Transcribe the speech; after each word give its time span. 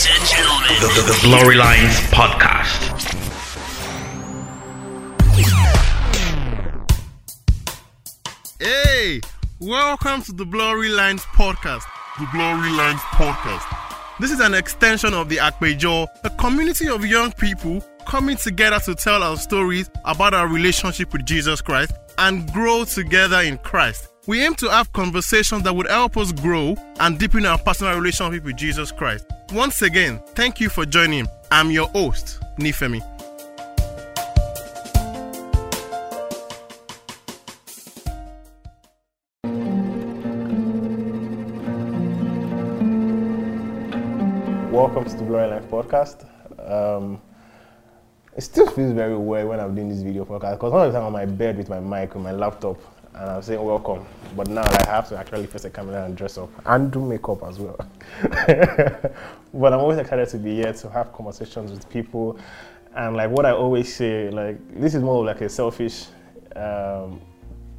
Ladies 0.00 0.18
and 0.18 0.28
gentlemen, 0.30 0.68
The, 0.80 1.02
the, 1.02 1.12
the 1.12 1.18
Glory 1.20 1.56
Lines 1.56 2.00
Podcast. 2.08 3.10
Hey, 8.58 9.20
welcome 9.58 10.22
to 10.22 10.32
the 10.32 10.46
Glory 10.46 10.88
Lines 10.88 11.22
podcast. 11.24 11.82
The 12.18 12.26
Glory 12.32 12.70
Lines 12.70 13.00
podcast. 13.00 13.62
This 14.18 14.30
is 14.30 14.40
an 14.40 14.54
extension 14.54 15.12
of 15.12 15.28
the 15.28 15.36
Akpejo, 15.36 16.06
a 16.24 16.30
community 16.30 16.88
of 16.88 17.04
young 17.04 17.32
people 17.32 17.84
coming 18.06 18.36
together 18.36 18.78
to 18.80 18.94
tell 18.94 19.22
our 19.22 19.36
stories 19.36 19.90
about 20.06 20.32
our 20.32 20.48
relationship 20.48 21.12
with 21.12 21.26
Jesus 21.26 21.60
Christ 21.60 21.92
and 22.16 22.50
grow 22.54 22.84
together 22.84 23.40
in 23.42 23.58
Christ. 23.58 24.09
We 24.30 24.44
aim 24.44 24.54
to 24.58 24.70
have 24.70 24.92
conversations 24.92 25.64
that 25.64 25.74
would 25.74 25.88
help 25.88 26.16
us 26.16 26.30
grow 26.30 26.76
and 27.00 27.18
deepen 27.18 27.44
our 27.46 27.58
personal 27.58 27.96
relationship 27.96 28.44
with 28.44 28.56
Jesus 28.56 28.92
Christ. 28.92 29.26
Once 29.52 29.82
again, 29.82 30.22
thank 30.36 30.60
you 30.60 30.68
for 30.68 30.86
joining. 30.86 31.26
I'm 31.50 31.72
your 31.72 31.88
host, 31.88 32.38
Nifemi. 32.56 33.00
Welcome 44.70 45.06
to 45.06 45.16
the 45.16 45.24
Glory 45.24 45.48
Life 45.48 45.64
podcast. 45.64 46.24
Um, 46.70 47.20
it 48.36 48.42
still 48.42 48.70
feels 48.70 48.92
very 48.92 49.16
weird 49.18 49.48
when 49.48 49.58
I'm 49.58 49.74
doing 49.74 49.88
this 49.88 50.02
video 50.02 50.24
podcast 50.24 50.52
because 50.52 50.72
all 50.72 50.86
the 50.86 50.92
time 50.92 51.00
I'm 51.00 51.06
on 51.06 51.12
my 51.14 51.26
bed 51.26 51.56
with 51.56 51.68
my 51.68 51.80
mic 51.80 52.14
with 52.14 52.22
my 52.22 52.30
laptop 52.30 52.78
and 53.14 53.30
I'm 53.30 53.42
saying 53.42 53.62
welcome. 53.62 54.06
But 54.36 54.48
now 54.48 54.62
I 54.62 54.86
have 54.86 55.08
to 55.08 55.18
actually 55.18 55.46
face 55.46 55.62
the 55.62 55.70
camera 55.70 56.04
and 56.04 56.16
dress 56.16 56.38
up 56.38 56.50
and 56.66 56.90
do 56.90 57.00
makeup 57.00 57.42
as 57.42 57.58
well. 57.58 57.76
but 58.22 59.72
I'm 59.72 59.80
always 59.80 59.98
excited 59.98 60.28
to 60.28 60.38
be 60.38 60.56
here 60.56 60.72
to 60.72 60.90
have 60.90 61.12
conversations 61.12 61.70
with 61.70 61.88
people. 61.90 62.38
And 62.94 63.16
like 63.16 63.30
what 63.30 63.46
I 63.46 63.52
always 63.52 63.94
say, 63.94 64.30
like 64.30 64.58
this 64.80 64.94
is 64.94 65.02
more 65.02 65.24
like 65.24 65.40
a 65.40 65.48
selfish 65.48 66.06
um, 66.56 67.20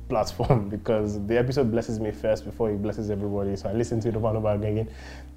platform 0.09 0.67
because 0.75 1.25
the 1.25 1.37
episode 1.37 1.71
blesses 1.71 1.99
me 1.99 2.11
first 2.11 2.43
before 2.43 2.69
it 2.69 2.81
blesses 2.81 3.09
everybody. 3.09 3.55
So 3.55 3.69
I 3.69 3.73
listen 3.73 3.99
to 4.01 4.09
it 4.09 4.15
over 4.15 4.27
and 4.27 4.37
over 4.37 4.51
again. 4.51 4.89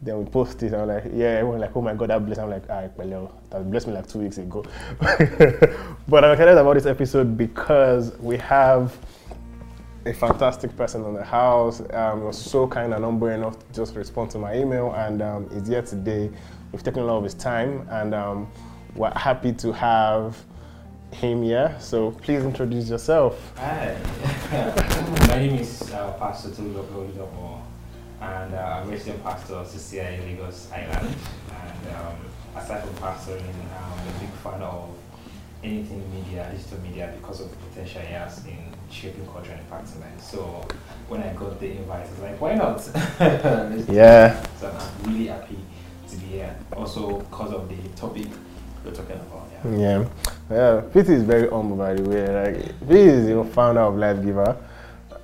Then 0.03 0.19
we 0.19 0.25
post 0.29 0.63
it. 0.65 0.75
I'm 0.75 0.89
like, 0.89 1.05
yeah, 1.15 1.39
everyone 1.39 1.61
like, 1.61 1.75
oh 1.77 1.81
my 1.81 1.95
god, 1.95 2.11
that 2.11 2.27
blessed. 2.27 2.41
I'm 2.41 2.51
like, 2.51 2.65
ah, 2.69 2.89
o. 2.99 3.33
that 3.51 3.71
blessed 3.71 3.87
me 3.87 3.95
like 3.95 4.09
two 4.09 4.19
weeks 4.19 4.39
ago. 4.39 4.65
but 5.01 6.25
I'm 6.25 6.33
excited 6.33 6.59
about 6.59 6.75
this 6.75 6.87
episode 6.87 7.39
because 7.39 8.13
we 8.19 8.37
have 8.39 8.97
a 10.07 10.13
fantastic 10.13 10.77
person 10.77 11.05
in 11.05 11.15
the 11.15 11.25
house. 11.25 11.83
Um, 11.93 12.25
was 12.25 12.39
so 12.39 12.67
kind 12.67 12.93
and 12.93 13.05
humble 13.05 13.29
enough 13.29 13.59
to 13.59 13.65
just 13.73 13.97
respond 13.97 14.31
to 14.33 14.39
my 14.39 14.57
email, 14.57 14.93
and 14.93 15.23
um, 15.23 15.51
he's 15.51 15.69
here 15.69 15.83
today. 15.83 16.31
We've 16.73 16.83
taken 16.83 17.03
a 17.03 17.07
lot 17.07 17.19
of 17.19 17.25
his 17.25 17.35
time, 17.35 17.87
and 17.91 18.15
um, 18.15 18.49
we're 18.95 19.11
happy 19.13 19.53
to 19.53 19.73
have 19.73 20.43
him 21.13 21.43
here. 21.43 21.75
So 21.79 22.11
please 22.11 22.43
introduce 22.43 22.89
yourself. 22.91 23.53
Hi, 23.57 23.97
my 25.29 25.39
name 25.39 25.59
is 25.61 25.91
uh, 25.93 26.13
Pastor 26.19 26.51
Tolu 26.51 26.83
Okodomo, 26.83 27.63
and 28.21 28.55
uh, 28.55 28.59
I'm 28.59 28.89
a 28.89 28.91
resident 28.91 29.23
pastor 29.23 29.55
of 29.55 29.69
CCI 29.69 30.21
Lagos 30.27 30.71
Island. 30.73 31.15
And 31.51 31.97
um, 31.97 32.17
aside 32.57 32.85
from 32.85 32.95
pastoring, 32.97 33.43
I'm 33.43 34.09
a 34.09 34.21
big 34.21 34.31
fan 34.43 34.61
of 34.61 34.91
anything 35.63 36.03
media, 36.13 36.51
digital 36.55 36.81
media, 36.81 37.15
because 37.17 37.41
of 37.41 37.51
the 37.51 37.57
potential 37.57 38.03
it 38.03 38.09
has 38.09 38.45
in 38.45 38.74
shaping 38.91 39.27
culture 39.27 39.53
and 39.53 39.61
impacting 39.69 40.01
life. 40.01 40.21
So 40.21 40.67
when 41.09 41.23
I 41.23 41.33
got 41.35 41.59
the 41.61 41.73
invite, 41.73 42.07
I 42.07 42.11
was 42.11 42.19
like, 42.21 42.41
why 42.41 42.55
not? 42.55 42.79
Yeah. 43.91 44.43
So 44.61 44.71
I'm 44.71 45.13
really 45.13 45.27
happy 45.27 45.59
to 46.11 46.17
be 46.17 46.27
here. 46.27 46.57
Also, 46.77 47.21
because 47.21 47.53
of 47.53 47.69
the 47.69 47.89
topic 47.97 48.27
we're 48.85 48.93
talking 48.93 49.17
about. 49.17 49.49
Yeah. 49.65 49.71
Yeah, 49.71 50.07
yeah. 50.51 50.81
PT 50.91 51.09
is 51.11 51.23
very 51.23 51.49
humble, 51.49 51.77
by 51.77 51.95
the 51.95 52.03
way. 52.03 52.27
Like 52.29 52.81
PT 52.81 52.91
is 52.91 53.27
the 53.27 53.45
founder 53.53 53.81
of 53.81 53.97
Life 53.97 54.23
Giver. 54.23 54.57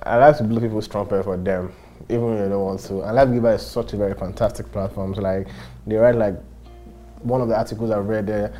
I 0.03 0.17
like 0.17 0.37
to 0.37 0.43
blow 0.43 0.59
people's 0.59 0.87
trumpet 0.87 1.23
for 1.23 1.37
them, 1.37 1.71
even 2.09 2.25
when 2.25 2.37
they 2.43 2.49
don't 2.49 2.63
want 2.63 2.79
to. 2.81 3.01
And 3.01 3.15
Life 3.15 3.31
Giver 3.31 3.53
is 3.53 3.65
such 3.65 3.93
a 3.93 3.97
very 3.97 4.15
fantastic 4.15 4.71
platform. 4.71 5.13
So, 5.13 5.21
like 5.21 5.47
they 5.85 5.95
write 5.95 6.15
like 6.15 6.35
one 7.21 7.41
of 7.41 7.49
the 7.49 7.55
articles 7.57 7.91
I 7.91 7.99
read 7.99 8.27
there, 8.27 8.53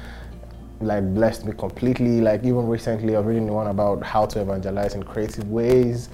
like 0.84 1.14
blessed 1.14 1.46
me 1.46 1.54
completely. 1.54 2.22
Like 2.22 2.44
even 2.44 2.68
recently, 2.68 3.16
I 3.16 3.20
was 3.20 3.28
reading 3.28 3.48
one 3.48 3.68
about 3.68 4.04
how 4.04 4.26
to 4.28 4.42
evangelize 4.42 4.96
in 4.96 5.04
creative 5.04 5.50
ways, 5.50 6.10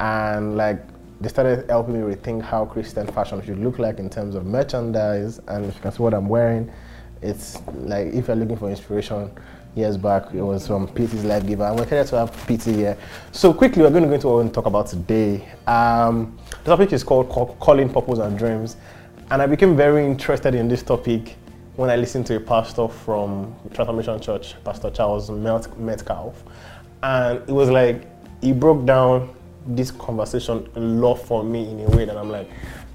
and 0.00 0.56
like 0.56 0.80
they 1.20 1.28
started 1.28 1.68
helping 1.70 1.94
me 1.94 2.14
rethink 2.14 2.42
how 2.42 2.64
Christian 2.64 3.06
fashion 3.06 3.44
should 3.44 3.58
look 3.58 3.78
like 3.78 3.98
in 3.98 4.10
terms 4.10 4.34
of 4.34 4.44
merchandise. 4.46 5.40
And 5.48 5.64
if 5.66 5.76
you 5.76 5.80
can 5.80 5.92
see 5.92 6.02
what 6.02 6.14
I'm 6.14 6.28
wearing, 6.28 6.70
it's 7.22 7.60
like 7.72 8.08
if 8.08 8.26
you're 8.26 8.36
looking 8.36 8.56
for 8.56 8.68
inspiration 8.68 9.30
years 9.74 9.96
back 9.96 10.34
it 10.34 10.42
was 10.42 10.66
from 10.66 10.86
PT's 10.88 11.24
Life 11.24 11.46
Giver. 11.46 11.64
And 11.64 11.76
we're 11.76 11.84
excited 11.84 12.08
to 12.08 12.18
have 12.18 12.46
PT 12.46 12.76
here. 12.76 12.96
So 13.30 13.54
quickly 13.54 13.82
we're 13.82 13.90
going 13.90 14.02
to 14.02 14.08
go 14.08 14.14
into 14.14 14.26
what 14.26 14.34
we're 14.34 14.42
going 14.42 14.50
to 14.50 14.54
talk 14.54 14.66
about 14.66 14.86
today. 14.86 15.48
Um, 15.66 16.38
the 16.64 16.70
topic 16.70 16.92
is 16.92 17.02
called 17.02 17.28
calling 17.28 17.88
purpose 17.88 18.18
and 18.18 18.36
dreams. 18.38 18.76
And 19.30 19.40
I 19.40 19.46
became 19.46 19.76
very 19.76 20.04
interested 20.04 20.54
in 20.54 20.68
this 20.68 20.82
topic 20.82 21.36
when 21.76 21.90
I 21.90 21.96
listened 21.96 22.26
to 22.26 22.36
a 22.36 22.40
pastor 22.40 22.88
from 22.88 23.54
Transformation 23.72 24.20
Church 24.20 24.54
Pastor 24.64 24.90
Charles 24.90 25.30
Met- 25.30 25.78
Metcalf 25.78 26.42
and 27.02 27.38
it 27.48 27.52
was 27.52 27.70
like 27.70 28.06
he 28.40 28.52
broke 28.52 28.84
down 28.84 29.34
this 29.66 29.90
conversation 29.90 30.68
a 30.74 30.80
lot 30.80 31.16
for 31.16 31.44
me 31.44 31.70
in 31.70 31.80
a 31.80 31.96
way 31.96 32.04
that 32.04 32.16
I'm 32.16 32.30
like 32.30 32.50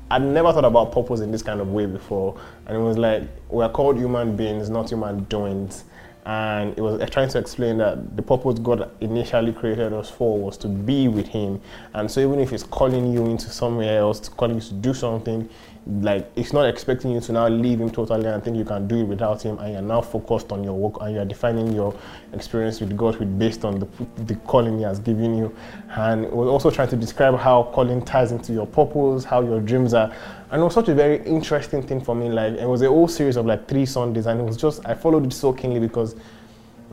I'd 0.10 0.22
never 0.22 0.54
thought 0.54 0.66
about 0.66 0.92
purpose 0.92 1.20
in 1.20 1.32
this 1.32 1.44
kind 1.44 1.60
of 1.60 1.70
way 1.72 1.86
before. 1.86 2.40
And 2.66 2.78
it 2.78 2.80
was 2.80 2.98
like, 2.98 3.24
we're 3.50 3.68
called 3.68 3.98
human 3.98 4.38
beings, 4.38 4.70
not 4.70 4.90
human 4.90 5.26
doings. 5.26 5.84
And 6.26 6.78
it 6.78 6.82
was 6.82 7.10
trying 7.10 7.30
to 7.30 7.40
explain 7.40 7.78
that 7.80 8.16
the 8.16 8.22
purpose 8.22 8.60
God 8.60 8.90
initially 9.02 9.52
created 9.54 9.94
us 9.94 10.10
for 10.10 10.38
was 10.38 10.58
to 10.58 10.68
be 10.68 11.08
with 11.08 11.28
Him. 11.28 11.62
And 11.94 12.10
so 12.10 12.22
even 12.22 12.40
if 12.40 12.52
He's 12.52 12.64
calling 12.64 13.12
you 13.12 13.26
into 13.26 13.50
somewhere 13.50 14.00
else, 14.00 14.28
calling 14.30 14.56
you 14.56 14.62
to 14.62 14.74
do 14.74 14.94
something, 14.94 15.50
like 16.02 16.30
it's 16.36 16.52
not 16.52 16.68
expecting 16.68 17.12
you 17.12 17.22
to 17.22 17.32
now 17.32 17.48
leave 17.48 17.80
Him 17.80 17.90
totally 17.90 18.28
and 18.28 18.44
think 18.44 18.58
you 18.58 18.66
can 18.66 18.88
do 18.88 18.98
it 18.98 19.04
without 19.04 19.42
Him. 19.42 19.58
And 19.60 19.74
you're 19.74 19.82
now 19.82 20.02
focused 20.02 20.52
on 20.52 20.64
your 20.64 20.74
work 20.74 21.02
and 21.02 21.16
you're 21.16 21.26
defining 21.26 21.72
your 21.72 21.96
experience 22.34 22.80
with 22.82 22.96
God 22.98 23.16
with 23.18 23.40
based 23.40 23.64
on 23.64 23.80
the, 23.80 23.88
the 24.24 24.36
calling 24.36 24.78
He 24.78 24.84
has 24.84 25.00
given 25.00 25.38
you. 25.38 25.56
And 25.90 26.30
was 26.32 26.48
also 26.48 26.70
trying 26.70 26.90
to 26.90 26.96
describe 26.96 27.38
how 27.38 27.64
calling 27.74 28.04
ties 28.04 28.32
into 28.32 28.54
your 28.54 28.66
purpose, 28.66 29.24
how 29.24 29.42
your 29.42 29.62
dreams 29.62 29.94
are. 29.94 30.14
And 30.52 30.62
it 30.62 30.64
was 30.64 30.74
such 30.74 30.90
a 30.90 30.96
very 30.96 31.26
interesting 31.26 31.82
thing 31.82 32.02
for 32.02 32.16
me. 32.16 32.30
Like 32.30 32.54
it 32.54 32.68
was 32.68 32.82
a 32.82 32.88
whole 32.88 33.08
series 33.08 33.38
of 33.38 33.46
like 33.46 33.68
three 33.68 33.86
Sundays, 33.86 34.26
and 34.26 34.40
it 34.40 34.44
was 34.44 34.58
just 34.58 34.86
I 34.86 34.94
followed 34.94 35.26
it 35.26 35.34
so 35.34 35.54
keenly 35.54 35.80
because 35.80 36.16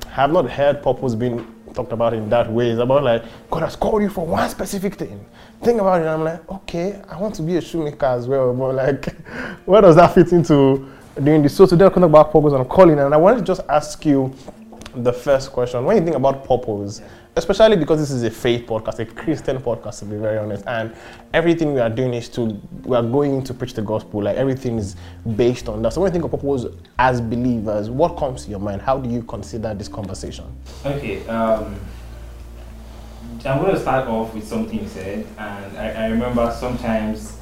I 0.06 0.10
have 0.10 0.32
not 0.32 0.48
heard 0.50 0.82
purpose 0.82 1.14
being 1.14 1.53
talked 1.74 1.92
about 1.92 2.14
in 2.14 2.28
that 2.30 2.50
way. 2.50 2.70
It's 2.70 2.80
about 2.80 3.02
like 3.02 3.24
God 3.50 3.62
has 3.62 3.76
called 3.76 4.02
you 4.02 4.08
for 4.08 4.26
one 4.26 4.48
specific 4.48 4.94
thing. 4.94 5.24
Think 5.62 5.80
about 5.80 6.00
it. 6.00 6.06
And 6.06 6.10
I'm 6.10 6.24
like, 6.24 6.50
okay, 6.50 7.00
I 7.08 7.18
want 7.20 7.34
to 7.36 7.42
be 7.42 7.56
a 7.56 7.60
shoemaker 7.60 8.06
as 8.06 8.26
well, 8.26 8.54
but 8.54 8.74
like, 8.74 9.06
where 9.66 9.82
does 9.82 9.96
that 9.96 10.14
fit 10.14 10.32
into 10.32 10.88
doing 11.22 11.42
this? 11.42 11.56
So 11.56 11.66
today 11.66 11.84
I'm 11.84 11.90
talk 11.90 12.04
about 12.04 12.32
purpose 12.32 12.52
and 12.52 12.68
calling, 12.68 12.98
and 12.98 13.12
I 13.12 13.16
wanted 13.16 13.38
to 13.38 13.44
just 13.44 13.62
ask 13.68 14.04
you 14.06 14.32
the 14.94 15.12
first 15.12 15.52
question. 15.52 15.84
When 15.84 15.96
you 15.96 16.04
think 16.04 16.16
about 16.16 16.46
purpose, 16.46 17.02
especially 17.36 17.76
because 17.76 18.00
this 18.00 18.10
is 18.10 18.22
a 18.22 18.30
faith 18.30 18.66
podcast, 18.66 18.98
a 19.00 19.06
Christian 19.06 19.58
podcast, 19.58 19.98
to 20.00 20.04
be 20.04 20.16
very 20.16 20.38
honest, 20.38 20.64
and 20.66 20.94
everything 21.32 21.74
we 21.74 21.80
are 21.80 21.90
doing 21.90 22.14
is 22.14 22.28
to 22.30 22.60
we 22.84 22.96
are 22.96 23.02
going 23.02 23.42
to 23.44 23.54
preach 23.54 23.74
the 23.74 23.82
gospel. 23.82 24.22
Like 24.22 24.36
everything 24.36 24.78
is 24.78 24.96
based 25.36 25.68
on 25.68 25.82
that. 25.82 25.92
So 25.92 26.00
when 26.00 26.10
you 26.10 26.20
think 26.20 26.24
of 26.24 26.40
purpose 26.40 26.66
as 26.98 27.20
believers, 27.20 27.90
what 27.90 28.16
comes 28.16 28.44
to 28.44 28.50
your 28.50 28.60
mind? 28.60 28.82
How 28.82 28.98
do 28.98 29.10
you 29.10 29.22
consider 29.22 29.74
this 29.74 29.88
conversation? 29.88 30.44
Okay, 30.84 31.26
um, 31.26 31.74
I'm 33.44 33.60
going 33.60 33.74
to 33.74 33.80
start 33.80 34.08
off 34.08 34.32
with 34.34 34.46
something 34.46 34.80
you 34.80 34.88
said, 34.88 35.26
and 35.38 35.76
I, 35.76 36.04
I 36.04 36.08
remember 36.08 36.54
sometimes, 36.58 37.38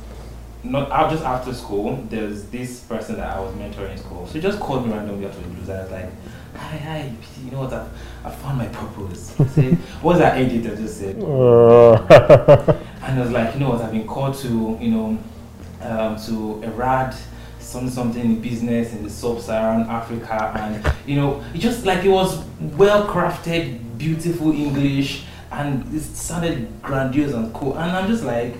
not 0.65 1.11
just 1.11 1.23
after 1.23 1.53
school, 1.53 1.97
there's 2.09 2.45
this 2.45 2.81
person 2.81 3.17
that 3.17 3.37
I 3.37 3.41
was 3.41 3.55
mentoring 3.55 3.93
in 3.93 3.99
school. 3.99 4.29
She 4.33 4.41
just 4.41 4.59
called 4.59 4.87
me 4.87 4.93
randomly 4.93 5.27
of 5.27 5.35
the 5.35 5.49
blues. 5.49 5.69
I 5.69 5.83
was 5.83 5.91
like, 5.91 6.11
"Hi, 6.57 6.77
hi, 6.77 7.13
you 7.45 7.51
know 7.51 7.61
what? 7.61 7.73
I, 7.73 7.87
I 8.25 8.31
found 8.31 8.59
my 8.59 8.67
purpose." 8.67 9.35
I 9.41 9.47
said, 9.47 9.75
"What's 10.01 10.19
that 10.21 10.37
editor 10.39 10.77
just 10.77 10.99
said?" 10.99 11.17
And 13.05 13.19
I 13.19 13.21
was 13.21 13.31
like, 13.31 13.55
"You 13.55 13.61
know 13.61 13.71
what? 13.71 13.81
I've 13.83 13.93
been 13.93 14.07
called 14.07 14.35
to, 14.39 14.79
you 14.81 14.91
know, 14.91 15.19
um, 15.83 16.17
to 16.27 16.63
Irad." 16.67 17.15
Something, 17.59 17.91
something 17.91 18.21
in 18.25 18.41
business 18.43 18.93
in 18.93 19.03
the 19.05 19.09
sub-Saharan 19.09 19.83
Africa, 19.89 20.53
and 20.59 20.85
you 21.07 21.15
know, 21.17 21.43
it 21.55 21.59
just 21.59 21.87
like 21.87 22.05
it 22.05 22.11
was 22.11 22.45
well 22.77 23.07
crafted, 23.07 23.79
beautiful 23.97 24.53
English, 24.53 25.25
and 25.51 25.83
it 25.95 26.01
sounded 26.03 26.69
grandiose 26.83 27.33
and 27.33 27.55
cool. 27.55 27.79
And 27.79 27.93
I'm 27.93 28.09
just 28.09 28.25
like, 28.25 28.57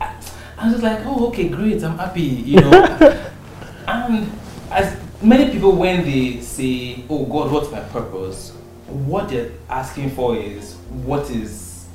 I- 0.00 0.14
I'm 0.58 0.70
just 0.72 0.82
like, 0.82 1.00
oh, 1.04 1.28
okay, 1.28 1.48
great, 1.48 1.84
I'm 1.84 1.96
happy, 1.98 2.22
you 2.22 2.60
know. 2.60 2.72
and 3.86 4.32
as 4.70 4.96
many 5.22 5.52
people, 5.52 5.72
when 5.76 6.02
they 6.04 6.40
say, 6.40 7.04
oh 7.10 7.26
God, 7.26 7.52
what's 7.52 7.70
my 7.70 7.80
purpose? 7.80 8.53
What 8.88 9.28
they're 9.30 9.50
asking 9.68 10.10
for 10.10 10.36
is, 10.36 10.74
what 11.04 11.30
is. 11.30 11.86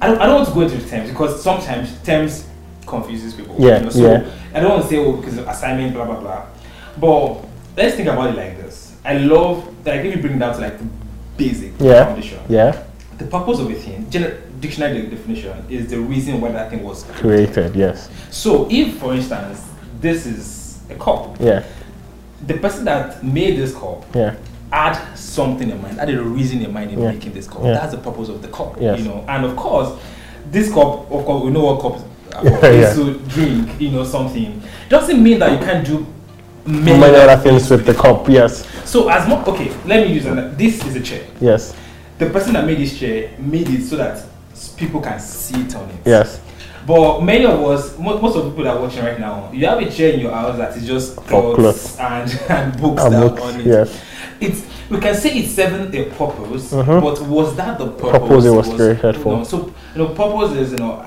I 0.00 0.06
don't, 0.08 0.20
I 0.20 0.26
don't 0.26 0.36
want 0.36 0.48
to 0.48 0.54
go 0.54 0.60
into 0.62 0.76
the 0.76 0.88
terms 0.88 1.10
because 1.10 1.42
sometimes 1.42 2.00
terms 2.02 2.46
confuses 2.86 3.34
people. 3.34 3.56
Yeah, 3.58 3.78
you 3.78 3.84
know, 3.84 3.90
so 3.90 4.00
yeah. 4.12 4.30
I 4.54 4.60
don't 4.60 4.70
want 4.70 4.82
to 4.82 4.88
say, 4.88 4.96
oh, 4.98 5.12
because 5.16 5.38
of 5.38 5.48
assignment, 5.48 5.94
blah, 5.94 6.04
blah, 6.04 6.20
blah. 6.20 6.46
But 6.98 7.44
let's 7.76 7.96
think 7.96 8.08
about 8.08 8.30
it 8.30 8.36
like 8.36 8.56
this. 8.58 8.96
I 9.04 9.18
love 9.18 9.64
like 9.86 10.04
if 10.04 10.16
you 10.16 10.20
bring 10.22 10.34
it 10.36 10.38
down 10.38 10.54
to 10.54 10.60
like 10.60 10.78
the 10.78 10.86
basic 11.36 11.72
Yeah. 11.78 12.04
foundation. 12.06 12.40
Yeah. 12.48 12.84
The 13.18 13.24
purpose 13.26 13.58
of 13.60 13.70
a 13.70 13.74
thing, 13.74 14.04
gener- 14.06 14.38
dictionary 14.60 15.06
definition, 15.06 15.64
is 15.70 15.88
the 15.88 15.98
reason 15.98 16.40
why 16.40 16.50
that 16.52 16.70
thing 16.70 16.82
was 16.84 17.04
Created. 17.14 17.74
Yes. 17.74 18.10
So 18.30 18.68
if, 18.70 18.98
for 18.98 19.14
instance, 19.14 19.66
this 20.00 20.26
is 20.26 20.80
a 20.90 20.94
cup, 20.94 21.36
Yeah. 21.40 21.64
the 22.46 22.54
person 22.54 22.84
that 22.84 23.24
made 23.24 23.56
this 23.58 23.74
cup 23.74 24.04
Yeah. 24.14 24.34
Had 24.72 25.14
something 25.14 25.70
in 25.70 25.80
mind, 25.80 25.98
had 25.98 26.10
a 26.10 26.22
reason 26.22 26.62
in 26.62 26.72
mind 26.72 26.90
in 26.90 27.00
Yeah. 27.00 27.12
making 27.12 27.32
this 27.32 27.46
cup. 27.46 27.62
Yeah. 27.64 27.72
That's 27.74 27.92
the 27.92 27.98
purpose 27.98 28.28
of 28.28 28.42
the 28.42 28.48
cup, 28.48 28.76
Yes. 28.80 28.98
you 28.98 29.04
know. 29.06 29.24
And 29.28 29.44
of 29.44 29.56
course, 29.56 29.90
this 30.50 30.68
cup, 30.72 31.10
of 31.10 31.24
course, 31.24 31.44
we 31.44 31.50
know 31.50 31.64
what 31.64 31.80
cups 31.80 32.02
uh, 32.34 32.38
are 32.38 32.72
Yeah, 32.72 32.92
to 32.94 33.14
drink, 33.28 33.80
you 33.80 33.90
know, 33.90 34.04
something. 34.04 34.62
Doesn't 34.88 35.22
mean 35.22 35.38
that 35.38 35.52
you 35.52 35.58
can't 35.64 35.86
do 35.86 36.06
many, 36.66 36.98
Many 36.98 37.16
other 37.16 37.40
things 37.42 37.70
with 37.70 37.86
the 37.86 37.94
cup. 37.94 38.28
Yes. 38.28 38.66
So 38.84 39.08
as 39.08 39.28
much, 39.28 39.46
okay, 39.48 39.70
let 39.86 40.06
me 40.06 40.12
use 40.14 40.26
an. 40.26 40.56
This 40.56 40.84
is 40.84 40.96
a 40.96 41.00
chair. 41.00 41.22
Yes. 41.40 41.74
The 42.18 42.30
person 42.30 42.54
that 42.54 42.64
made 42.66 42.78
this 42.78 42.98
chair 42.98 43.30
made 43.38 43.68
it 43.68 43.82
so 43.84 43.96
that 43.96 44.22
people 44.76 45.00
can 45.00 45.18
sit 45.20 45.74
on 45.76 45.88
it. 45.90 45.96
Yes. 46.04 46.40
But 46.86 47.20
many 47.22 47.44
of 47.44 47.60
us, 47.62 47.98
mo- 47.98 48.18
most 48.20 48.36
of 48.36 48.44
the 48.44 48.50
people 48.50 48.64
that 48.64 48.76
are 48.76 48.80
watching 48.80 49.04
right 49.04 49.18
now, 49.18 49.50
you 49.52 49.66
have 49.66 49.78
a 49.80 49.90
chair 49.90 50.12
in 50.12 50.20
your 50.20 50.30
house 50.32 50.56
that 50.56 50.76
is 50.76 50.86
just 50.86 51.16
For 51.22 51.54
clothes 51.56 51.96
and, 51.98 52.30
and 52.48 52.80
books 52.80 53.02
And 53.02 53.12
that 53.14 53.22
are 53.24 53.28
books, 53.28 53.42
on 53.42 53.60
it. 53.60 53.66
yes. 53.66 54.00
It's 54.40 54.64
we 54.90 54.98
can 55.00 55.14
say 55.14 55.30
it 55.38 55.48
served 55.48 55.94
a 55.94 56.04
purpose, 56.10 56.72
Mhm. 56.72 57.00
but 57.00 57.20
was 57.26 57.56
that 57.56 57.78
the 57.78 57.86
purpose? 57.88 58.20
Purpose 58.20 58.44
it 58.44 58.50
was 58.50 58.68
created 58.68 59.16
you 59.16 59.22
for. 59.22 59.36
know, 59.38 59.44
so 59.44 59.72
you 59.94 60.02
know, 60.02 60.08
purpose 60.08 60.52
is 60.56 60.72
you 60.72 60.78
know 60.78 61.02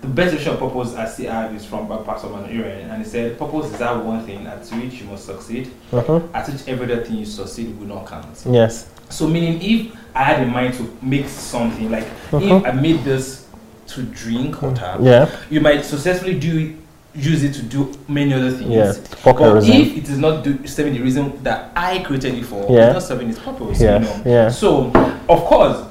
the 0.00 0.08
best 0.08 0.32
definition 0.32 0.54
of 0.54 0.58
purpose 0.58 0.94
I 0.96 1.06
see 1.06 1.28
I 1.28 1.42
have 1.42 1.54
is 1.54 1.64
from 1.64 1.86
Pastor 2.04 2.28
Manuel, 2.28 2.64
and 2.90 3.02
he 3.04 3.08
said 3.08 3.38
purpose 3.38 3.70
is 3.72 3.78
that 3.78 4.04
one 4.04 4.24
thing 4.26 4.46
at 4.46 4.58
which 4.66 5.00
you 5.00 5.06
must 5.10 5.26
succeed, 5.26 5.70
Uh-huh. 5.92 6.20
at 6.34 6.48
which 6.48 6.66
every 6.66 6.92
other 6.92 7.04
thing 7.04 7.16
you 7.18 7.24
succeed 7.26 7.78
will 7.78 7.86
not 7.86 8.06
count. 8.06 8.26
Yes. 8.50 8.86
So 9.08 9.28
meaning 9.28 9.60
if 9.62 9.92
I 10.14 10.24
had 10.24 10.40
in 10.42 10.50
mind 10.52 10.74
to 10.74 10.90
make 11.00 11.28
something 11.28 11.90
like 11.90 12.06
Mhm. 12.32 12.60
if 12.60 12.66
I 12.66 12.72
made 12.72 13.04
this 13.04 13.44
to 13.88 14.02
drink 14.02 14.62
or 14.62 14.70
water, 14.70 14.96
Yeah. 15.00 15.28
you 15.50 15.60
might 15.60 15.84
successfully 15.84 16.34
do 16.34 16.72
use 17.14 17.42
it 17.44 17.52
to 17.54 17.62
do 17.62 17.92
many 18.08 18.32
other 18.32 18.50
things. 18.50 18.70
Yeah. 18.70 18.92
But 19.24 19.54
reason. 19.54 19.72
if 19.72 19.96
it 19.98 20.08
is 20.08 20.18
not 20.18 20.42
do, 20.44 20.66
serving 20.66 20.94
the 20.94 21.00
reason 21.00 21.42
that 21.42 21.70
I 21.76 21.98
created 22.00 22.34
it 22.34 22.44
for, 22.46 22.66
Yeah. 22.70 22.86
it's 22.86 22.94
not 22.94 23.02
serving 23.02 23.28
its 23.30 23.38
purpose. 23.38 23.80
Yes, 23.80 24.02
You 24.02 24.08
know? 24.08 24.30
yeah. 24.38 24.48
So 24.48 24.86
of 25.28 25.44
course 25.44 25.86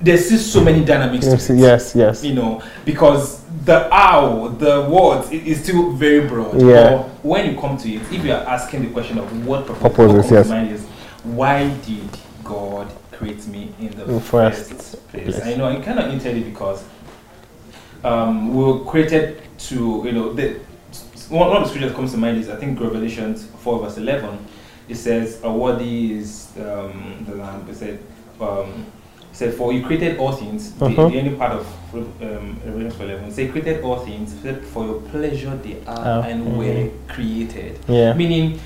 there's 0.00 0.24
still 0.26 0.38
so 0.38 0.60
many 0.64 0.84
dynamics 0.84 1.26
Yes. 1.26 1.50
Yes. 1.50 1.94
Yes. 1.96 2.24
You 2.24 2.34
know, 2.34 2.62
because 2.84 3.42
the 3.64 3.88
how, 3.90 4.48
the 4.58 4.84
what 4.84 5.32
it 5.32 5.46
is 5.46 5.62
still 5.62 5.92
very 5.92 6.26
broad. 6.28 6.60
Yeah. 6.60 6.96
But 6.96 7.24
when 7.24 7.50
you 7.54 7.60
come 7.60 7.76
to 7.78 7.88
it, 7.90 8.02
if 8.12 8.24
you 8.24 8.32
are 8.32 8.46
asking 8.46 8.82
the 8.82 8.90
question 8.90 9.18
of 9.18 9.46
what 9.46 9.66
purpose, 9.66 9.82
Purpose 9.96 10.30
yes. 10.30 10.48
mind 10.48 10.72
is 10.72 10.84
why 11.24 11.68
did 11.86 12.08
God 12.44 12.86
create 13.12 13.46
me 13.48 13.72
in 13.80 13.90
the 13.96 14.04
In 14.04 14.20
first, 14.20 14.70
first 14.72 15.08
place? 15.08 15.46
you 15.46 15.56
know, 15.56 15.66
I 15.68 15.76
cannot 15.80 16.10
enter 16.10 16.28
it 16.28 16.44
because 16.44 16.84
um, 18.04 18.54
we 18.54 18.62
were 18.62 18.84
created 18.84 19.42
to, 19.68 20.02
you 20.04 20.12
know, 20.12 20.32
the, 20.32 20.58
one, 21.28 21.48
one 21.50 21.56
of 21.58 21.62
the 21.64 21.68
scriptures 21.68 21.90
that 21.92 21.96
comes 21.96 22.12
to 22.12 22.18
mind 22.18 22.38
is 22.38 22.48
I 22.48 22.56
think 22.56 22.80
Revelation 22.80 23.34
4 23.34 23.80
verse 23.80 23.96
11. 23.98 24.38
It 24.88 24.94
says, 24.96 25.40
"A 25.42 25.52
worthy 25.52 26.12
is 26.12 26.52
um, 26.58 27.24
the 27.28 27.34
Lamb." 27.36 27.66
It 27.68 27.74
said, 27.74 27.98
um, 28.40 28.86
it 29.32 29.36
said, 29.36 29.54
"For 29.54 29.72
you 29.72 29.84
created 29.84 30.18
all 30.18 30.30
things." 30.32 30.72
The, 30.74 30.84
Uh-huh. 30.86 31.08
the 31.08 31.18
ending 31.18 31.36
part 31.36 31.52
of 31.52 31.66
um, 31.94 32.56
Revelations 32.64 32.94
4 32.94 33.06
11 33.06 33.30
say, 33.32 33.48
"Created 33.48 33.82
all 33.82 33.96
things 33.98 34.34
for 34.72 34.84
your 34.86 35.00
pleasure 35.10 35.56
they 35.64 35.78
are 35.86 36.22
Ah, 36.22 36.28
and 36.28 36.46
mhm. 36.46 36.56
were 36.56 36.90
created." 37.12 37.80
Yeah. 37.88 38.12
Meaning, 38.14 38.60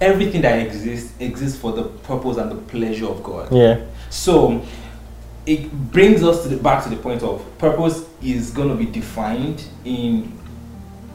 everything 0.00 0.42
that 0.42 0.60
exists 0.64 1.12
exists 1.18 1.58
for 1.58 1.72
the 1.72 1.82
purpose 1.82 2.36
and 2.36 2.50
the 2.52 2.56
pleasure 2.70 3.06
of 3.06 3.22
God. 3.24 3.52
Yeah. 3.52 3.78
So 4.10 4.62
it 5.44 5.72
brings 5.90 6.22
us 6.22 6.42
to 6.44 6.48
the, 6.48 6.56
back 6.56 6.84
to 6.84 6.88
the 6.90 6.96
point 6.96 7.22
of 7.24 7.42
purpose 7.58 8.04
is 8.22 8.50
going 8.52 8.68
to 8.68 8.76
be 8.76 8.86
defined 8.86 9.62
in 9.84 10.32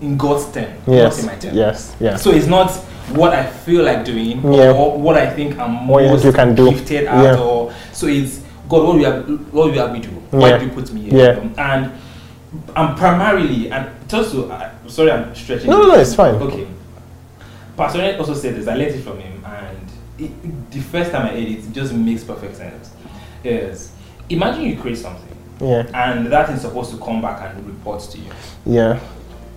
in 0.02 0.18
God's 0.18 0.52
term, 0.52 0.72
Yes. 0.88 1.16
not 1.18 1.20
in 1.20 1.26
my 1.26 1.36
term. 1.42 1.56
Yes. 1.58 1.96
Yes. 2.00 2.24
So 2.24 2.32
it's 2.32 2.48
not 2.48 2.72
what 3.12 3.34
I 3.34 3.46
feel 3.46 3.84
like 3.84 4.06
doing 4.06 4.42
Yeah. 4.54 4.72
or 4.72 4.98
what 4.98 5.18
I 5.18 5.30
think 5.30 5.58
I'm 5.60 5.86
most 5.88 6.24
you 6.24 6.32
can 6.32 6.56
do. 6.56 6.70
gifted 6.72 7.06
at. 7.08 7.24
Yeah. 7.24 7.40
Or 7.40 7.74
so 7.94 8.08
it's 8.08 8.40
God. 8.70 8.86
What 8.86 8.94
do 8.94 9.00
you 9.00 9.06
have? 9.06 9.54
What 9.54 9.74
you 9.74 9.80
have 9.80 9.92
me 9.92 10.00
do? 10.00 10.10
Yeah. 10.32 10.40
Why 10.40 10.58
do 10.58 10.66
you 10.66 10.72
put 10.72 10.92
me 10.94 11.02
here? 11.10 11.18
Yeah. 11.58 11.74
And 11.74 11.92
I'm 12.76 12.96
primarily 12.96 13.72
and 13.72 13.88
just 14.08 14.32
to 14.32 14.46
uh, 14.46 14.70
sorry, 14.88 15.12
I'm 15.12 15.34
stretching. 15.36 15.70
No, 15.70 15.78
no, 15.82 15.88
no, 15.90 15.96
it's 16.00 16.16
fine. 16.16 16.36
Okay. 16.36 16.68
Pastor 17.78 18.16
also 18.20 18.34
said 18.34 18.56
this. 18.56 18.68
I 18.68 18.76
learned 18.76 18.96
it 18.96 19.02
from 19.04 19.20
him, 19.20 19.44
and 19.46 19.78
it, 20.18 20.72
the 20.72 20.80
first 20.82 21.12
time 21.12 21.26
I 21.26 21.30
heard 21.30 21.40
it, 21.40 21.60
it 21.60 21.72
just 21.72 21.94
makes 21.94 22.24
perfect 22.24 22.58
sense. 22.58 22.92
Is 23.44 23.92
imagine 24.30 24.64
you 24.64 24.78
create 24.78 24.98
something, 24.98 25.38
Yeah. 25.62 25.86
and 25.94 26.28
that 26.28 26.50
is 26.50 26.62
supposed 26.62 26.92
to 26.92 26.98
come 26.98 27.22
back 27.22 27.42
and 27.42 27.66
report 27.66 28.02
to 28.02 28.18
you. 28.18 28.32
Yeah. 28.66 29.00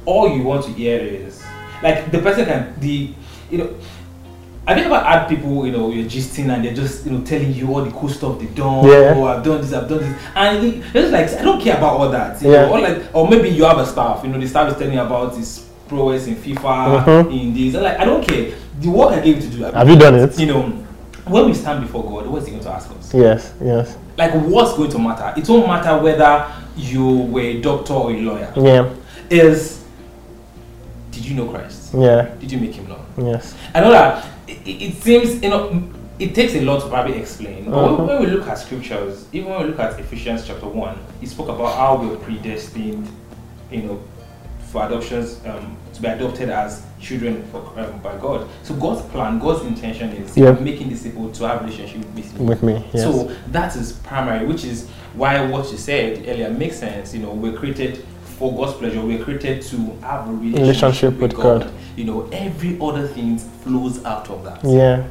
All 0.04 0.28
you 0.37 0.43
want 0.43 0.64
to 0.64 0.72
hear 0.72 0.99
is 1.00 1.43
like 1.82 2.10
the 2.10 2.19
person 2.19 2.44
can 2.44 2.75
the 2.81 3.10
you 3.50 3.58
know. 3.58 3.75
Have 4.64 4.78
you 4.78 4.84
ever 4.84 5.00
had 5.00 5.26
people, 5.26 5.66
you 5.66 5.72
know, 5.72 5.90
you're 5.90 6.04
gisting 6.08 6.49
and 6.54 6.64
they're 6.64 6.72
just, 6.72 7.04
you 7.04 7.10
know, 7.10 7.25
telling 7.25 7.52
you 7.52 7.66
all 7.75 7.84
the 7.84 7.90
cool 7.90 8.08
stuff 8.08 8.38
they've 8.38 8.54
done? 8.54 8.87
Yeah. 8.87 9.12
Oh, 9.16 9.25
I've 9.25 9.43
done 9.43 9.60
this, 9.60 9.72
I've 9.72 9.88
done 9.88 9.99
this. 9.99 10.22
And 10.37 10.82
they're 10.84 11.02
just 11.02 11.12
like, 11.12 11.28
I 11.40 11.43
don't 11.43 11.60
care 11.60 11.76
about 11.78 11.94
all 11.99 12.08
that. 12.10 12.40
You 12.40 12.52
Yeah. 12.52 12.66
know, 12.66 12.75
or 12.75 12.81
like, 12.81 13.02
or 13.12 13.26
maybe 13.28 13.49
you 13.49 13.64
have 13.64 13.78
a 13.78 13.84
staff, 13.87 14.22
you 14.22 14.31
know, 14.31 14.38
the 14.38 14.46
staff 14.46 14.70
is 14.70 14.78
telling 14.78 14.93
you 14.94 15.00
about 15.00 15.34
his 15.37 15.66
prowess 15.88 16.28
in 16.28 16.37
FIFA, 16.37 17.02
Mhm. 17.04 17.40
in 17.40 17.52
this. 17.54 17.75
And 17.75 17.82
like, 17.82 17.99
I 17.99 18.04
don't 18.04 18.25
care. 18.25 18.52
The 18.81 18.88
work 18.88 19.10
I 19.10 19.19
gave 19.20 19.43
you 19.43 19.50
to 19.50 19.56
do, 19.56 19.62
Have 19.64 19.88
you 19.88 19.96
done 19.96 20.14
it? 20.14 20.38
you 20.38 20.46
know, 20.46 20.62
when 21.26 21.46
we 21.46 21.54
stand 21.54 21.81
before 21.81 22.04
God, 22.04 22.28
what's 22.28 22.46
He 22.46 22.52
going 22.52 22.62
to 22.62 22.70
ask 22.70 22.88
us? 22.96 23.12
Yes. 23.12 23.52
Yes. 23.60 23.96
Like, 24.16 24.32
what's 24.34 24.75
going 24.75 24.90
to 24.93 24.99
matter? 25.00 25.34
It 25.37 25.49
won't 25.49 25.66
matter 25.66 25.99
whether 26.00 26.46
you 26.76 27.04
were 27.04 27.40
a 27.40 27.60
doctor 27.60 27.94
or 27.94 28.12
a 28.12 28.20
lawyer. 28.20 28.52
Yeah. 28.56 28.88
Is 29.28 29.81
did 31.12 31.25
you 31.25 31.35
know 31.37 31.47
Christ? 31.49 31.94
Yeah. 31.94 32.35
Did 32.41 32.50
you 32.50 32.59
make 32.59 32.75
Him 32.75 32.88
Lord? 32.88 33.00
Yes. 33.19 33.55
I 33.75 33.81
know 33.81 33.91
that 33.91 34.26
it, 34.49 34.59
it 34.67 34.94
seems, 35.03 35.43
you 35.43 35.50
know, 35.50 35.88
it 36.19 36.35
takes 36.35 36.55
a 36.55 36.61
lot 36.62 36.81
to 36.82 36.88
probably 36.88 37.19
explain. 37.19 37.67
But 37.67 37.75
Uh-huh. 37.75 37.97
when, 38.05 38.06
when 38.06 38.20
we 38.20 38.26
look 38.37 38.49
at 38.49 38.59
scriptures, 38.59 39.26
even 39.32 39.50
when 39.50 39.61
we 39.62 39.67
look 39.69 39.79
at 39.79 39.99
Ephesians 40.00 40.47
chapter 40.47 40.67
1, 40.67 40.99
he 41.20 41.26
spoke 41.26 41.49
about 41.49 41.76
how 41.76 41.97
we're 42.03 42.17
predestined, 42.17 43.09
you 43.70 43.82
know, 43.82 44.03
for 44.70 44.87
adoptions, 44.87 45.38
um, 45.47 45.76
to 45.93 46.00
be 46.00 46.09
adopted 46.09 46.49
as 46.49 46.82
children 46.99 47.44
for, 47.53 47.59
um, 47.76 47.99
by 48.03 48.17
God. 48.17 48.49
So 48.62 48.75
God's 48.75 49.02
plan, 49.11 49.38
God's 49.38 49.66
intention 49.66 50.11
is 50.12 50.37
Yeah. 50.37 50.52
making 50.52 50.88
disciples 50.88 51.37
to 51.38 51.47
have 51.49 51.61
relationship 51.62 51.99
with 52.14 52.38
me. 52.38 52.45
With 52.47 52.62
me. 52.62 52.85
Yes. 52.95 53.02
So 53.04 53.31
that 53.49 53.76
is 53.76 53.92
primary, 53.92 54.47
which 54.47 54.64
is 54.64 54.88
why 55.14 55.45
what 55.47 55.71
you 55.71 55.76
said 55.76 56.25
earlier 56.26 56.49
makes 56.50 56.78
sense. 56.78 57.12
You 57.12 57.21
know, 57.21 57.33
we're 57.33 57.52
created 57.52 58.07
for 58.32 58.54
God's 58.56 58.74
pleasure. 58.74 59.00
We're 59.00 59.22
created 59.22 59.62
to 59.62 59.76
have 60.02 60.28
a 60.28 60.32
relationship, 60.32 60.60
Relationship 60.60 61.14
with 61.18 61.34
God. 61.34 61.72
You 61.96 62.04
know, 62.04 62.28
every 62.32 62.78
other 62.80 63.06
thing 63.06 63.38
flows 63.38 64.04
out 64.04 64.30
of 64.30 64.44
that. 64.44 64.60
yeah. 64.64 65.04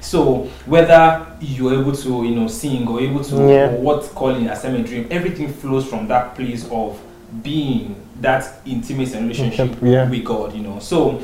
So 0.00 0.44
whether 0.66 1.26
you're 1.40 1.80
able 1.80 1.92
to, 1.92 2.08
you 2.24 2.30
know, 2.36 2.46
sing 2.46 2.86
or 2.86 3.00
able 3.00 3.22
to, 3.24 3.34
Yeah. 3.34 3.70
or 3.72 3.80
what's 3.80 4.08
calling 4.08 4.46
a 4.46 4.54
semi 4.54 4.82
dream, 4.82 5.08
everything 5.10 5.52
flows 5.52 5.86
from 5.86 6.06
that 6.08 6.36
place 6.36 6.68
of 6.70 6.98
being 7.42 7.96
that 8.20 8.60
intimate 8.64 9.12
and 9.14 9.22
relationship 9.28 9.76
Yeah. 9.82 10.08
with 10.08 10.24
God. 10.24 10.54
You 10.54 10.62
know, 10.62 10.78
so 10.78 11.20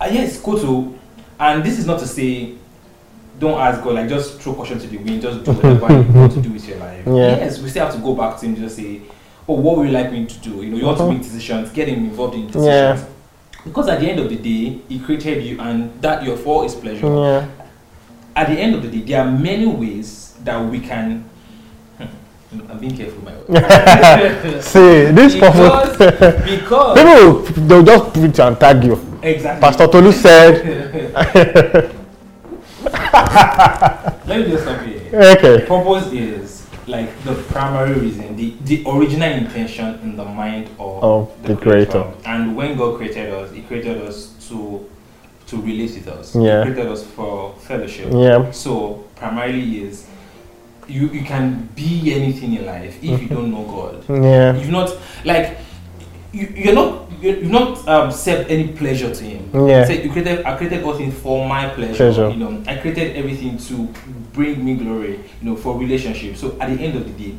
uh, 0.00 0.08
yes, 0.10 0.40
go 0.40 0.58
to, 0.58 0.98
and 1.38 1.62
this 1.62 1.78
is 1.78 1.86
not 1.86 1.98
to 2.00 2.06
say. 2.06 2.54
Don't 3.38 3.58
ask 3.58 3.82
God, 3.82 3.94
like 3.94 4.08
just 4.08 4.40
throw 4.40 4.54
caution 4.54 4.78
to 4.78 4.86
the 4.86 4.98
wind, 4.98 5.22
just 5.22 5.42
do 5.42 5.52
whatever 5.52 5.92
you 5.92 6.12
want 6.12 6.32
to 6.32 6.40
do 6.40 6.50
with 6.52 6.68
your 6.68 6.78
life. 6.78 7.04
Yeah. 7.06 7.38
Yes, 7.38 7.58
we 7.60 7.70
still 7.70 7.86
have 7.86 7.94
to 7.94 8.00
go 8.00 8.14
back 8.14 8.38
to 8.38 8.46
Him, 8.46 8.54
just 8.54 8.76
say, 8.76 9.00
Oh, 9.52 9.56
what 9.60 9.76
would 9.76 9.88
you 9.88 9.92
like 9.92 10.10
me 10.10 10.24
to 10.24 10.38
do? 10.38 10.62
You 10.62 10.70
know, 10.70 10.76
you 10.78 10.86
want 10.86 10.96
to 10.96 11.02
Uh-huh. 11.04 11.12
make 11.12 11.22
decisions, 11.22 11.70
getting 11.72 11.96
involved 11.96 12.34
in 12.34 12.46
decisions. 12.46 13.00
Yeah. 13.00 13.04
Because 13.64 13.88
at 13.88 14.00
the 14.00 14.08
end 14.10 14.18
of 14.20 14.28
the 14.30 14.36
day, 14.36 14.78
He 14.88 14.98
created 14.98 15.44
you, 15.44 15.60
and 15.60 15.90
that 16.00 16.24
your 16.24 16.36
for 16.38 16.64
is 16.64 16.74
pleasure. 16.74 17.06
Yeah. 17.06 17.44
At 18.34 18.48
the 18.48 18.58
end 18.58 18.74
of 18.76 18.82
the 18.82 18.88
day, 18.88 19.00
there 19.04 19.20
are 19.20 19.30
many 19.30 19.66
ways 19.66 20.32
that 20.42 20.58
we 20.64 20.80
can. 20.80 21.24
Hmm, 21.98 22.60
I'm 22.70 22.78
being 22.78 22.96
careful, 22.96 23.22
my 23.24 23.32
word. 23.36 24.62
See, 24.72 25.12
this 25.12 25.34
because, 25.34 25.96
because 25.98 26.98
People, 26.98 27.42
they'll 27.68 27.82
just 27.84 28.12
preach 28.14 28.40
and 28.40 28.58
tag 28.58 28.82
you. 28.84 28.98
exactly. 29.22 29.60
Pastor 29.60 29.86
Tolu 29.86 30.12
said, 30.12 30.64
Let 34.26 34.38
me 34.40 34.44
just 34.50 34.64
stop 34.64 34.80
here. 34.82 35.02
okay. 35.36 35.66
Purpose 35.66 36.10
is 36.12 36.61
like 36.86 37.22
the 37.24 37.34
primary 37.34 37.94
reason, 37.98 38.36
the, 38.36 38.54
the 38.62 38.84
original 38.88 39.30
intention 39.30 39.98
in 40.00 40.16
the 40.16 40.24
mind 40.24 40.68
of, 40.78 41.02
Of 41.02 41.42
the 41.42 41.56
creator. 41.56 42.12
And 42.24 42.56
when 42.56 42.76
God 42.76 42.96
created 42.96 43.32
us, 43.32 43.52
He 43.52 43.62
created 43.62 44.02
us 44.02 44.34
to 44.48 44.88
to 45.46 45.60
relate 45.60 45.94
with 45.94 46.08
us. 46.08 46.34
Yeah. 46.34 46.64
He 46.64 46.72
created 46.72 46.90
us 46.90 47.04
for 47.04 47.54
fellowship. 47.56 48.10
Yeah. 48.12 48.50
So 48.52 49.04
primarily 49.16 49.82
is 49.82 50.06
you 50.88 51.08
you 51.08 51.24
can 51.24 51.68
be 51.74 52.14
anything 52.14 52.54
in 52.54 52.66
life 52.66 52.96
if 52.96 53.02
you 53.02 53.28
mm-hmm. 53.28 53.34
don't 53.34 53.50
know 53.50 53.64
God. 53.64 54.24
Yeah. 54.24 54.56
You've 54.56 54.70
not 54.70 54.96
like 55.24 55.58
you, 56.32 56.48
you're 56.56 56.74
not 56.74 57.10
you- 57.20 57.36
you've 57.36 57.50
not 57.50 57.86
um, 57.88 58.10
served 58.10 58.50
any 58.50 58.68
pleasure 58.68 59.14
to 59.14 59.24
him. 59.24 59.48
Yeah. 59.54 59.84
Say 59.84 60.02
you 60.02 60.10
created 60.10 60.44
I 60.44 60.56
created 60.56 60.82
all 60.84 60.94
things 60.94 61.14
for 61.18 61.46
my 61.48 61.68
pleasure. 61.68 61.94
Pleasure. 61.94 62.30
You 62.30 62.36
know, 62.36 62.62
I 62.66 62.76
created 62.76 63.16
everything 63.16 63.58
to 63.58 63.88
bring 64.32 64.64
me 64.64 64.74
glory. 64.76 65.20
You 65.40 65.50
know, 65.50 65.56
for 65.56 65.78
relationship. 65.78 66.36
So 66.36 66.56
at 66.60 66.74
the 66.76 66.82
end 66.82 66.96
of 66.96 67.04
the 67.04 67.12
day, 67.12 67.34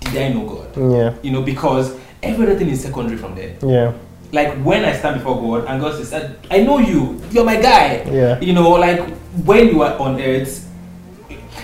did 0.00 0.16
I 0.16 0.28
know 0.34 0.44
God? 0.46 0.76
Yeah. 0.76 1.14
You 1.22 1.32
know, 1.32 1.42
because 1.42 1.96
everything 2.22 2.68
is 2.68 2.82
secondary 2.82 3.16
from 3.16 3.34
there. 3.34 3.56
Yeah. 3.62 3.92
Like 4.32 4.56
when 4.64 4.84
I 4.84 4.92
stand 4.96 5.16
before 5.16 5.36
God 5.40 5.68
and 5.68 5.80
God 5.80 5.94
says, 5.94 6.12
"I- 6.12 6.56
"I 6.56 6.62
know 6.64 6.78
you. 6.78 7.20
You're 7.30 7.44
my 7.44 7.56
guy." 7.60 8.02
Yeah. 8.10 8.40
You 8.40 8.52
know, 8.54 8.70
like 8.72 9.00
when 9.44 9.68
you 9.68 9.82
are 9.82 9.96
on 9.98 10.20
earth, 10.20 10.68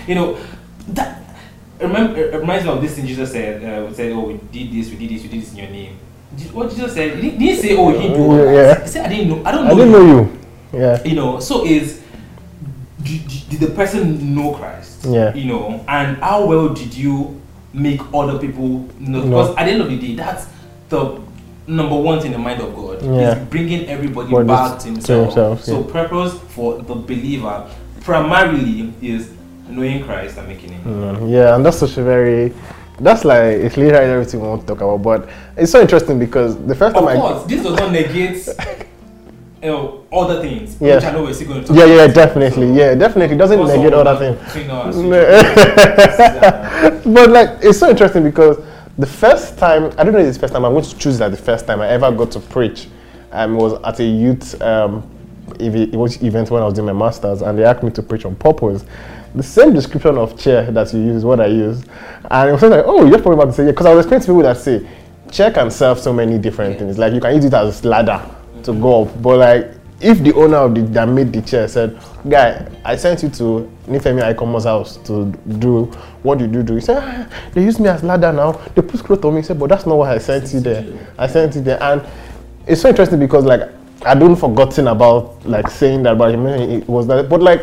you 0.07 0.15
know 0.15 0.37
that. 0.89 1.17
Remember, 1.79 2.19
it 2.19 2.35
reminds 2.39 2.65
me 2.65 2.71
of 2.71 2.81
this 2.81 2.95
thing 2.95 3.07
Jesus 3.07 3.31
said. 3.31 3.63
Uh, 3.63 3.85
we 3.87 3.93
said, 3.95 4.11
"Oh, 4.11 4.27
we 4.27 4.33
did 4.51 4.71
this, 4.73 4.89
we 4.91 4.97
did 4.97 5.09
this, 5.15 5.23
we 5.23 5.29
did 5.29 5.41
this 5.41 5.51
in 5.53 5.57
your 5.59 5.69
name." 5.69 5.95
What 6.53 6.69
Jesus 6.69 6.93
said, 6.93 7.15
he 7.15 7.21
didn't, 7.21 7.39
he 7.39 7.47
didn't 7.47 7.61
say, 7.61 7.77
"Oh, 7.77 7.89
he 7.89 8.07
do 8.09 8.15
all 8.15 8.37
that." 8.37 8.53
Yeah. 8.53 8.81
He 8.83 8.87
said, 8.87 9.05
"I 9.05 9.09
didn't 9.09 9.29
know. 9.29 9.43
I 9.45 9.51
don't 9.51 9.65
know." 9.65 9.71
I 9.71 9.75
didn't 9.75 9.91
you." 9.91 9.99
know 9.99 10.21
you. 10.21 10.39
Yeah. 10.79 11.03
You 11.03 11.15
know, 11.15 11.39
so 11.39 11.65
is 11.65 12.01
did, 13.01 13.27
did 13.49 13.59
the 13.59 13.71
person 13.71 14.35
know 14.35 14.53
Christ? 14.53 15.05
Yeah. 15.05 15.33
You 15.33 15.45
know, 15.45 15.83
and 15.87 16.17
how 16.17 16.45
well 16.45 16.69
did 16.69 16.93
you 16.93 17.39
make 17.73 18.01
other 18.13 18.37
people 18.39 18.87
know? 18.99 19.23
No. 19.23 19.23
Because 19.23 19.55
at 19.57 19.65
the 19.65 19.71
end 19.71 19.81
of 19.81 19.89
the 19.89 19.97
day, 19.97 20.15
that's 20.15 20.47
the 20.89 21.19
number 21.67 21.95
one 21.95 22.19
thing 22.19 22.27
in 22.27 22.33
the 22.33 22.43
mind 22.43 22.61
of 22.61 22.75
God. 22.75 23.01
Yeah. 23.01 23.35
Is 23.35 23.49
bringing 23.49 23.87
everybody 23.87 24.31
Body 24.31 24.47
back 24.47 24.79
to 24.79 24.87
himself. 24.87 25.05
to 25.05 25.25
Himself. 25.25 25.57
himself, 25.59 25.85
so 25.85 25.91
purpose 25.91 26.39
for 26.53 26.77
the 26.77 26.95
believer 26.95 27.69
primarily 28.01 28.93
is 29.01 29.31
knowing 29.67 30.03
Christ 30.03 30.37
and 30.37 30.47
making 30.47 30.71
Him. 30.71 30.83
Mm, 30.83 31.31
yeah, 31.31 31.55
and 31.55 31.65
that's 31.65 31.77
such 31.77 31.97
a 31.97 32.03
very 32.03 32.53
that's 33.01 33.25
like 33.25 33.41
it's 33.43 33.77
literally 33.77 34.11
everything 34.11 34.41
we 34.41 34.47
want 34.47 34.61
to 34.61 34.67
talk 34.67 34.81
about. 34.81 35.01
But 35.01 35.29
it's 35.57 35.71
so 35.71 35.81
interesting 35.81 36.19
because 36.19 36.55
the 36.65 36.75
first 36.75 36.95
Of 36.95 37.03
time 37.05 37.17
I 37.17 37.19
course, 37.19 37.43
this 37.45 37.63
does 37.63 37.75
not 37.77 37.91
negate. 37.91 38.47
Know, 39.61 40.05
other 40.13 40.41
things, 40.41 40.77
Yeah. 40.79 40.95
which 40.95 41.03
I 41.03 41.11
know 41.11 41.23
we're 41.23 41.33
still 41.33 41.47
going 41.49 41.61
to 41.61 41.67
talk 41.67 41.75
Yeah, 41.77 41.85
yeah, 41.85 42.03
about. 42.03 42.15
definitely. 42.15 42.67
So, 42.67 42.73
Yeah, 42.73 42.95
definitely. 42.95 43.35
Doesn't 43.37 43.59
negate 43.59 43.93
other 43.93 44.11
uh, 44.11 44.17
things. 44.17 44.39
uh, 44.69 44.91
but 47.05 47.29
like 47.29 47.49
it's 47.61 47.79
so 47.79 47.89
interesting 47.89 48.23
because 48.23 48.57
the 48.97 49.05
first 49.05 49.57
time 49.57 49.91
I 49.97 50.03
don't 50.03 50.13
know 50.13 50.19
if 50.19 50.27
it's 50.27 50.37
the 50.37 50.41
first 50.41 50.53
time 50.53 50.65
I'm 50.65 50.73
going 50.73 50.83
to 50.85 50.97
choose 50.97 51.17
that 51.19 51.31
the 51.31 51.37
first 51.37 51.65
time 51.67 51.81
I 51.81 51.87
ever 51.89 52.11
got 52.11 52.31
to 52.31 52.39
preach 52.39 52.87
um, 53.31 53.55
was 53.55 53.73
at 53.83 53.99
a 53.99 54.03
youth 54.03 54.59
um, 54.61 55.03
it 55.59 56.21
event 56.23 56.51
when 56.51 56.61
I 56.61 56.65
was 56.65 56.73
doing 56.73 56.87
my 56.87 56.93
masters 56.93 57.41
and 57.41 57.57
they 57.57 57.63
asked 57.63 57.83
me 57.83 57.91
to 57.91 58.03
preach 58.03 58.25
on 58.25 58.35
purpose. 58.35 58.83
The 59.35 59.43
same 59.43 59.73
description 59.73 60.17
of 60.17 60.37
chair 60.39 60.71
that 60.71 60.91
you 60.93 60.99
use 61.01 61.17
is 61.17 61.25
what 61.25 61.39
I 61.39 61.47
use, 61.47 61.83
and 62.31 62.49
it 62.49 62.51
was 62.53 62.63
like, 62.63 62.83
oh, 62.85 63.05
you're 63.05 63.19
probably 63.19 63.35
about 63.35 63.45
to 63.45 63.53
say 63.53 63.65
yeah, 63.65 63.71
because 63.71 63.85
I 63.85 63.93
was 63.93 64.05
explaining 64.05 64.25
to 64.25 64.27
people 64.27 64.41
that 64.43 64.57
say 64.57 64.87
chair 65.31 65.51
can 65.51 65.69
serve 65.69 65.99
so 65.99 66.11
many 66.11 66.37
different 66.39 66.73
Yeah. 66.73 66.79
things. 66.79 66.97
Like 66.97 67.13
you 67.13 67.21
can 67.21 67.35
use 67.35 67.45
it 67.45 67.53
as 67.53 67.83
a 67.83 67.87
ladder 67.87 68.21
to 68.63 68.73
go 68.73 69.03
up, 69.03 69.21
but 69.21 69.37
like 69.37 69.71
if 70.01 70.19
the 70.23 70.33
owner 70.33 70.57
of 70.57 70.73
the 70.75 70.81
that 70.81 71.07
made 71.07 71.31
the 71.33 71.41
chair 71.41 71.67
said, 71.67 71.97
"Guy, 72.27 72.65
I 72.83 72.95
sent 72.95 73.21
you 73.21 73.29
to 73.29 73.69
Nifemi 73.87 74.21
Aikomo's 74.23 74.63
house 74.63 74.97
to 75.03 75.25
do 75.59 75.85
what 76.23 76.37
did 76.39 76.53
you 76.53 76.61
do?" 76.61 76.63
Do, 76.63 76.75
he 76.75 76.81
said, 76.81 77.03
ah, 77.03 77.27
"They 77.53 77.63
use 77.63 77.79
me 77.79 77.89
as 77.89 78.01
ladder 78.03 78.31
now. 78.33 78.53
They 78.75 78.81
put 78.81 79.03
clothes 79.03 79.23
on 79.25 79.35
me." 79.35 79.41
He 79.41 79.45
said, 79.47 79.59
"But 79.59 79.69
that's 79.69 79.85
not 79.85 79.95
what 79.97 80.09
I 80.09 80.17
sent 80.17 80.51
you 80.53 80.59
there. 80.61 80.85
I 81.17 81.27
sent 81.27 81.53
you 81.55 81.61
there." 81.61 81.81
And 81.83 82.01
it's 82.65 82.81
so 82.81 82.89
interesting 82.89 83.19
because 83.19 83.45
like 83.45 83.61
I 84.05 84.15
don't 84.15 84.35
forgotten 84.37 84.87
about 84.87 85.45
like 85.45 85.69
saying 85.69 86.03
that, 86.03 86.17
but 86.17 86.33
I 86.33 86.35
mean, 86.37 86.81
it 86.81 86.87
was 86.89 87.05
that. 87.07 87.27
But 87.29 87.41
like 87.41 87.61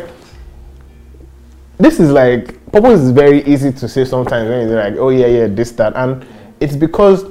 this 1.77 1.99
is 1.99 2.11
like 2.11 2.71
purpose 2.71 3.01
is 3.01 3.11
very 3.11 3.43
easy 3.45 3.71
to 3.71 3.87
say 3.87 4.03
sometimes 4.05 4.49
when 4.49 4.67
you're 4.67 4.83
like, 4.83 4.95
"Oh 4.97 5.09
yeah, 5.09 5.27
yeah, 5.27 5.47
this 5.47 5.71
that," 5.73 5.95
and 5.95 6.25
it's 6.59 6.75
because 6.75 7.23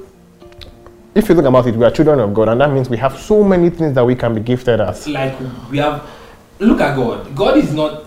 if 1.14 1.28
you 1.28 1.34
think 1.34 1.46
about 1.46 1.66
it, 1.66 1.74
we 1.74 1.84
are 1.84 1.90
children 1.90 2.20
of 2.20 2.32
God, 2.34 2.48
and 2.48 2.60
that 2.60 2.70
means 2.70 2.88
we 2.88 2.96
have 2.98 3.18
so 3.18 3.42
many 3.42 3.70
things 3.70 3.94
that 3.94 4.04
we 4.04 4.14
can 4.14 4.34
be 4.34 4.40
gifted 4.40 4.80
as. 4.80 5.06
like 5.08 5.34
we 5.70 5.78
have 5.78 6.08
look 6.58 6.80
at 6.80 6.94
God. 6.96 7.34
God 7.34 7.56
is 7.58 7.72
not 7.72 8.04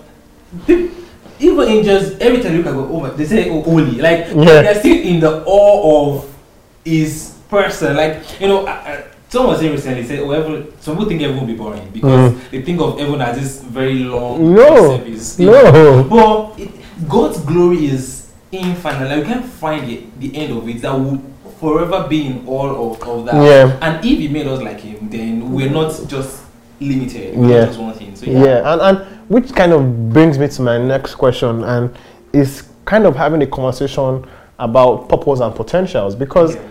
even 0.68 1.68
angels. 1.68 2.18
Every 2.20 2.42
time 2.42 2.54
you 2.54 2.58
look 2.60 2.68
at 2.68 2.74
God, 2.74 2.90
oh 2.92 3.00
my, 3.02 3.10
they 3.12 3.26
say 3.26 3.50
oh, 3.50 3.62
holy. 3.62 3.92
Like 4.02 4.28
Yeah. 4.28 4.62
they're 4.62 4.80
still 4.80 4.98
in 4.98 5.20
the 5.20 5.44
awe 5.46 6.16
of 6.16 6.36
His 6.86 7.36
person. 7.50 7.96
Like 7.98 8.40
you 8.40 8.48
know, 8.48 8.66
I, 8.66 8.72
I, 8.72 9.04
someone 9.30 9.52
was 9.52 9.60
saying 9.60 9.72
recently 9.74 10.04
said, 10.04 10.20
"Oh, 10.20 10.32
heaven." 10.32 10.68
Some 10.80 10.96
people 10.96 11.10
think 11.10 11.22
heaven 11.22 11.40
will 11.40 11.48
be 11.48 11.54
boring 11.56 11.88
because 11.94 12.34
they 12.52 12.62
think 12.62 12.82
of 12.82 13.00
heaven 13.00 13.22
as 13.22 13.40
this 13.40 13.62
very 13.62 14.04
long 14.04 14.40
Mm. 14.40 14.56
No, 14.56 14.98
service. 14.98 15.40
you 15.40 15.46
no. 15.52 16.04
But 16.10 16.60
it, 16.60 16.70
God's 17.08 17.40
glory 17.42 17.86
is 17.88 18.32
infinite. 18.52 19.08
Like 19.10 19.20
we 19.20 19.34
can't 19.34 19.46
find 19.46 19.90
it, 19.90 20.20
the 20.20 20.36
end 20.36 20.58
of 20.58 20.68
it. 20.68 20.82
That 20.82 20.94
will 20.94 21.22
forever 21.60 22.08
be 22.10 22.26
in 22.28 22.48
all 22.48 22.94
of, 22.94 23.02
of 23.04 23.26
that. 23.26 23.36
Yeah. 23.36 23.78
And 23.82 24.04
if 24.06 24.18
He 24.20 24.28
made 24.28 24.48
us 24.48 24.62
like 24.62 24.80
Him, 24.82 25.10
then 25.10 25.52
we're 25.54 25.70
not 25.70 25.92
just 26.08 26.42
limited. 26.82 27.36
We're 27.38 27.50
Yeah. 27.60 27.66
just 27.66 27.80
one 27.80 27.94
thing. 27.94 28.16
So 28.16 28.26
Yeah, 28.26 28.44
yeah. 28.44 28.74
and, 28.74 28.82
and 28.82 28.98
which 29.30 29.54
kind 29.54 29.74
of 29.74 30.12
brings 30.12 30.38
me 30.40 30.48
to 30.48 30.62
my 30.62 30.78
next 30.78 31.16
question, 31.16 31.64
and 31.64 31.92
is 32.34 32.64
kind 32.86 33.06
of 33.06 33.16
having 33.16 33.42
a 33.44 33.48
conversation 33.48 34.26
about 34.58 35.08
purpose 35.10 35.40
and 35.42 35.54
potentials 35.56 36.16
because 36.16 36.56
Yeah. 36.56 36.62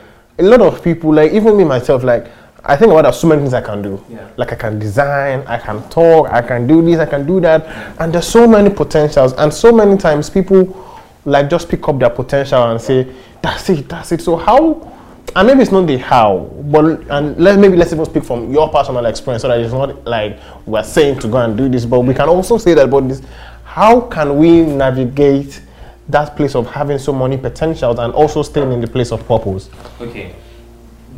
a 0.40 0.42
lot 0.44 0.60
of 0.60 0.82
people, 0.82 1.12
like 1.14 1.32
even 1.32 1.56
me 1.56 1.64
myself, 1.64 2.02
like 2.04 2.26
I 2.64 2.76
think 2.76 2.90
about 2.90 3.02
there's 3.02 3.18
so 3.20 3.28
many 3.28 3.42
things 3.42 3.54
I 3.54 3.60
can 3.60 3.82
do. 3.82 4.04
Yeah. 4.08 4.28
Like 4.36 4.52
I 4.52 4.56
can 4.56 4.78
design, 4.78 5.44
I 5.46 5.58
can 5.58 5.88
talk, 5.88 6.28
I 6.30 6.42
can 6.42 6.66
do 6.66 6.82
this, 6.82 6.98
I 6.98 7.06
can 7.06 7.26
do 7.26 7.40
that, 7.40 7.66
and 8.00 8.12
there's 8.12 8.26
so 8.26 8.46
many 8.46 8.70
potentials, 8.70 9.32
and 9.34 9.52
so 9.52 9.72
many 9.72 9.96
times 9.96 10.28
people 10.28 10.84
like 11.24 11.48
just 11.50 11.68
pick 11.68 11.86
up 11.88 11.98
their 11.98 12.10
potential 12.10 12.62
and 12.70 12.80
say, 12.80 13.06
"That's 13.42 13.68
it, 13.70 13.88
that's 13.88 14.12
it." 14.12 14.20
So 14.20 14.36
how? 14.36 14.94
And 15.36 15.46
maybe 15.46 15.60
it's 15.60 15.70
not 15.70 15.86
the 15.86 15.98
how, 15.98 16.50
but 16.64 16.84
and 17.10 17.38
let 17.38 17.58
maybe 17.58 17.76
let's 17.76 17.92
even 17.92 18.04
speak 18.06 18.24
from 18.24 18.50
your 18.50 18.68
personal 18.70 19.04
experience, 19.06 19.42
so 19.42 19.48
that 19.48 19.60
it's 19.60 19.72
not 19.72 20.04
like 20.04 20.38
we're 20.66 20.82
saying 20.82 21.20
to 21.20 21.28
go 21.28 21.38
and 21.38 21.56
do 21.56 21.68
this, 21.68 21.84
but 21.84 22.00
we 22.00 22.14
can 22.14 22.28
also 22.28 22.58
say 22.58 22.74
that 22.74 22.86
about 22.86 23.08
this. 23.08 23.22
How 23.64 24.00
can 24.00 24.36
we 24.36 24.62
navigate 24.62 25.60
that 26.08 26.34
place 26.36 26.54
of 26.54 26.66
having 26.70 26.98
so 26.98 27.12
many 27.12 27.36
potentials 27.36 27.98
and 27.98 28.12
also 28.14 28.42
staying 28.42 28.72
in 28.72 28.80
the 28.80 28.88
place 28.88 29.12
of 29.12 29.26
purpose? 29.28 29.68
Okay. 30.00 30.34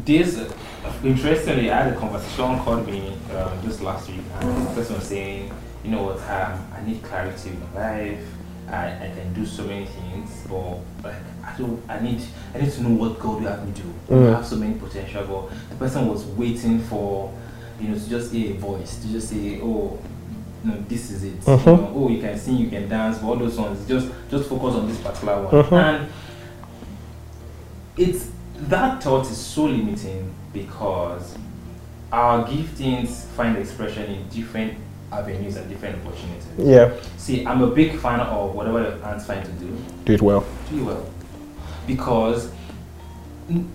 This, 0.05 0.53
interestingly, 1.05 1.71
I 1.71 1.83
had 1.85 1.93
a 1.93 1.97
conversation 1.97 2.59
called 2.61 2.87
me 2.87 3.13
um, 3.37 3.63
just 3.63 3.81
last 3.81 4.09
week, 4.09 4.21
and 4.41 4.67
this 4.67 4.75
person 4.75 4.97
was 4.97 5.05
saying, 5.05 5.53
you 5.85 5.91
know 5.91 6.03
what, 6.05 6.19
um, 6.31 6.67
I 6.75 6.83
need 6.87 7.03
clarity 7.03 7.51
in 7.51 7.61
my 7.75 7.99
life. 7.99 8.25
I, 8.69 8.87
I 8.87 9.13
can 9.17 9.33
do 9.35 9.45
so 9.45 9.65
many 9.65 9.87
things, 9.87 10.47
but 10.49 10.77
like 11.03 11.17
I 11.45 11.57
don't. 11.59 11.83
I 11.89 11.99
need. 12.01 12.23
I 12.55 12.59
need 12.61 12.71
to 12.73 12.83
know 12.85 12.91
what 12.91 13.19
God 13.19 13.43
will 13.43 13.49
have 13.51 13.67
me 13.67 13.73
do. 13.73 14.15
Mm. 14.15 14.29
I 14.33 14.37
have 14.37 14.47
so 14.47 14.57
many 14.57 14.75
potential, 14.75 15.25
but 15.51 15.71
the 15.71 15.75
person 15.77 16.07
was 16.07 16.25
waiting 16.25 16.79
for, 16.83 17.33
you 17.81 17.89
know, 17.89 17.99
to 17.99 18.09
just 18.09 18.33
hear 18.33 18.53
a 18.55 18.59
voice, 18.59 19.03
to 19.03 19.09
just 19.09 19.31
say, 19.31 19.59
oh, 19.61 19.99
no, 20.63 20.75
this 20.87 21.11
is 21.11 21.25
it. 21.25 21.41
Mhm. 21.41 21.67
You 21.67 21.73
know, 21.73 21.93
oh, 21.97 22.09
you 22.11 22.21
can 22.21 22.39
sing, 22.39 22.59
you 22.59 22.69
can 22.69 22.89
dance, 22.89 23.19
but 23.19 23.27
all 23.27 23.37
those 23.37 23.59
ones, 23.59 23.89
just 23.89 24.09
just 24.31 24.49
focus 24.49 24.77
on 24.77 24.87
this 24.87 24.99
particular 25.01 25.43
one. 25.43 25.65
Mhm. 25.65 25.73
And 25.73 26.09
it's 27.97 28.31
that 28.69 29.03
thought 29.03 29.29
is 29.29 29.37
so 29.39 29.65
limiting 29.65 30.33
because 30.53 31.37
our 32.13 32.45
giftings 32.45 33.25
find 33.37 33.57
expression 33.57 34.05
in 34.11 34.29
different 34.29 34.77
avenues 35.13 35.57
and 35.57 35.69
different 35.69 35.97
opportunities. 36.05 36.47
Yeah, 36.59 36.93
See, 37.17 37.45
I'm 37.47 37.63
a 37.63 37.67
big 37.69 37.99
fan 37.99 38.21
of 38.21 38.55
whatever 38.55 38.83
your 38.83 38.99
hands 38.99 39.27
find 39.27 39.45
to 39.45 39.53
do, 39.53 39.77
do 40.05 40.13
it 40.15 40.23
well. 40.23 40.45
do 40.71 40.81
it 40.81 40.85
well. 40.85 41.07
Because 41.87 42.51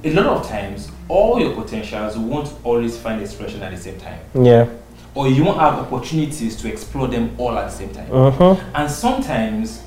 a 0.04 0.14
lot 0.14 0.26
of 0.28 0.48
times, 0.48 0.90
all 1.10 1.40
your 1.40 1.54
potentials 1.54 2.18
won't 2.18 2.54
always 2.64 2.98
find 2.98 3.22
expression 3.22 3.62
at 3.62 3.72
the 3.72 3.78
same 3.78 4.00
time. 4.00 4.20
Yeah. 4.34 4.70
Or 5.14 5.28
you 5.28 5.44
won't 5.44 5.60
have 5.60 5.76
opportunities 5.76 6.56
to 6.58 6.70
explore 6.72 7.08
them 7.08 7.36
all 7.38 7.58
at 7.58 7.70
the 7.70 7.78
same 7.78 7.90
time. 7.94 8.12
Uh-huh. 8.12 8.56
And 8.74 8.90
sometimes, 8.90 9.82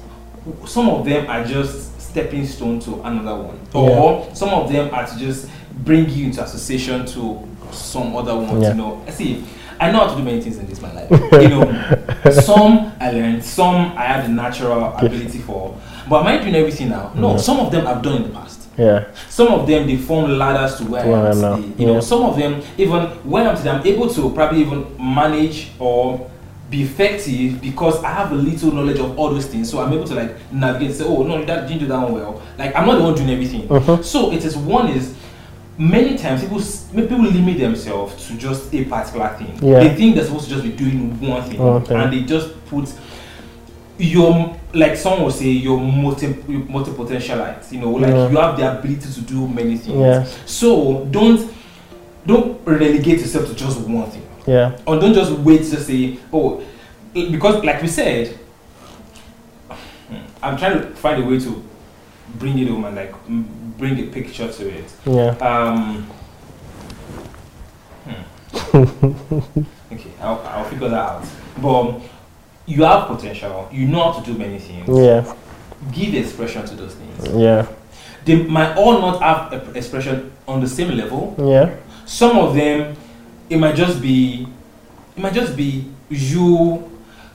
some 0.66 0.88
of 0.88 1.04
them 1.04 1.28
are 1.28 1.44
just 1.44 1.98
stepping 2.00 2.46
stone 2.46 2.80
to 2.80 3.02
another 3.02 3.34
one, 3.42 3.60
or 3.74 4.34
some 4.34 4.48
of 4.50 4.72
them 4.72 4.92
are 4.94 5.06
just 5.18 5.48
bring 5.78 6.08
you 6.10 6.26
into 6.26 6.42
association 6.42 7.06
to 7.06 7.46
some 7.70 8.16
other 8.16 8.34
ones. 8.34 8.62
Yeah. 8.62 8.70
You 8.70 8.74
know, 8.74 9.04
I 9.06 9.10
see, 9.10 9.44
I 9.80 9.90
know 9.92 10.00
how 10.06 10.10
to 10.10 10.16
do 10.16 10.24
many 10.24 10.40
things 10.40 10.58
in 10.58 10.66
this 10.66 10.80
my 10.80 10.92
life. 10.92 11.10
you 11.32 11.48
know, 11.48 12.30
some 12.32 12.92
I 13.00 13.10
learned, 13.12 13.44
some 13.44 13.92
I 13.96 14.04
have 14.04 14.24
the 14.26 14.30
natural 14.32 14.94
ability 14.96 15.38
for. 15.38 15.78
But 16.08 16.20
am 16.22 16.26
I 16.26 16.38
doing 16.38 16.54
everything 16.54 16.88
now? 16.88 17.12
No, 17.14 17.32
Yeah. 17.32 17.36
some 17.36 17.60
of 17.60 17.70
them 17.70 17.86
I've 17.86 18.02
done 18.02 18.16
in 18.16 18.22
the 18.24 18.28
past. 18.30 18.68
Yeah. 18.76 19.06
Some 19.28 19.48
of 19.48 19.66
them 19.66 19.86
they 19.86 19.96
form 19.96 20.38
ladders 20.38 20.76
to 20.78 20.84
where 20.84 21.02
To 21.04 21.12
I 21.12 21.30
am 21.30 21.40
now. 21.40 21.56
today. 21.56 21.72
You 21.78 21.86
know, 21.86 22.00
some 22.00 22.22
of 22.22 22.36
them 22.36 22.62
even 22.78 23.02
when 23.28 23.46
I'm 23.46 23.56
today, 23.56 23.70
I'm 23.70 23.86
able 23.86 24.08
to 24.08 24.30
probably 24.30 24.60
even 24.60 24.86
manage 24.98 25.70
or 25.78 26.30
be 26.70 26.82
effective 26.82 27.60
because 27.60 28.02
I 28.04 28.10
have 28.12 28.30
a 28.32 28.34
little 28.34 28.70
knowledge 28.72 28.98
of 29.00 29.18
all 29.18 29.30
those 29.30 29.46
things. 29.46 29.70
So 29.70 29.80
I'm 29.80 29.92
able 29.92 30.04
to 30.06 30.14
like 30.14 30.52
navigate. 30.52 30.94
Say, 30.96 31.04
oh 31.04 31.22
no, 31.24 31.44
that 31.44 31.66
didn't 31.66 31.80
do 31.80 31.86
that 31.86 31.98
one 31.98 32.12
well. 32.14 32.42
Like 32.58 32.74
I'm 32.76 32.86
not 32.86 32.98
the 32.98 33.02
one 33.04 33.14
doing 33.14 33.30
everything. 33.30 33.66
Mhm. 33.68 34.04
So 34.04 34.32
it 34.32 34.44
is 34.44 34.56
one 34.56 34.88
is 34.88 35.14
many 35.78 36.18
times 36.18 36.42
people 36.42 36.60
people 36.92 37.22
limit 37.22 37.58
themselves 37.58 38.26
to 38.26 38.36
just 38.36 38.72
a 38.74 38.84
particular 38.84 39.28
thing. 39.38 39.58
Yeah. 39.62 39.80
They 39.80 39.94
think 39.94 40.16
they're 40.16 40.24
supposed 40.24 40.48
to 40.48 40.50
just 40.50 40.64
be 40.64 40.72
doing 40.72 41.18
one 41.20 41.42
thing, 41.48 41.60
and 41.60 42.12
they 42.12 42.22
just 42.22 42.64
put 42.66 42.92
your 43.98 44.56
like 44.74 44.96
someone 44.96 45.22
will 45.24 45.30
say 45.30 45.46
you're 45.48 45.78
multi 45.78 46.26
multi 46.68 46.90
potentialite. 46.92 47.70
You 47.72 47.80
know, 47.80 47.90
like 47.92 48.10
Yeah. 48.12 48.28
you 48.30 48.36
have 48.38 48.56
the 48.56 48.78
ability 48.78 49.12
to 49.12 49.20
do 49.22 49.46
many 49.48 49.76
things. 49.76 49.98
Yeah. 49.98 50.24
So 50.46 51.04
don't 51.06 51.50
don't 52.26 52.60
relegate 52.66 53.20
yourself 53.20 53.46
to 53.48 53.54
just 53.54 53.80
one 53.80 54.10
thing. 54.10 54.22
Yeah. 54.46 54.76
Or 54.86 54.98
don't 54.98 55.14
just 55.14 55.30
wait 55.32 55.58
to 55.58 55.80
say, 55.80 56.18
oh, 56.32 56.62
because 57.12 57.64
like 57.64 57.80
we 57.82 57.88
said, 57.88 58.38
hmm, 59.68 60.16
I'm 60.42 60.56
trying 60.56 60.80
to 60.80 60.86
find 60.96 61.22
a 61.22 61.26
way 61.26 61.38
to 61.38 61.64
bring 62.36 62.58
it 62.58 62.68
home 62.68 62.84
and 62.84 62.96
like 62.96 63.14
bring 63.78 63.98
a 63.98 64.10
picture 64.10 64.50
to 64.50 64.68
it. 64.68 64.92
Yeah. 65.06 65.30
Um, 65.40 66.02
hmm. 68.04 69.62
okay, 69.92 70.10
I'll, 70.20 70.40
I'll 70.40 70.64
figure 70.64 70.88
that 70.88 70.98
out. 70.98 71.26
But 71.60 72.00
you 72.66 72.84
have 72.84 73.08
potential. 73.08 73.68
You 73.72 73.86
know 73.88 74.12
how 74.12 74.20
to 74.20 74.32
do 74.32 74.38
many 74.38 74.58
things. 74.58 74.88
Yeah. 74.88 75.34
Give 75.92 76.14
expression 76.14 76.66
to 76.66 76.74
those 76.74 76.94
things. 76.94 77.28
Yeah. 77.34 77.66
They 78.24 78.42
might 78.42 78.76
all 78.76 79.00
not 79.00 79.22
have 79.22 79.52
a- 79.52 79.72
expression 79.78 80.32
on 80.46 80.60
the 80.60 80.68
same 80.68 80.96
level. 80.96 81.34
Yeah. 81.38 81.76
Some 82.04 82.36
of 82.38 82.54
them, 82.54 82.96
it 83.48 83.56
might 83.58 83.74
just 83.74 84.02
be, 84.02 84.46
it 85.16 85.22
might 85.22 85.32
just 85.32 85.56
be 85.56 85.90
you. 86.10 86.90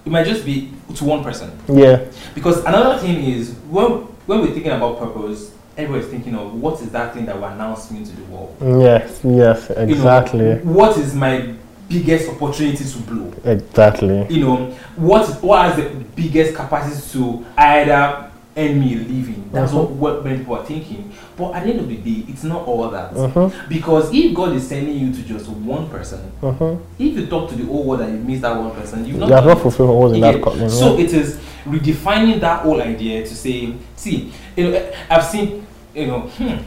It 0.05 0.11
might 0.11 0.25
just 0.27 0.45
be 0.45 0.71
to 0.95 1.05
one 1.05 1.23
person. 1.23 1.51
Yeah. 1.67 2.05
Because 2.35 2.59
another 2.65 2.99
thing 2.99 3.23
is 3.23 3.53
when 3.69 4.07
when 4.25 4.39
we're 4.41 4.51
thinking 4.53 4.71
about 4.71 4.99
purpose, 4.99 5.51
everybody's 5.77 6.09
thinking 6.09 6.35
of 6.35 6.53
what 6.61 6.81
is 6.81 6.91
that 6.91 7.13
thing 7.13 7.25
that 7.25 7.35
will 7.35 7.45
announce 7.45 7.89
me 7.91 8.05
to 8.05 8.11
the 8.11 8.23
world. 8.23 8.55
Yes. 8.61 9.21
Yes. 9.23 9.69
You 9.69 9.75
know, 9.75 9.81
Exactly. 9.81 10.55
what 10.59 10.97
is 10.97 11.13
my 11.15 11.53
biggest 11.89 12.29
opportunity 12.29 12.83
to 12.83 12.97
blow? 12.99 13.33
Exactly. 13.43 14.25
You 14.29 14.41
know, 14.45 14.55
what 14.95 15.27
what 15.43 15.65
has 15.65 15.75
the 15.77 15.89
biggest 16.15 16.55
capacity 16.55 17.19
to 17.19 17.45
either 17.57 18.29
earn 18.55 18.79
me 18.79 18.93
a 18.95 18.97
living? 18.99 19.49
That's 19.51 19.71
Mhm. 19.71 19.75
what, 19.75 19.89
what 19.91 20.23
many 20.23 20.37
people 20.39 20.55
are 20.55 20.65
thinking. 20.65 21.11
But 21.35 21.55
at 21.55 21.63
the 21.63 21.71
end 21.71 21.79
of 21.79 21.87
the 21.89 21.97
day, 21.97 22.25
it's 22.27 22.43
not 22.43 22.67
all 22.67 22.89
that. 22.91 23.11
Mm-hmm. 23.13 23.67
Because 23.67 24.13
if 24.13 24.35
God 24.35 24.55
is 24.55 24.67
sending 24.67 24.95
you 24.97 25.11
to 25.13 25.21
just 25.23 25.47
one 25.49 25.89
person, 25.89 26.31
Mm-hmm. 26.41 26.83
if 27.01 27.17
you 27.17 27.25
talk 27.27 27.49
to 27.49 27.55
the 27.55 27.65
whole 27.65 27.83
world 27.85 28.01
and 28.01 28.13
you 28.13 28.23
miss 28.23 28.41
that 28.41 28.55
one 28.55 28.71
person, 28.71 28.99
you've 29.05 29.15
You 29.15 29.21
not 29.21 29.29
have 29.31 29.45
not 29.45 29.59
fulfilled 29.61 29.89
what 29.89 29.97
was 29.99 30.11
in 30.11 30.17
You 30.17 30.23
that 30.23 30.43
get- 30.59 30.71
So 30.71 30.95
yeah. 30.97 31.03
it 31.05 31.13
is 31.13 31.39
redefining 31.65 32.39
that 32.41 32.61
whole 32.61 32.81
idea 32.81 33.21
to 33.25 33.35
say, 33.35 33.73
see, 33.95 34.31
you 34.55 34.71
know, 34.71 34.91
I've 35.09 35.23
seen, 35.23 35.65
you 35.95 36.07
know, 36.07 36.19
hmm, 36.21 36.57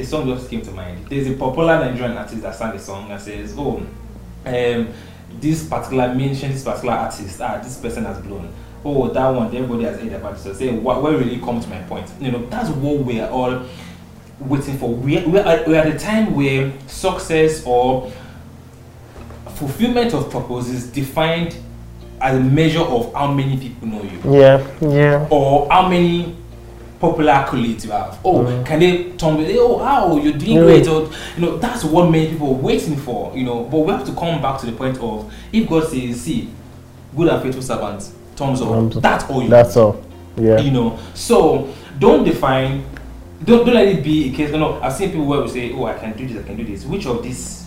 a 0.00 0.04
song 0.04 0.26
just 0.28 0.48
came 0.50 0.62
to 0.62 0.70
mind. 0.70 1.06
There's 1.08 1.26
a 1.28 1.34
popular 1.34 1.78
Nigerian 1.84 2.16
artist 2.16 2.42
that 2.42 2.54
sang 2.54 2.74
a 2.74 2.78
song 2.78 3.10
and 3.10 3.20
says, 3.20 3.54
oh, 3.56 3.82
um, 4.46 4.88
this 5.40 5.66
particular 5.68 6.14
mention 6.14 6.52
this 6.52 6.62
particular 6.62 6.94
artist, 6.94 7.40
ah, 7.40 7.58
this 7.62 7.76
person 7.78 8.04
has 8.04 8.18
blown. 8.18 8.52
Oh, 8.84 9.08
that 9.08 9.28
one, 9.28 9.46
everybody 9.54 9.84
has 9.84 9.98
heard 9.98 10.12
about 10.12 10.34
it. 10.34 10.38
So 10.40 10.52
say, 10.52 10.70
what, 10.70 11.02
where 11.02 11.16
really 11.16 11.38
come 11.40 11.60
to 11.60 11.68
my 11.68 11.78
point? 11.82 12.10
You 12.20 12.32
know, 12.32 12.46
that's 12.46 12.68
what 12.70 12.98
we 12.98 13.20
are 13.20 13.30
all 13.30 13.62
waiting 14.40 14.76
for. 14.78 14.90
We 14.90 15.24
we 15.24 15.38
are, 15.38 15.64
we 15.66 15.74
are 15.76 15.86
at 15.86 15.94
a 15.94 15.98
time 15.98 16.34
where 16.34 16.72
success 16.86 17.62
or 17.64 18.12
fulfillment 19.54 20.12
of 20.14 20.30
purpose 20.30 20.68
is 20.68 20.86
defined 20.90 21.56
as 22.20 22.36
a 22.36 22.40
measure 22.40 22.80
of 22.80 23.12
how 23.14 23.32
many 23.32 23.56
people 23.56 23.88
know 23.88 24.02
you 24.02 24.38
Yeah. 24.38 24.66
Yeah. 24.80 25.26
or 25.30 25.68
how 25.70 25.88
many 25.88 26.36
popular 27.00 27.32
accolades 27.32 27.84
you 27.84 27.90
have. 27.90 28.18
Oh, 28.24 28.44
Mm. 28.44 28.64
can 28.66 28.78
they 28.80 29.04
turn 29.12 29.36
with 29.36 29.54
oh 29.58 29.78
wow 29.78 30.16
you're 30.16 30.32
doing 30.32 30.56
Yeah. 30.56 30.62
great 30.62 30.88
or 30.88 31.08
you 31.36 31.42
know 31.46 31.56
that's 31.58 31.84
what 31.84 32.10
many 32.10 32.28
people 32.28 32.48
are 32.48 32.52
waiting 32.60 32.96
for, 32.96 33.32
you 33.36 33.44
know. 33.44 33.64
But 33.64 33.78
we 33.80 33.92
have 33.92 34.04
to 34.06 34.12
come 34.12 34.40
back 34.40 34.58
to 34.60 34.66
the 34.66 34.72
point 34.72 34.98
of 34.98 35.32
if 35.52 35.68
God 35.68 35.84
says, 35.88 36.20
see, 36.20 36.48
good 37.16 37.28
and 37.28 37.42
faithful 37.42 37.62
servants, 37.62 38.12
thumbs 38.36 38.60
up, 38.60 38.68
Thumbs 38.68 38.96
up. 38.96 39.02
that's 39.02 39.24
all 39.30 39.42
you 39.42 39.48
That's 39.48 39.76
all. 39.76 40.02
Yeah. 40.36 40.58
you 40.60 40.70
know. 40.70 40.98
So 41.14 41.68
don't 41.98 42.24
define 42.24 42.84
don't 43.44 43.64
don't 43.66 43.74
let 43.74 43.86
it 43.88 44.02
be 44.02 44.32
a 44.32 44.36
case. 44.36 44.50
No, 44.52 44.80
I've 44.80 44.92
seen 44.92 45.10
people 45.10 45.26
where 45.26 45.42
we 45.42 45.48
say, 45.48 45.72
Oh, 45.72 45.84
I 45.84 45.94
can 45.94 46.16
do 46.16 46.26
this, 46.26 46.42
I 46.42 46.46
can 46.46 46.56
do 46.56 46.64
this. 46.64 46.84
Which 46.84 47.06
of 47.06 47.22
these 47.22 47.62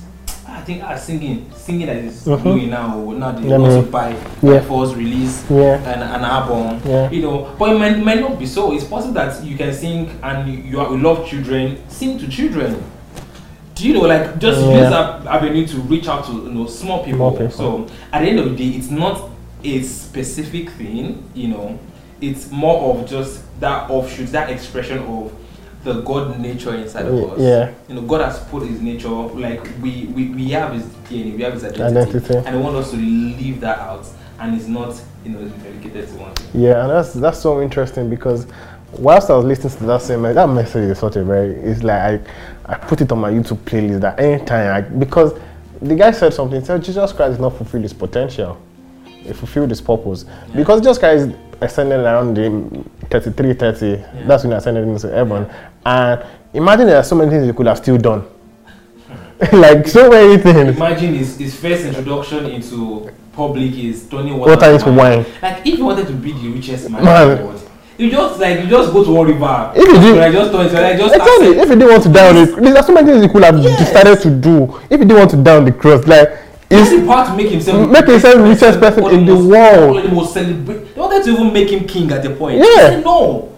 I 0.49 0.61
think 0.61 0.81
ah, 0.83 0.95
singing 0.97 1.49
singing 1.55 1.85
that 1.87 1.97
is 1.97 2.25
Mhm. 2.25 2.43
doing 2.43 2.69
now 2.69 3.11
now 3.11 3.31
they 3.31 3.47
want 3.57 3.85
to 3.85 3.91
buy 3.91 4.15
Yeah. 4.41 4.59
force 4.61 4.93
release 4.95 5.43
Yeah. 5.51 5.75
an, 5.83 6.01
an 6.01 6.23
album, 6.25 6.81
Yeah. 6.85 7.09
you 7.11 7.21
know. 7.21 7.47
But 7.59 7.75
it 7.75 7.79
might, 7.79 7.97
might 8.03 8.19
not 8.19 8.39
be 8.39 8.45
so. 8.45 8.73
It's 8.73 8.83
possible 8.85 9.13
that 9.13 9.43
you 9.43 9.55
can 9.55 9.71
sing 9.73 10.09
and 10.23 10.47
you, 10.51 10.57
you, 10.71 10.79
are, 10.79 10.91
you 10.91 10.97
love 11.01 11.27
children, 11.27 11.77
sing 11.89 12.17
to 12.19 12.27
children. 12.27 12.81
Do 13.75 13.87
you 13.87 13.93
know, 13.93 14.01
like 14.07 14.39
just 14.39 14.59
Yeah. 14.61 14.81
use 14.81 14.89
that 14.89 15.27
avenue 15.27 15.67
to 15.67 15.77
reach 15.81 16.07
out 16.07 16.25
to 16.25 16.31
you 16.31 16.49
know 16.51 16.65
small 16.65 17.03
people. 17.03 17.19
More 17.19 17.31
people. 17.33 17.51
So 17.51 17.85
at 18.11 18.23
the 18.23 18.29
end 18.29 18.39
of 18.39 18.45
the 18.49 18.55
day, 18.55 18.75
it's 18.77 18.89
not 18.89 19.29
a 19.63 19.81
specific 19.83 20.69
thing, 20.71 21.29
you 21.33 21.49
know. 21.49 21.79
It's 22.19 22.49
more 22.51 22.95
of 22.95 23.07
just 23.07 23.43
that 23.59 23.89
offshoot, 23.89 24.27
that 24.31 24.49
expression 24.49 24.99
of 24.99 25.31
the 25.83 26.01
God 26.01 26.39
nature 26.39 26.73
inside 26.75 27.05
of 27.05 27.31
us. 27.31 27.39
Yeah. 27.39 27.73
You 27.87 27.95
know, 27.95 28.01
God 28.01 28.21
has 28.21 28.39
put 28.39 28.67
His 28.67 28.81
nature, 28.81 29.09
like 29.09 29.63
we 29.81 30.05
we, 30.07 30.29
we 30.29 30.49
have 30.49 30.73
His 30.73 30.83
DNA, 30.83 31.35
we 31.35 31.43
have 31.43 31.53
His 31.53 31.63
identity, 31.63 31.83
Identity. 31.83 32.35
and 32.35 32.55
He 32.55 32.61
wants 32.61 32.87
us 32.87 32.91
to 32.91 32.97
leave 32.97 33.61
that 33.61 33.79
out, 33.79 34.05
and 34.39 34.55
it's 34.55 34.67
not 34.67 34.99
you 35.23 35.31
know 35.31 35.47
dedicated 35.47 36.07
to 36.09 36.15
one 36.15 36.33
thing. 36.35 36.61
Yeah, 36.61 36.81
and 36.81 36.89
that's 36.89 37.13
that's 37.13 37.39
so 37.39 37.61
interesting 37.61 38.09
because 38.09 38.47
whilst 38.93 39.29
I 39.29 39.35
was 39.35 39.45
listening 39.45 39.77
to 39.77 39.83
that 39.85 40.01
same 40.01 40.21
that 40.23 40.49
message 40.49 40.89
is 40.89 40.99
such 40.99 41.15
a 41.15 41.23
very 41.23 41.53
it's 41.55 41.83
like 41.83 42.01
I 42.01 42.19
I 42.65 42.75
put 42.75 43.01
it 43.01 43.11
on 43.11 43.19
my 43.19 43.31
YouTube 43.31 43.57
playlist 43.59 44.01
that 44.01 44.19
anytime 44.19 44.75
I 44.75 44.81
because 44.81 45.39
the 45.81 45.95
guy 45.95 46.11
said 46.11 46.33
something, 46.33 46.59
he 46.59 46.65
said 46.65 46.83
Jesus 46.83 47.13
Christ 47.13 47.33
did 47.33 47.41
not 47.41 47.55
fulfill 47.55 47.81
his 47.81 47.93
potential. 47.93 48.59
He 49.27 49.33
fulfilled 49.33 49.69
his 49.69 49.81
purpose. 49.81 50.25
Because 50.55 50.79
Jesus 50.81 50.97
Christ 50.97 51.29
ascended 51.59 51.99
around 51.99 52.35
the 52.35 52.83
33, 53.09 53.53
30, 53.53 53.95
that's 54.25 54.43
when 54.43 54.51
he 54.51 54.57
ascended 54.57 54.87
into 54.87 55.09
heaven. 55.09 55.47
And 55.85 56.25
imagine 56.53 56.87
there 56.87 56.97
are 56.97 57.03
so 57.03 57.15
many 57.15 57.29
things 57.29 57.45
he 57.45 57.53
could 57.53 57.67
have 57.67 57.77
still 57.77 57.97
done. 57.97 58.25
like 59.53 59.87
so 59.87 60.09
many 60.09 60.37
things. 60.41 60.75
Imagine 60.75 61.13
his, 61.15 61.37
his 61.37 61.59
first 61.59 61.83
introduction 61.85 62.45
into 62.45 63.09
public 63.33 63.71
is 63.77 64.07
turning 64.09 64.37
water, 64.37 64.51
Water 64.55 64.71
into 64.71 64.91
wine. 64.91 65.25
Like 65.41 65.65
if 65.67 65.77
you 65.77 65.85
wanted 65.85 66.07
to 66.07 66.13
be 66.13 66.31
the 66.31 66.49
richest 66.49 66.89
man, 66.89 67.03
Man. 67.03 67.29
in 67.31 67.37
the 67.37 67.43
world, 67.45 67.69
you 67.97 68.09
just 68.11 68.39
like 68.39 68.59
you 68.63 68.67
just 68.67 68.91
go 68.93 69.03
to 69.03 69.11
one 69.11 69.27
river. 69.27 69.73
If 69.75 69.87
you 69.87 69.99
did- 69.99 70.17
like 70.17 70.31
just 70.31 70.51
turn 70.51 70.65
it, 70.65 70.73
like 70.73 70.97
just 70.97 71.15
Exactly. 71.15 71.47
If 71.49 71.69
you 71.69 71.75
didn't 71.75 71.89
want 71.89 72.03
to 72.03 72.09
die 72.09 72.29
on 72.29 72.35
the 72.45 72.61
there's 72.71 72.85
so 72.85 72.93
many 72.93 73.07
things 73.11 73.23
he 73.23 73.29
could 73.29 73.43
have 73.43 73.59
Yes. 73.59 73.79
decided 73.79 74.19
to 74.21 74.29
do. 74.31 74.63
If 74.89 74.91
you 74.99 75.05
didn't 75.05 75.17
want 75.17 75.31
to 75.31 75.37
die 75.37 75.57
on 75.57 75.65
the 75.65 75.71
cross, 75.71 76.05
like 76.07 76.29
He 76.69 76.75
has 76.75 76.91
it's 76.91 77.01
the 77.01 77.07
power 77.07 77.25
to 77.25 77.35
make 77.35 77.49
himself 77.49 77.89
Make 77.89 78.05
himself 78.07 78.35
richest 78.37 78.79
person 78.79 79.03
or 79.03 79.11
in 79.11 79.25
the 79.25 79.33
most- 79.33 79.45
world. 79.47 79.97
or 79.97 80.01
the 80.01 80.09
most 80.09 80.33
celebrate. 80.33 80.93
They 80.95 80.99
wanted 81.01 81.23
to 81.23 81.31
even 81.31 81.53
make 81.53 81.69
him 81.69 81.87
king 81.87 82.11
at 82.11 82.23
the 82.23 82.31
point. 82.31 82.57
Yeah. 82.57 82.65
Said 82.89 83.03
no. 83.05 83.49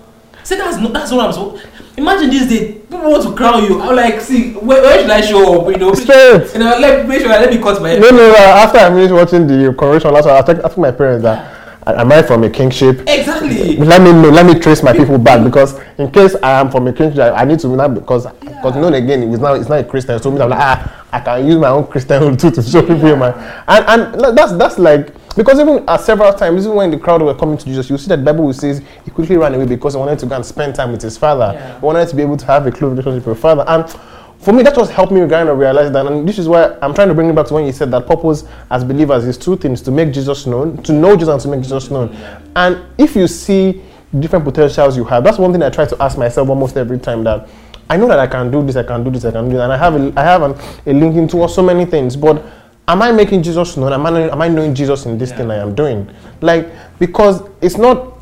Say 0.43 0.57
that's 0.57 0.77
not 0.77 0.93
that's 0.93 1.11
what 1.11 1.25
I'm 1.25 1.33
so. 1.33 1.59
Imagine 1.97 2.29
this 2.29 2.47
day 2.47 2.73
people 2.73 3.09
want 3.11 3.23
to 3.23 3.33
crown 3.35 3.63
you. 3.65 3.81
I'm 3.81 3.93
like, 3.95 4.21
see, 4.21 4.53
where, 4.53 4.81
where 4.81 5.01
should 5.01 5.09
I 5.09 5.21
show 5.21 5.59
up? 5.61 5.67
You 5.71 5.77
know, 5.77 5.93
straight. 5.93 6.53
You 6.53 6.59
know, 6.59 6.77
let 6.79 7.07
make 7.07 7.19
sure 7.19 7.29
let 7.29 7.49
me 7.49 7.57
cut 7.61 7.81
my 7.81 7.89
hair. 7.89 7.99
No, 7.99 8.09
no, 8.11 8.17
no. 8.17 8.35
After 8.35 8.77
I 8.77 8.89
finished 8.89 9.13
watching 9.13 9.47
the 9.47 9.73
coronation 9.73 10.13
last 10.13 10.25
night, 10.25 10.49
I 10.49 10.61
asked 10.65 10.77
my 10.77 10.91
parents 10.91 11.23
that 11.23 11.58
am 11.97 12.11
I 12.11 12.21
from 12.21 12.43
a 12.43 12.49
kingship? 12.49 13.01
Exactly. 13.07 13.77
Let 13.77 14.01
me 14.01 14.11
know. 14.11 14.29
Let 14.29 14.45
me 14.45 14.59
trace 14.59 14.83
my 14.83 14.93
people 14.93 15.17
back 15.17 15.43
because 15.43 15.79
in 15.97 16.11
case 16.11 16.35
I 16.43 16.59
am 16.59 16.69
from 16.69 16.87
a 16.87 16.93
kingship, 16.93 17.33
I 17.35 17.45
need 17.45 17.59
to 17.59 17.67
know 17.67 17.89
because 17.89 18.25
because 18.25 18.75
you 18.75 18.81
know 18.81 18.93
again 18.93 19.23
it's 19.31 19.41
not 19.41 19.57
it's 19.59 19.69
not 19.69 19.79
a 19.79 19.83
Christian. 19.83 20.19
So 20.21 20.31
I'm 20.31 20.37
like 20.49 20.59
ah 20.59 21.05
I 21.11 21.19
can 21.19 21.47
use 21.47 21.57
my 21.57 21.69
own 21.69 21.85
Christianhood 21.85 22.39
too 22.39 22.51
to 22.51 22.61
show 22.61 22.81
people 22.81 23.15
my 23.15 23.31
and 23.67 24.13
and 24.15 24.37
that's 24.37 24.53
that's 24.53 24.79
like 24.79 25.13
because 25.35 25.59
even 25.59 25.87
at 25.87 26.01
several 26.01 26.33
times 26.33 26.65
even 26.65 26.75
when 26.75 26.91
the 26.91 26.97
crowd 26.97 27.21
were 27.21 27.35
coming 27.35 27.57
to 27.57 27.65
Jesus, 27.65 27.89
you 27.89 27.97
see 27.97 28.07
that 28.09 28.23
Bible 28.23 28.51
says 28.53 28.81
he 29.05 29.11
quickly 29.11 29.37
ran 29.37 29.53
away 29.55 29.65
because 29.65 29.93
he 29.93 29.99
wanted 29.99 30.19
to 30.19 30.25
go 30.25 30.35
and 30.35 30.45
spend 30.45 30.75
time 30.75 30.91
with 30.91 31.01
his 31.01 31.17
father. 31.17 31.51
Yeah. 31.53 31.79
He 31.79 31.85
wanted 31.85 32.07
to 32.09 32.15
be 32.15 32.21
able 32.21 32.37
to 32.37 32.45
have 32.45 32.65
a 32.67 32.71
close 32.71 32.91
relationship 32.91 33.25
with 33.27 33.35
his 33.37 33.41
father 33.41 33.63
and. 33.67 33.99
For 34.39 34.53
me, 34.53 34.63
that 34.63 34.73
just 34.73 34.91
helped 34.91 35.11
me 35.11 35.27
kind 35.27 35.49
of 35.49 35.57
realize 35.57 35.91
that, 35.91 36.05
and 36.05 36.27
this 36.27 36.39
is 36.39 36.47
why 36.47 36.77
I'm 36.81 36.93
trying 36.93 37.09
to 37.09 37.13
bring 37.13 37.29
it 37.29 37.35
back 37.35 37.47
to 37.47 37.53
when 37.55 37.65
you 37.65 37.73
said 37.73 37.91
that 37.91 38.07
purpose 38.07 38.45
as 38.71 38.85
believers 38.85 39.25
is 39.25 39.37
two 39.37 39.57
things: 39.57 39.81
to 39.81 39.91
make 39.91 40.13
Jesus 40.13 40.45
known, 40.47 40.81
to 40.83 40.93
know 40.93 41.15
Jesus, 41.17 41.29
and 41.29 41.41
to 41.41 41.47
make 41.49 41.61
Jesus 41.61 41.91
known. 41.91 42.15
And 42.55 42.79
if 42.97 43.15
you 43.17 43.27
see 43.27 43.81
different 44.17 44.45
potentials 44.45 44.95
you 44.95 45.03
have, 45.03 45.23
that's 45.25 45.37
one 45.37 45.51
thing 45.51 45.61
I 45.61 45.69
try 45.69 45.85
to 45.85 46.01
ask 46.01 46.17
myself 46.17 46.47
almost 46.47 46.77
every 46.77 46.97
time. 46.99 47.23
That 47.25 47.49
I 47.89 47.97
know 47.97 48.07
that 48.07 48.17
I 48.19 48.27
can 48.27 48.49
do 48.49 48.65
this, 48.65 48.77
I 48.77 48.83
can 48.83 49.03
do 49.03 49.11
this, 49.11 49.25
I 49.25 49.31
can 49.31 49.45
do 49.49 49.51
this, 49.57 49.61
and 49.61 49.73
I 49.73 49.77
have 49.77 49.95
a, 49.95 50.13
I 50.17 50.23
have 50.23 50.41
an, 50.41 50.55
a 50.85 50.93
link 50.93 51.17
into 51.17 51.45
so 51.49 51.61
many 51.61 51.85
things. 51.85 52.15
But 52.15 52.41
am 52.87 53.01
I 53.01 53.11
making 53.11 53.43
Jesus 53.43 53.75
known? 53.75 53.91
Am 53.91 54.05
I 54.05 54.29
am 54.29 54.41
I 54.41 54.47
knowing 54.47 54.73
Jesus 54.73 55.05
in 55.05 55.17
this 55.17 55.31
Yeah. 55.31 55.37
thing 55.37 55.51
I 55.51 55.57
am 55.57 55.75
doing? 55.75 56.09
Like 56.39 56.71
because 56.97 57.43
it's 57.61 57.77
not 57.77 58.13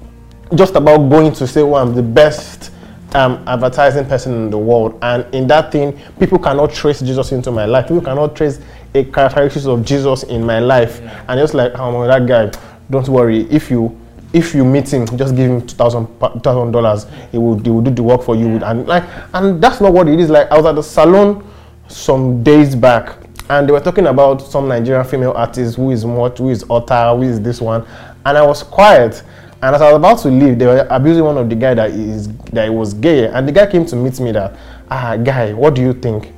just 0.55 0.73
about 0.75 1.09
going 1.09 1.31
to 1.33 1.45
say, 1.45 1.61
"Oh, 1.61 1.75
I'm 1.75 1.93
the 1.93 2.01
best." 2.01 2.71
Um, 3.13 3.43
advertising 3.47 4.05
person 4.05 4.33
in 4.33 4.49
the 4.49 4.57
world, 4.57 4.97
and 5.01 5.25
in 5.33 5.47
that 5.47 5.71
thing, 5.71 5.97
people 6.19 6.39
cannot 6.39 6.73
trace 6.73 6.99
Jesus 7.01 7.31
into 7.31 7.51
my 7.51 7.65
life. 7.65 7.85
People 7.87 8.01
cannot 8.01 8.35
trace 8.35 8.59
a 8.93 9.03
characteristics 9.03 9.65
of 9.65 9.83
Jesus 9.85 10.23
in 10.23 10.45
my 10.45 10.59
life, 10.59 11.01
and 11.27 11.39
it's 11.39 11.53
like, 11.53 11.71
oh, 11.75 12.07
that 12.07 12.25
guy. 12.25 12.51
Don't 12.89 13.09
worry. 13.09 13.41
If 13.51 13.69
you 13.69 13.99
if 14.31 14.55
you 14.55 14.63
meet 14.63 14.93
him, 14.93 15.05
just 15.17 15.35
give 15.35 15.51
him 15.51 15.67
two 15.67 15.75
thousand 15.75 16.07
thousand 16.41 16.71
dollars. 16.71 17.05
He 17.33 17.37
will 17.37 17.59
he 17.59 17.69
will 17.69 17.81
do 17.81 17.91
the 17.91 18.01
work 18.01 18.23
for 18.23 18.33
you, 18.33 18.63
and 18.63 18.87
like, 18.87 19.03
and 19.33 19.61
that's 19.61 19.81
not 19.81 19.91
what 19.91 20.07
it 20.07 20.17
is. 20.17 20.29
Like, 20.29 20.49
I 20.49 20.55
was 20.55 20.65
at 20.65 20.75
the 20.75 20.83
salon 20.83 21.45
some 21.89 22.43
days 22.43 22.77
back, 22.77 23.17
and 23.49 23.67
they 23.67 23.73
were 23.73 23.81
talking 23.81 24.07
about 24.07 24.41
some 24.41 24.69
Nigerian 24.69 25.03
female 25.03 25.33
artist 25.33 25.75
who 25.75 25.91
is 25.91 26.05
what, 26.05 26.37
who 26.37 26.47
is 26.47 26.63
Otta, 26.69 27.13
who 27.13 27.23
is 27.23 27.41
this 27.41 27.59
one, 27.59 27.85
and 28.25 28.37
I 28.37 28.45
was 28.45 28.63
quiet. 28.63 29.21
And 29.61 29.75
as 29.75 29.81
I 29.81 29.91
was 29.91 29.97
about 29.97 30.19
to 30.19 30.27
leave, 30.29 30.59
they 30.59 30.67
were 30.67 30.85
abusing 30.89 31.23
one 31.23 31.37
of 31.37 31.49
the 31.49 31.55
guy 31.55 31.73
that 31.73 31.89
is 31.89 32.27
that 32.53 32.71
was 32.71 32.93
gay, 32.93 33.27
and 33.27 33.47
the 33.47 33.51
guy 33.51 33.65
came 33.65 33.85
to 33.87 33.95
meet 33.95 34.19
me 34.19 34.31
that, 34.31 34.55
ah, 34.89 35.15
guy, 35.15 35.53
what 35.53 35.73
do 35.73 35.81
you 35.81 35.93
think? 35.93 36.31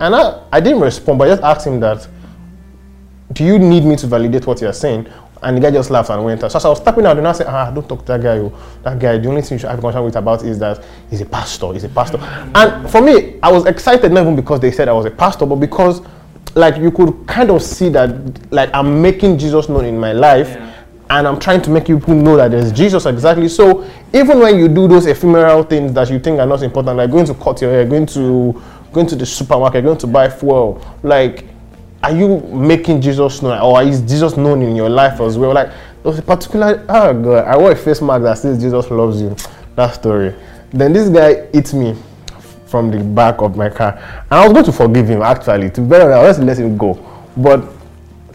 And 0.00 0.14
I, 0.14 0.42
I 0.52 0.60
didn't 0.60 0.80
respond, 0.80 1.18
but 1.18 1.28
I 1.28 1.32
just 1.32 1.42
asked 1.42 1.66
him 1.66 1.78
that, 1.80 2.06
do 3.32 3.44
you 3.44 3.58
need 3.58 3.84
me 3.84 3.96
to 3.96 4.06
validate 4.06 4.46
what 4.46 4.60
you're 4.60 4.72
saying? 4.72 5.06
And 5.42 5.56
the 5.56 5.60
guy 5.60 5.70
just 5.70 5.90
laughed 5.90 6.10
and 6.10 6.24
went 6.24 6.42
out. 6.42 6.50
So 6.50 6.56
as 6.56 6.64
I 6.64 6.68
was 6.68 6.80
tapping 6.82 7.06
out, 7.06 7.16
and 7.16 7.28
I 7.28 7.32
said, 7.32 7.46
ah, 7.46 7.70
don't 7.70 7.88
talk 7.88 8.00
to 8.00 8.06
that 8.06 8.22
guy. 8.22 8.38
oh. 8.38 8.52
That 8.82 8.98
guy, 8.98 9.18
the 9.18 9.28
only 9.28 9.42
thing 9.42 9.56
you 9.56 9.60
should 9.60 9.70
have 9.70 9.80
concern 9.80 10.04
with 10.04 10.16
about 10.16 10.42
is 10.42 10.58
that 10.58 10.84
he's 11.10 11.20
a 11.20 11.26
pastor. 11.26 11.72
He's 11.72 11.84
a 11.84 11.88
pastor. 11.88 12.18
And 12.54 12.90
for 12.90 13.00
me, 13.00 13.38
I 13.42 13.52
was 13.52 13.66
excited 13.66 14.10
not 14.10 14.22
even 14.22 14.36
because 14.36 14.60
they 14.60 14.72
said 14.72 14.88
I 14.88 14.92
was 14.92 15.04
a 15.04 15.10
pastor, 15.10 15.46
but 15.46 15.56
because 15.56 16.00
like 16.54 16.76
you 16.76 16.90
could 16.90 17.26
kind 17.26 17.50
of 17.50 17.62
see 17.62 17.88
that 17.90 18.52
like 18.52 18.70
I'm 18.72 19.02
making 19.02 19.38
Jesus 19.38 19.68
known 19.68 19.84
in 19.84 19.98
my 19.98 20.12
life. 20.12 20.48
Yeah. 20.48 20.63
And 21.10 21.28
I'm 21.28 21.38
trying 21.38 21.60
to 21.62 21.70
make 21.70 21.86
people 21.86 22.14
know 22.14 22.36
that 22.36 22.50
there's 22.50 22.72
Jesus 22.72 23.04
exactly. 23.06 23.48
So 23.48 23.88
even 24.12 24.38
when 24.38 24.58
you 24.58 24.68
do 24.68 24.88
those 24.88 25.06
ephemeral 25.06 25.62
things 25.62 25.92
that 25.92 26.10
you 26.10 26.18
think 26.18 26.40
are 26.40 26.46
not 26.46 26.62
important, 26.62 26.96
like 26.96 27.10
going 27.10 27.26
to 27.26 27.34
cut 27.34 27.60
your 27.60 27.70
hair, 27.70 27.84
going 27.84 28.06
to 28.06 28.62
going 28.92 29.06
to 29.08 29.16
the 29.16 29.26
supermarket, 29.26 29.84
going 29.84 29.98
to 29.98 30.06
buy 30.06 30.28
fuel, 30.30 30.82
like 31.02 31.44
are 32.02 32.12
you 32.12 32.40
making 32.40 33.00
Jesus 33.00 33.42
known 33.42 33.60
or 33.60 33.82
is 33.82 34.00
Jesus 34.02 34.36
known 34.36 34.62
in 34.62 34.74
your 34.74 34.88
life 34.88 35.20
as 35.20 35.36
well? 35.36 35.52
Like 35.52 35.68
there 35.68 35.76
was 36.10 36.18
a 36.18 36.22
particular 36.22 36.84
oh 36.88 37.22
god, 37.22 37.44
I 37.46 37.56
wore 37.56 37.72
a 37.72 37.76
face 37.76 38.00
mask 38.00 38.22
that 38.22 38.38
says 38.38 38.60
Jesus 38.60 38.90
loves 38.90 39.20
you. 39.20 39.36
That 39.76 39.94
story. 39.94 40.34
Then 40.70 40.92
this 40.92 41.08
guy 41.08 41.46
hit 41.52 41.74
me 41.74 41.96
from 42.66 42.90
the 42.90 42.98
back 42.98 43.40
of 43.40 43.56
my 43.56 43.68
car. 43.68 43.96
And 44.30 44.32
I 44.32 44.44
was 44.44 44.52
going 44.52 44.64
to 44.64 44.72
forgive 44.72 45.08
him 45.08 45.22
actually. 45.22 45.70
To 45.70 45.80
be 45.80 45.96
was 45.96 46.38
let 46.38 46.58
him 46.58 46.76
go. 46.76 46.94
But 47.36 47.64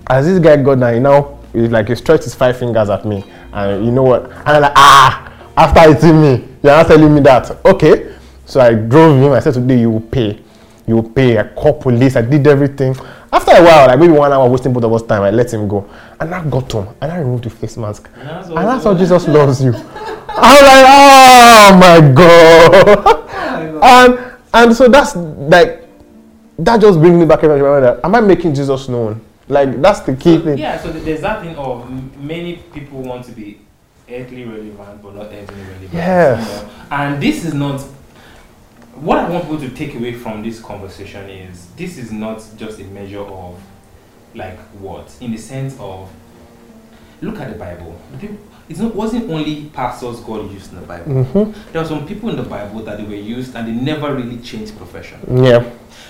as 0.08 0.26
this 0.26 0.40
guy 0.40 0.62
got 0.62 0.80
down, 0.80 0.94
you 0.94 1.00
know, 1.00 1.39
he 1.54 1.68
like 1.68 1.88
he 1.88 1.96
stretched 1.96 2.24
his 2.24 2.36
five 2.36 2.58
fingers 2.58 2.90
at 2.90 3.06
me. 3.06 3.24
And 3.54 3.86
you 3.86 3.92
know 3.92 4.04
what? 4.04 4.26
And 4.26 4.48
I'm 4.50 4.62
like, 4.62 4.74
ah, 4.76 5.34
after 5.58 5.94
hitting 5.94 6.22
me, 6.22 6.48
you're 6.64 6.74
not 6.74 6.88
telling 6.88 7.14
me 7.14 7.22
that. 7.22 7.66
Okay. 7.66 8.16
So 8.46 8.60
I 8.60 8.74
drove 8.74 9.22
him. 9.22 9.32
I 9.32 9.40
said, 9.40 9.54
today 9.54 9.80
you 9.82 9.92
will 9.92 10.02
pay. 10.02 10.40
You 10.88 10.96
will 10.96 11.10
pay. 11.10 11.38
I 11.38 11.44
called 11.44 11.82
police. 11.82 12.16
I 12.16 12.22
did 12.22 12.48
everything. 12.48 12.96
After 13.32 13.52
a 13.52 13.64
while, 13.64 13.88
like 13.88 14.00
maybe 14.00 14.14
one 14.14 14.32
hour 14.34 14.50
wasting 14.50 14.74
both 14.74 14.84
of 14.84 14.94
us 14.94 15.04
time, 15.04 15.22
I 15.22 15.30
let 15.30 15.54
him 15.54 15.68
go. 15.68 15.88
And 16.20 16.34
I 16.34 16.44
got 16.50 16.72
home 16.72 16.96
and 17.00 17.12
I 17.12 17.20
removed 17.20 17.44
the 17.44 17.52
face 17.52 17.78
mask. 17.78 18.10
And 18.16 18.28
that's 18.28 18.48
And 18.48 18.58
that's 18.58 18.84
how 18.84 18.98
Jesus 18.98 19.28
loves 19.28 19.64
you. 19.64 19.74
I'm 19.74 20.66
like, 20.66 20.86
oh 20.88 21.78
my 21.80 22.14
God. 22.14 23.80
and 23.84 24.36
and 24.54 24.76
so 24.76 24.88
that's 24.88 25.16
like 25.16 25.88
that 26.58 26.82
just 26.82 27.00
brings 27.00 27.18
me 27.18 27.26
back 27.26 27.44
and 27.44 27.52
remember 27.54 27.82
that 27.82 28.04
am 28.04 28.16
I 28.16 28.20
making 28.22 28.56
Jesus 28.56 28.90
known? 28.90 29.22
Like 29.50 29.82
that's 29.82 30.02
the 30.02 30.16
key 30.16 30.38
thing. 30.38 30.60
Yeah, 30.60 30.80
so 30.80 30.92
there's 30.92 31.22
that 31.22 31.42
thing 31.42 31.56
of 31.56 31.90
many 32.18 32.58
people 32.58 33.02
want 33.02 33.26
to 33.26 33.32
be 33.32 33.60
earthly 34.10 34.46
relevant, 34.46 35.02
but 35.02 35.16
not 35.16 35.32
heavenly 35.32 35.64
relevant. 35.64 35.94
Yes. 35.94 36.48
you 36.48 36.68
know. 36.68 36.72
And 36.92 37.22
this 37.22 37.44
is 37.44 37.54
not. 37.56 37.82
What 38.94 39.18
I 39.18 39.30
want 39.30 39.46
people 39.46 39.60
to 39.60 39.70
take 39.70 39.96
away 39.96 40.14
from 40.14 40.44
this 40.44 40.62
conversation 40.62 41.30
is 41.30 41.68
this 41.78 41.98
is 41.98 42.12
not 42.12 42.44
just 42.58 42.80
a 42.80 42.84
measure 42.86 43.22
of 43.22 43.60
like 44.36 44.60
what, 44.80 45.12
in 45.20 45.32
the 45.32 45.38
sense 45.38 45.76
of 45.80 46.12
look 47.22 47.40
at 47.40 47.52
the 47.52 47.58
Bible. 47.58 48.00
The 48.12 48.28
peop- 48.28 48.40
It's 48.70 48.80
not 48.80 48.96
wasn't 48.96 49.30
only 49.32 49.66
pastors 49.74 50.20
God 50.20 50.52
used 50.52 50.72
in 50.72 50.80
the 50.80 50.86
Bible. 50.86 51.12
Mhm. 51.12 51.54
There 51.74 51.82
were 51.82 51.88
some 51.88 52.06
people 52.06 52.30
in 52.30 52.36
the 52.36 52.44
Bible 52.44 52.82
that 52.84 52.98
they 53.00 53.04
were 53.04 53.16
used 53.16 53.56
and 53.56 53.68
they 53.68 53.72
never 53.72 54.14
really 54.14 54.38
changed 54.38 54.78
profession. 54.78 55.18
Yeah. 55.44 55.64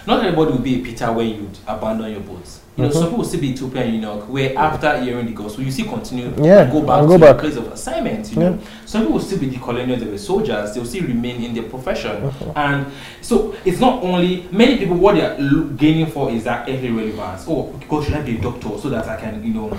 Not 0.06 0.24
everybody 0.26 0.52
will 0.52 0.60
be 0.60 0.76
a 0.76 0.80
Peter 0.84 1.12
where 1.12 1.26
you'd 1.26 1.58
abandon 1.67 2.12
your 2.12 2.19
boats. 2.22 2.60
You 2.76 2.84
know, 2.84 2.89
Mhm. 2.89 2.93
some 2.93 3.04
people 3.04 3.17
will 3.19 3.26
still 3.26 3.41
be 3.41 3.50
Ethiopian 3.52 3.93
eunuch, 3.93 4.24
where 4.30 4.58
after 4.58 4.98
hearing 5.02 5.26
the 5.26 5.32
gospel, 5.34 5.63
you 5.63 5.72
still 5.72 5.88
continue 5.88 6.32
Yeah, 6.41 6.62
and 6.62 6.72
go 6.72 6.82
back 6.82 7.00
and 7.00 7.10
to 7.10 7.17
go 7.17 7.26
your 7.26 7.34
back. 7.34 7.41
place 7.41 7.56
of 7.58 7.67
assignment. 7.72 8.32
You 8.34 8.39
know, 8.39 8.58
some 8.86 9.02
people 9.02 9.15
will 9.15 9.24
still 9.24 9.39
be 9.39 9.48
the 9.48 9.58
Cornelius, 9.58 10.00
they 10.02 10.10
were 10.10 10.17
soldiers, 10.17 10.74
they'll 10.74 10.86
still 10.86 11.04
remain 11.04 11.43
in 11.43 11.54
their 11.54 11.63
profession. 11.63 12.12
Mhm. 12.24 12.52
And 12.56 12.86
so 13.22 13.54
it's 13.65 13.80
not 13.80 14.04
only 14.04 14.48
many 14.52 14.78
people 14.78 14.95
what 14.98 15.15
they 15.15 15.22
are 15.22 15.38
gaining 15.78 16.08
for 16.08 16.30
is 16.32 16.43
that 16.45 16.67
earthly 16.69 16.89
relevance. 16.91 17.45
Oh, 17.48 17.69
God, 17.89 18.04
should 18.06 18.15
I 18.15 18.22
be 18.22 18.36
a 18.38 18.41
doctor 18.41 18.69
so 18.82 18.89
that 18.89 19.08
I 19.08 19.15
can, 19.17 19.41
you 19.43 19.54
know, 19.54 19.72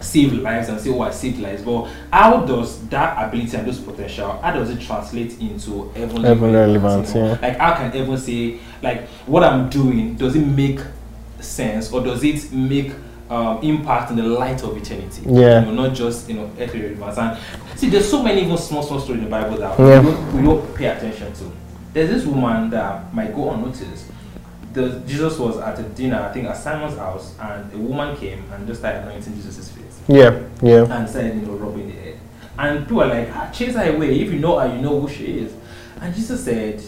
save 0.00 0.32
lives 0.32 0.68
and 0.68 0.80
say, 0.80 0.90
oh, 0.90 1.02
I 1.02 1.10
saved 1.10 1.38
lives. 1.38 1.62
But 1.62 1.88
how 2.12 2.44
does 2.46 2.86
that 2.88 3.28
ability 3.28 3.56
and 3.56 3.66
those 3.66 3.78
potential, 3.80 4.32
how 4.40 4.52
does 4.52 4.70
it 4.70 4.80
translate 4.80 5.38
into 5.40 5.90
heavenly, 5.90 6.28
Heavenly 6.28 6.54
relevance, 6.54 7.14
relevance, 7.14 7.14
you 7.14 7.20
know? 7.20 7.28
yeah. 7.28 7.38
Like, 7.42 7.56
how 7.58 7.74
can 7.74 7.86
everyone 7.88 8.18
say, 8.18 8.58
like, 8.82 9.06
what 9.26 9.44
I'm 9.44 9.68
doing, 9.68 10.14
does 10.16 10.34
it 10.36 10.46
make 10.46 10.80
sense 11.40 11.92
or 11.92 12.02
does 12.02 12.24
it 12.24 12.52
make 12.52 12.92
um, 13.28 13.62
impact 13.62 14.10
in 14.10 14.16
the 14.16 14.22
light 14.22 14.62
of 14.62 14.76
eternity? 14.76 15.22
Yeah. 15.26 15.60
You 15.60 15.66
know, 15.72 15.86
not 15.86 15.94
just, 15.94 16.28
you 16.28 16.34
know, 16.36 16.50
earthly 16.58 16.82
relevance. 16.82 17.18
And 17.18 17.78
see, 17.78 17.88
there's 17.90 18.08
so 18.10 18.22
many 18.22 18.42
even 18.42 18.56
small, 18.56 18.82
small 18.82 19.00
stories 19.00 19.18
in 19.22 19.24
the 19.24 19.30
Bible 19.30 19.56
that 19.58 19.78
Yeah. 19.78 20.00
we, 20.00 20.10
don't, 20.10 20.36
we 20.36 20.42
don't 20.42 20.74
pay 20.74 20.86
attention 20.86 21.32
to. 21.34 21.52
There's 21.92 22.08
this 22.10 22.24
woman 22.24 22.70
that 22.70 23.12
might 23.14 23.34
go 23.34 23.50
unnoticed. 23.52 24.06
The, 24.72 25.00
Jesus 25.06 25.36
was 25.38 25.58
at 25.58 25.78
a 25.80 25.82
dinner, 25.82 26.20
I 26.20 26.32
think, 26.32 26.46
at 26.46 26.56
Simon's 26.56 26.96
house, 26.96 27.34
and 27.40 27.72
a 27.74 27.76
woman 27.76 28.16
came 28.16 28.44
and 28.52 28.66
just 28.68 28.80
started 28.80 29.02
anointing 29.02 29.34
Jesus' 29.34 29.68
face 29.68 29.79
Yeah. 30.10 30.40
Yeah. 30.62 30.84
and 30.90 31.08
started, 31.08 31.36
you 31.36 31.42
know, 31.46 31.52
rubbing 31.54 31.86
the 31.88 31.94
head. 31.94 32.18
And 32.58 32.80
people 32.80 33.02
are 33.02 33.08
like, 33.08 33.28
ah, 33.32 33.50
chase 33.52 33.74
her 33.74 33.94
away. 33.94 34.20
If 34.20 34.32
you 34.32 34.38
know 34.40 34.58
her, 34.58 34.66
you 34.74 34.82
know 34.82 35.00
who 35.00 35.08
she 35.08 35.24
is. 35.38 35.52
And 36.00 36.14
Jesus 36.14 36.44
said, 36.44 36.82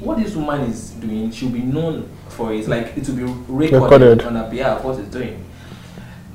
what 0.00 0.18
this 0.18 0.34
woman 0.34 0.62
is 0.62 0.90
doing, 0.90 1.30
she'll 1.30 1.48
be 1.50 1.60
known 1.60 2.08
for 2.28 2.52
it. 2.52 2.68
Like, 2.68 2.96
it 2.96 3.08
will 3.08 3.16
be 3.16 3.22
recorded, 3.48 3.72
Recorded. 3.82 4.22
on 4.24 4.34
her 4.36 4.50
behalf, 4.50 4.84
what 4.84 4.96
she's 4.98 5.06
doing. 5.08 5.36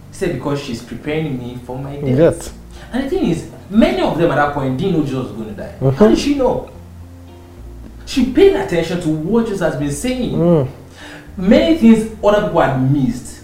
He 0.10 0.14
said, 0.14 0.34
because 0.36 0.62
she's 0.62 0.82
preparing 0.82 1.38
me 1.38 1.58
for 1.66 1.78
my 1.78 1.98
death. 1.98 2.18
Yes. 2.18 2.54
And 2.92 3.04
the 3.04 3.10
thing 3.10 3.26
is, 3.30 3.52
many 3.70 4.02
of 4.02 4.18
them 4.18 4.32
at 4.32 4.36
that 4.36 4.54
point 4.54 4.78
didn't 4.78 4.94
know 4.94 5.04
Jesus 5.04 5.24
was 5.26 5.32
going 5.34 5.50
to 5.50 5.62
die. 5.62 5.76
Mhm. 5.82 5.94
How 5.94 6.08
did 6.08 6.18
she 6.18 6.36
know? 6.36 6.70
She 8.06 8.32
paid 8.32 8.56
attention 8.56 9.02
to 9.02 9.10
what 9.10 9.46
Jesus 9.46 9.62
has 9.62 9.76
been 9.76 9.92
saying. 9.92 10.36
Mm. 10.38 10.68
Many 11.38 11.78
things 11.78 12.16
other 12.24 12.48
people 12.48 12.62
had 12.62 12.92
missed. 12.92 13.42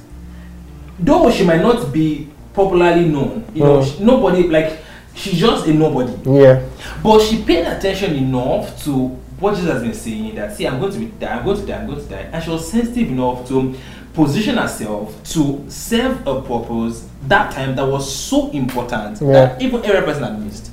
Though 0.99 1.29
she 1.31 1.43
might 1.43 1.61
not 1.61 1.91
be 1.91 2.29
popularly 2.53 3.05
known, 3.05 3.43
you 3.53 3.63
know, 3.63 3.79
Mm. 3.79 3.97
she- 3.97 4.03
nobody 4.03 4.47
like 4.47 4.79
she's 5.13 5.39
just 5.39 5.67
a 5.67 5.73
nobody. 5.73 6.13
Yeah. 6.25 6.59
But 7.03 7.21
she 7.21 7.37
paid 7.43 7.65
attention 7.65 8.15
enough 8.15 8.83
to 8.85 9.17
what 9.39 9.55
Jesus 9.55 9.71
has 9.71 9.81
been 9.81 9.93
saying 9.93 10.35
that 10.35 10.55
see, 10.55 10.65
I'm 10.67 10.79
going 10.79 10.91
to 10.93 10.99
be 10.99 11.05
die, 11.19 11.35
I'm 11.37 11.45
going 11.45 11.59
to 11.59 11.65
die, 11.65 11.77
I'm 11.79 11.87
going 11.87 11.99
to 11.99 12.05
die. 12.09 12.27
And 12.31 12.43
she 12.43 12.49
was 12.49 12.69
sensitive 12.69 13.09
enough 13.09 13.47
to 13.47 13.73
position 14.13 14.57
herself 14.57 15.15
to 15.33 15.63
serve 15.69 16.25
a 16.27 16.41
purpose 16.41 17.05
that 17.27 17.51
time 17.51 17.75
that 17.75 17.85
was 17.87 18.13
so 18.13 18.49
important 18.51 19.19
Yeah. 19.21 19.31
that 19.31 19.61
even 19.61 19.83
every 19.85 20.01
person 20.03 20.23
had 20.23 20.43
missed. 20.43 20.69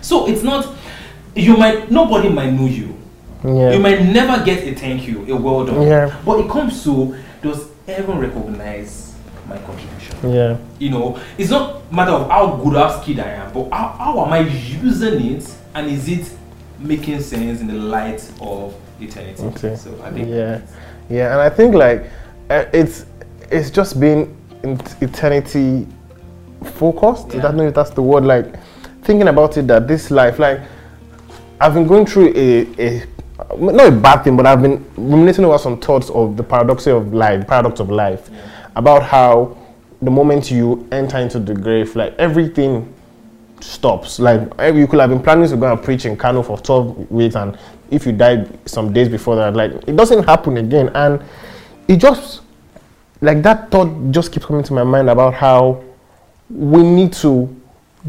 So 0.00 0.26
it's 0.28 0.42
not 0.42 0.66
you 1.34 1.56
might 1.56 1.90
nobody 1.90 2.28
might 2.28 2.52
know 2.52 2.66
you. 2.66 2.94
Yeah. 3.44 3.72
You 3.72 3.78
might 3.80 4.02
never 4.04 4.44
get 4.44 4.66
a 4.66 4.74
thank 4.74 5.06
you, 5.08 5.24
a 5.28 5.36
well 5.36 5.64
done. 5.64 5.82
Yeah. 5.82 6.10
But 6.24 6.40
it 6.40 6.48
comes 6.50 6.82
to 6.84 7.14
does 7.42 7.64
everyone 7.88 8.20
recognize 8.20 9.09
my 9.50 9.58
contribution? 9.58 10.32
Yeah. 10.32 10.56
You 10.78 10.90
know, 10.90 11.20
it's 11.36 11.50
not 11.50 11.92
matter 11.92 12.12
of 12.12 12.30
how 12.30 12.56
good 12.56 12.76
or 12.76 13.02
skilled 13.02 13.20
I 13.20 13.30
am, 13.30 13.52
but 13.52 13.70
how, 13.70 13.88
how 13.98 14.24
am 14.24 14.32
I 14.32 14.40
using 14.40 15.34
it 15.36 15.54
and 15.74 15.86
is 15.90 16.08
it 16.08 16.32
making 16.78 17.20
sense 17.20 17.60
in 17.60 17.66
the 17.66 17.74
light 17.74 18.22
of 18.40 18.74
eternity? 19.00 19.42
Okay. 19.42 19.76
So 19.76 20.00
I 20.02 20.10
think 20.10 20.28
Yeah, 20.28 20.62
yeah, 21.10 21.32
and 21.32 21.40
I 21.40 21.50
think 21.50 21.74
like 21.74 22.04
uh, 22.48 22.64
it's 22.72 23.06
it's 23.50 23.70
just 23.70 24.00
being 24.00 24.36
in 24.62 24.80
eternity 25.00 25.86
focused. 26.74 27.34
I 27.34 27.40
don't 27.40 27.56
know 27.56 27.66
if 27.66 27.74
that's 27.74 27.90
the 27.90 28.02
word. 28.02 28.24
Like 28.24 28.46
thinking 29.02 29.28
about 29.28 29.56
it 29.56 29.66
that 29.66 29.88
this 29.88 30.10
life, 30.10 30.38
like 30.38 30.60
I've 31.60 31.74
been 31.74 31.86
going 31.86 32.06
through 32.06 32.32
a, 32.36 32.66
a 32.78 33.06
not 33.58 33.86
a 33.86 33.90
bad 33.90 34.22
thing, 34.22 34.36
but 34.36 34.46
I've 34.46 34.62
been 34.62 34.84
ruminating 34.96 35.44
over 35.44 35.58
some 35.58 35.78
thoughts 35.80 36.10
of 36.10 36.36
the 36.36 36.42
paradox 36.42 36.86
of 36.86 37.12
life, 37.12 37.46
paradox 37.46 37.80
of 37.80 37.90
life, 37.90 38.30
about 38.76 39.02
how 39.02 39.56
the 40.02 40.10
moment 40.10 40.50
you 40.50 40.86
enter 40.92 41.18
into 41.18 41.38
the 41.38 41.54
grave, 41.54 41.94
like 41.96 42.14
everything 42.18 42.92
stops. 43.60 44.18
Like 44.18 44.40
you 44.74 44.86
could 44.86 45.00
have 45.00 45.10
been 45.10 45.22
planning 45.22 45.48
to 45.48 45.56
go 45.56 45.70
and 45.72 45.82
preach 45.82 46.04
in 46.06 46.16
Kano 46.16 46.42
for 46.42 46.58
12 46.58 47.10
weeks, 47.10 47.34
and 47.36 47.58
if 47.90 48.06
you 48.06 48.12
died 48.12 48.58
some 48.68 48.92
days 48.92 49.08
before 49.08 49.36
that, 49.36 49.54
like 49.54 49.72
it 49.86 49.96
doesn't 49.96 50.24
happen 50.24 50.56
again. 50.56 50.90
And 50.94 51.22
it 51.88 51.96
just 51.96 52.40
like 53.20 53.42
that 53.42 53.70
thought 53.70 54.10
just 54.10 54.32
keeps 54.32 54.46
coming 54.46 54.62
to 54.64 54.72
my 54.72 54.84
mind 54.84 55.10
about 55.10 55.34
how 55.34 55.82
we 56.48 56.82
need 56.82 57.12
to 57.12 57.54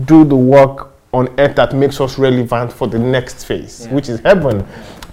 do 0.06 0.24
the 0.24 0.36
work 0.36 0.90
on 1.14 1.28
earth 1.38 1.56
that 1.58 1.76
makes 1.76 2.00
us 2.00 2.18
relevant 2.18 2.72
for 2.72 2.88
the 2.88 2.98
next 2.98 3.44
phase, 3.44 3.86
Yeah. 3.86 3.94
which 3.94 4.08
is 4.08 4.20
heaven. 4.22 4.66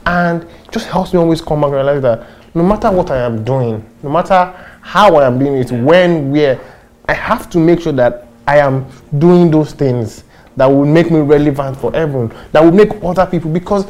And 0.06 0.46
just 0.70 0.86
helps 0.86 1.12
me 1.12 1.18
always 1.18 1.40
come 1.40 1.60
back 1.60 1.68
and 1.68 1.74
realize 1.74 2.02
that 2.02 2.26
no 2.54 2.62
matter 2.62 2.90
what 2.90 3.10
I 3.10 3.18
am 3.18 3.44
doing, 3.44 3.84
no 4.02 4.10
matter 4.10 4.54
how 4.88 5.16
I 5.16 5.26
am 5.26 5.38
doing 5.38 5.56
it, 5.58 5.70
when, 5.70 6.30
where, 6.30 6.58
I 7.06 7.12
have 7.12 7.50
to 7.50 7.58
make 7.58 7.82
sure 7.82 7.92
that 7.92 8.26
I 8.46 8.56
am 8.56 8.86
doing 9.18 9.50
those 9.50 9.72
things 9.72 10.24
that 10.56 10.64
will 10.64 10.86
make 10.86 11.10
me 11.10 11.20
relevant 11.20 11.76
for 11.76 11.94
everyone, 11.94 12.34
that 12.52 12.64
will 12.64 12.72
make 12.72 12.88
other 13.04 13.26
people, 13.26 13.50
because 13.50 13.86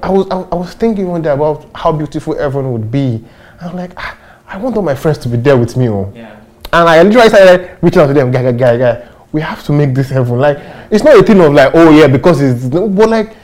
I 0.00 0.10
was, 0.10 0.28
I, 0.30 0.36
I 0.42 0.54
was 0.54 0.74
thinking 0.74 1.08
one 1.08 1.22
day 1.22 1.32
about 1.32 1.66
how 1.74 1.90
beautiful 1.90 2.38
everyone 2.38 2.72
would 2.72 2.88
be. 2.88 3.24
I'm 3.60 3.74
like, 3.74 3.90
ah, 3.96 4.16
I 4.46 4.58
want 4.58 4.76
all 4.76 4.82
my 4.82 4.94
friends 4.94 5.18
to 5.18 5.28
be 5.28 5.38
there 5.38 5.56
with 5.56 5.76
me. 5.76 5.88
Oh. 5.88 6.12
yeah. 6.14 6.38
And 6.72 6.88
I 6.88 7.02
literally 7.02 7.28
started 7.30 7.76
reaching 7.82 8.00
out 8.00 8.06
to 8.06 8.14
them, 8.14 8.30
guy, 8.30 8.44
guy, 8.44 8.52
guy, 8.52 8.76
guy. 8.76 9.08
We 9.32 9.40
have 9.40 9.64
to 9.64 9.72
make 9.72 9.92
this 9.92 10.08
heaven. 10.08 10.38
Like, 10.38 10.58
it's 10.92 11.02
not 11.02 11.18
a 11.18 11.22
thing 11.24 11.40
of 11.40 11.52
like, 11.52 11.72
oh 11.74 11.90
yeah, 11.90 12.06
because 12.06 12.40
it's, 12.40 12.64
but 12.64 13.08
like, 13.08 13.34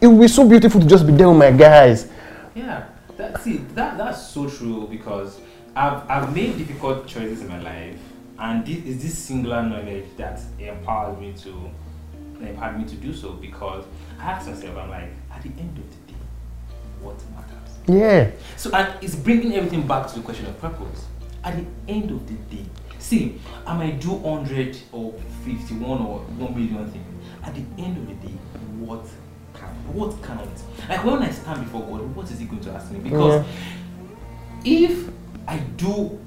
it 0.00 0.06
would 0.06 0.20
be 0.20 0.28
so 0.28 0.48
beautiful 0.48 0.80
to 0.80 0.86
just 0.86 1.04
be 1.04 1.12
there 1.12 1.28
with 1.28 1.38
my 1.38 1.50
guys. 1.50 2.08
Yeah. 2.54 2.86
That, 3.16 3.42
see, 3.42 3.56
that 3.74 3.98
that's 3.98 4.28
so 4.28 4.48
true 4.48 4.86
because 4.88 5.40
I've 5.76 6.08
I've 6.08 6.34
made 6.34 6.56
difficult 6.58 7.06
choices 7.06 7.42
in 7.42 7.48
my 7.48 7.60
life, 7.60 7.98
and 8.38 8.64
this 8.64 8.84
is 8.84 9.02
this 9.02 9.18
singular 9.18 9.62
knowledge 9.62 10.06
that 10.16 10.40
empowered 10.58 11.20
me 11.20 11.32
to 11.38 11.70
empowered 12.40 12.78
me 12.78 12.84
to 12.84 12.96
do 12.96 13.12
so 13.12 13.32
because 13.32 13.84
I 14.20 14.32
asked 14.32 14.48
myself, 14.48 14.76
I'm 14.76 14.90
like, 14.90 15.10
at 15.32 15.42
the 15.42 15.48
end 15.48 15.78
of 15.78 15.90
the 15.90 16.12
day, 16.12 16.18
what 17.00 17.16
matters? 17.34 17.54
Yeah. 17.86 18.30
So 18.56 18.70
and 18.72 19.02
it's 19.02 19.16
bringing 19.16 19.54
everything 19.54 19.86
back 19.86 20.06
to 20.08 20.14
the 20.16 20.22
question 20.22 20.46
of 20.46 20.60
purpose. 20.60 21.06
At 21.42 21.56
the 21.56 21.92
end 21.92 22.10
of 22.10 22.26
the 22.26 22.34
day, 22.56 22.64
see, 22.98 23.40
I 23.66 23.76
might 23.76 24.00
do 24.00 24.12
100 24.12 24.78
or 24.92 25.12
51 25.44 25.82
or 26.00 26.20
1 26.20 26.54
million 26.54 26.90
things. 26.90 27.24
At 27.42 27.54
the 27.54 27.82
end 27.82 27.98
of 27.98 28.06
the 28.08 28.28
day, 28.28 28.34
what 28.78 29.06
count? 29.54 29.76
What 29.92 30.22
counts? 30.22 30.64
Like 30.88 31.04
when 31.04 31.22
I 31.22 31.30
stand 31.30 31.64
before 31.64 31.82
God, 31.82 32.14
what 32.14 32.30
is 32.30 32.38
He 32.38 32.46
going 32.46 32.62
to 32.62 32.70
ask 32.70 32.90
me? 32.90 33.00
Because 33.00 33.44
if 34.64 35.10
I 35.46 35.58
do 35.58 36.18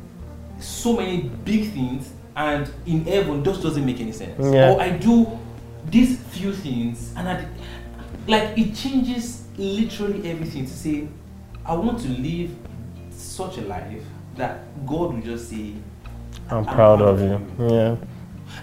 so 0.60 0.94
many 0.98 1.22
big 1.46 1.72
things 1.72 2.12
and 2.36 2.70
in 2.86 3.04
heaven 3.06 3.44
those 3.44 3.62
doesn't 3.62 3.86
make 3.86 4.00
any 4.00 4.12
sense, 4.12 4.36
Yeah. 4.54 4.72
or 4.72 4.82
I 4.82 4.92
do 4.98 5.28
these 5.90 6.20
few 6.32 6.54
things 6.54 7.14
and 7.16 7.28
I, 7.30 7.46
like 8.28 8.58
it 8.58 8.76
changes 8.76 9.44
literally 9.58 10.30
everything 10.30 10.66
to 10.66 10.72
say 10.74 11.08
I 11.66 11.74
want 11.76 12.00
to 12.02 12.08
live 12.10 12.52
such 13.10 13.58
a 13.58 13.62
life 13.62 14.04
that 14.36 14.60
God 14.86 15.14
will 15.16 15.22
just 15.22 15.50
say 15.50 15.74
I'm 16.50 16.66
proud 16.66 17.02
of 17.02 17.20
you. 17.22 17.42
Yeah. 17.68 17.96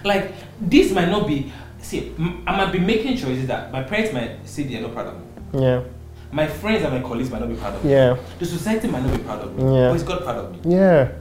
like 0.03 0.31
this 0.61 0.91
might 0.91 1.09
not 1.09 1.27
be 1.27 1.51
see 1.81 2.13
I 2.47 2.57
might 2.57 2.71
be 2.71 2.79
making 2.79 3.17
choices 3.17 3.47
that 3.47 3.71
my 3.71 3.83
parents 3.83 4.13
might 4.13 4.47
say 4.47 4.63
they 4.63 4.77
are 4.77 4.81
not 4.81 4.93
proud 4.93 5.07
of 5.07 5.19
me. 5.19 5.61
Yeah. 5.63 5.81
My 6.35 6.47
friends 6.47 6.83
and 6.83 6.93
my 6.93 7.01
colleagues 7.01 7.29
might 7.31 7.39
not 7.39 7.47
be 7.47 7.55
proud 7.55 7.75
of 7.75 7.85
me. 7.85 7.91
Yeah. 7.91 8.17
The 8.39 8.45
society 8.45 8.87
might 8.89 9.03
not 9.03 9.15
be 9.17 9.23
proud 9.23 9.41
of 9.41 9.55
me. 9.55 9.63
Yeah. 9.63 9.87
But 9.87 9.95
is 9.95 10.03
God 10.03 10.23
proud 10.23 10.37
of 10.37 10.51
me? 10.65 10.75
Yeah. 10.75 11.11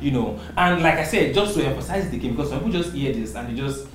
you 0.00 0.10
know. 0.10 0.38
And 0.56 0.82
like 0.82 0.94
I 0.94 1.04
said, 1.04 1.34
just 1.34 1.54
to 1.56 1.64
emphasize 1.64 2.10
the 2.10 2.18
game, 2.18 2.32
because 2.36 2.50
some 2.50 2.58
people 2.60 2.72
just 2.72 2.92
hear 2.94 3.12
this 3.12 3.34
and 3.34 3.48
they 3.48 3.54
just 3.60 3.86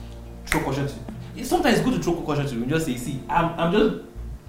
throw 0.46 0.62
caution 0.62 0.88
to. 0.88 0.94
It's 1.36 1.50
sometimes 1.50 1.80
good 1.82 1.94
to 1.94 2.04
throw 2.04 2.22
caution 2.22 2.48
to. 2.48 2.56
You 2.56 2.66
just 2.66 2.86
say, 2.86 2.96
see, 2.98 3.20
I'm, 3.30 3.60
I'm 3.60 3.72
just 3.72 4.04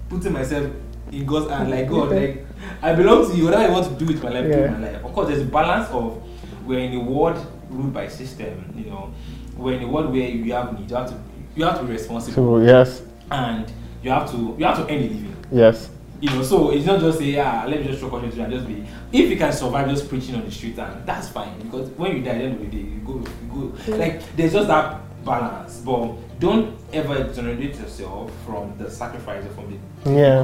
putting 0.09 0.33
myself 0.33 0.71
in 1.11 1.25
God's 1.25 1.49
hand, 1.51 1.69
like 1.69 1.87
God, 1.87 2.11
like 2.11 2.45
I 2.81 2.93
belong 2.93 3.29
to 3.29 3.37
you. 3.37 3.45
Whatever 3.45 3.63
I 3.63 3.69
want 3.69 3.87
to 3.87 4.05
do 4.05 4.11
with 4.11 4.23
my 4.23 4.29
life, 4.29 4.51
do 4.51 4.67
my 4.67 4.79
life. 4.79 5.03
Of 5.03 5.13
course, 5.13 5.27
there's 5.29 5.41
a 5.41 5.45
balance 5.45 5.89
of 5.89 6.21
we're 6.65 6.79
in 6.79 6.95
a 6.95 7.03
world 7.03 7.37
ruled 7.69 7.93
by 7.93 8.07
system. 8.07 8.73
You 8.75 8.85
know, 8.85 9.13
we're 9.55 9.73
in 9.77 9.83
a 9.83 9.87
world 9.87 10.11
where 10.11 10.27
you 10.27 10.53
have 10.53 10.77
need, 10.77 10.89
you 10.89 10.95
have 10.95 11.09
to, 11.09 11.19
you 11.55 11.65
have 11.65 11.77
to 11.79 11.83
be 11.85 11.91
responsible, 11.93 12.33
So 12.33 12.65
yes. 12.65 13.03
and 13.31 13.71
you 14.01 14.09
have 14.09 14.29
to, 14.31 14.55
you 14.57 14.65
have 14.65 14.77
to 14.77 14.83
earn 14.83 14.99
a 14.99 15.07
living. 15.07 15.35
Yes. 15.51 15.89
You 16.21 16.29
know, 16.29 16.43
so 16.43 16.71
it's 16.71 16.85
not 16.85 17.01
just 17.01 17.19
say, 17.19 17.25
yeah, 17.25 17.65
let 17.65 17.81
me 17.81 17.87
just 17.87 17.99
throw 17.99 18.09
caution 18.09 18.31
to 18.31 18.37
you 18.37 18.43
and 18.43 18.53
just 18.53 18.67
be. 18.67 18.85
If 19.11 19.29
you 19.29 19.37
can 19.37 19.51
survive 19.51 19.89
just 19.89 20.07
preaching 20.09 20.35
on 20.35 20.45
the 20.45 20.51
street, 20.51 20.77
and 20.79 21.05
that's 21.05 21.29
fine 21.29 21.59
because 21.59 21.89
when 21.91 22.15
you 22.17 22.23
die, 22.23 22.31
at 22.31 22.37
the 22.37 22.43
end 22.45 22.53
of 22.55 22.59
the 22.71 22.77
day, 22.77 22.89
you 22.89 22.99
go, 23.05 23.13
you 23.13 23.73
go. 23.87 23.97
Like 23.97 24.35
there's 24.35 24.53
just 24.53 24.67
that 24.67 25.01
balance, 25.25 25.79
but 25.79 26.13
don't 26.39 26.77
ever 26.93 27.17
exonerate 27.25 27.75
yourself 27.75 28.31
from 28.45 28.77
the 28.77 28.89
sacrifice 28.89 29.45
or 29.45 29.49
from 29.49 29.71
the 30.03 30.11
Yeah. 30.11 30.41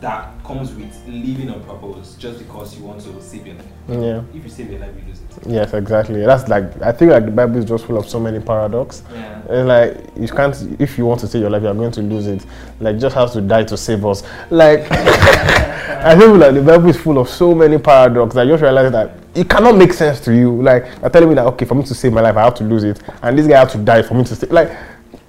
That 0.00 0.32
comes 0.44 0.72
with 0.74 0.94
living 1.06 1.50
on 1.50 1.62
purpose 1.64 2.14
just 2.18 2.38
because 2.38 2.76
you 2.78 2.84
want 2.84 3.00
to 3.00 3.20
save 3.20 3.46
your 3.46 3.56
life. 3.56 3.66
Yeah. 3.88 4.22
If 4.34 4.44
you 4.44 4.48
save 4.48 4.70
your 4.70 4.80
life, 4.80 4.94
you 4.96 5.08
lose 5.08 5.20
it. 5.20 5.46
Yes, 5.46 5.74
exactly. 5.74 6.24
That's 6.24 6.48
like 6.48 6.80
I 6.82 6.92
think 6.92 7.10
like 7.10 7.24
the 7.24 7.30
Bible 7.30 7.56
is 7.56 7.64
just 7.64 7.86
full 7.86 7.98
of 7.98 8.08
so 8.08 8.20
many 8.20 8.38
paradox. 8.40 9.02
Yeah. 9.12 9.42
It's 9.48 9.66
like 9.66 10.16
you 10.16 10.28
can't 10.28 10.56
if 10.80 10.98
you 10.98 11.06
want 11.06 11.20
to 11.20 11.26
save 11.26 11.42
your 11.42 11.50
life, 11.50 11.62
you 11.62 11.68
are 11.68 11.74
going 11.74 11.92
to 11.92 12.02
lose 12.02 12.26
it. 12.26 12.44
Like 12.80 12.98
just 12.98 13.14
has 13.16 13.32
to 13.32 13.40
die 13.40 13.64
to 13.64 13.76
save 13.76 14.04
us. 14.06 14.22
Like 14.50 14.86
I 14.90 16.16
feel 16.16 16.36
like 16.36 16.54
the 16.54 16.62
Bible 16.62 16.88
is 16.88 16.96
full 16.96 17.18
of 17.18 17.28
so 17.28 17.54
many 17.54 17.78
paradox. 17.78 18.36
I 18.36 18.46
just 18.46 18.62
realized 18.62 18.94
that 18.94 19.16
it 19.34 19.48
cannot 19.48 19.76
make 19.76 19.92
sense 19.92 20.20
to 20.20 20.34
you. 20.34 20.62
Like 20.62 20.86
you're 21.00 21.10
telling 21.10 21.28
me 21.28 21.34
that 21.34 21.46
okay, 21.46 21.64
for 21.64 21.74
me 21.74 21.82
to 21.84 21.94
save 21.94 22.12
my 22.12 22.20
life, 22.20 22.36
I 22.36 22.44
have 22.44 22.54
to 22.56 22.64
lose 22.64 22.84
it, 22.84 23.00
and 23.22 23.38
this 23.38 23.46
guy 23.46 23.58
has 23.58 23.72
to 23.72 23.78
die 23.78 24.02
for 24.02 24.14
me 24.14 24.24
to 24.24 24.36
save. 24.36 24.52
Like 24.52 24.70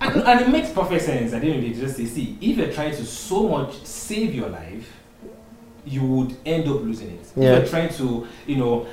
And, 0.02 0.22
and 0.24 0.42
it 0.42 0.50
makes 0.50 0.70
perfect 0.72 1.04
sense 1.04 1.34
at 1.34 1.42
the 1.42 1.48
end 1.48 1.58
of 1.58 1.62
the 1.64 1.74
day 1.74 1.80
just 1.82 1.98
say, 1.98 2.06
see, 2.06 2.38
if 2.42 2.58
you're 2.58 2.72
trying 2.72 2.96
to 2.96 3.06
so 3.06 3.48
much 3.50 3.84
save 3.84 4.34
your 4.34 4.50
life, 4.50 4.90
you 5.86 6.04
would 6.04 6.36
end 6.46 6.68
up 6.70 6.82
losing 6.82 7.10
it. 7.12 7.28
Yeah. 7.36 7.54
If 7.56 7.60
you're 7.60 7.68
trying 7.70 7.94
to, 7.96 8.28
you 8.48 8.56
know, 8.58 8.88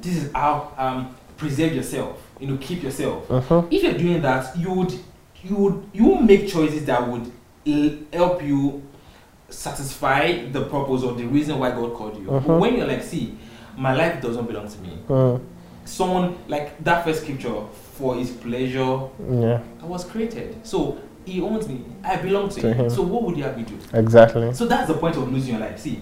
this 0.00 0.16
is 0.24 0.32
how 0.32 0.72
um 0.76 1.14
preserve 1.36 1.74
yourself, 1.74 2.20
you 2.38 2.46
know, 2.46 2.56
keep 2.58 2.82
yourself. 2.82 3.26
Mhm. 3.28 3.66
If 3.72 3.82
you're 3.82 3.98
doing 3.98 4.22
that, 4.22 4.56
you 4.56 4.72
would 4.72 4.92
you 5.42 5.56
would 5.56 5.82
you 5.92 6.04
will 6.06 6.22
make 6.22 6.48
choices 6.48 6.84
that 6.86 7.06
would 7.08 7.30
l- 7.66 7.96
help 8.12 8.42
you 8.42 8.82
satisfy 9.48 10.46
the 10.50 10.62
purpose 10.62 11.02
or 11.02 11.14
the 11.14 11.24
reason 11.26 11.58
why 11.58 11.70
God 11.70 11.94
called 11.94 12.16
you. 12.20 12.28
Mhm. 12.28 12.58
When 12.58 12.76
you're 12.76 12.86
like, 12.86 13.02
see, 13.02 13.36
my 13.76 13.94
life 13.94 14.20
doesn't 14.22 14.46
belong 14.46 14.68
to 14.68 14.78
me. 14.80 14.98
mm, 15.08 15.40
Someone 15.84 16.36
like 16.48 16.82
that 16.84 17.04
first 17.04 17.22
scripture, 17.22 17.54
for 17.98 18.16
his 18.16 18.30
pleasure 18.30 18.98
yeah, 19.30 19.60
I 19.82 19.86
was 19.86 20.04
created. 20.04 20.54
So 20.66 20.98
he 21.24 21.40
owns 21.40 21.68
me. 21.68 21.84
I 22.04 22.16
belong 22.16 22.48
to, 22.50 22.60
To 22.60 22.68
him. 22.72 22.84
him. 22.86 22.90
So 22.90 23.02
what 23.02 23.22
would 23.22 23.36
you 23.36 23.44
have 23.44 23.56
me 23.56 23.62
do? 23.64 23.78
exactly. 23.94 24.52
So 24.52 24.66
that's 24.66 24.88
the 24.88 24.94
point 24.94 25.16
of 25.16 25.32
losing 25.32 25.52
your 25.54 25.60
life. 25.60 25.78
See, 25.80 26.00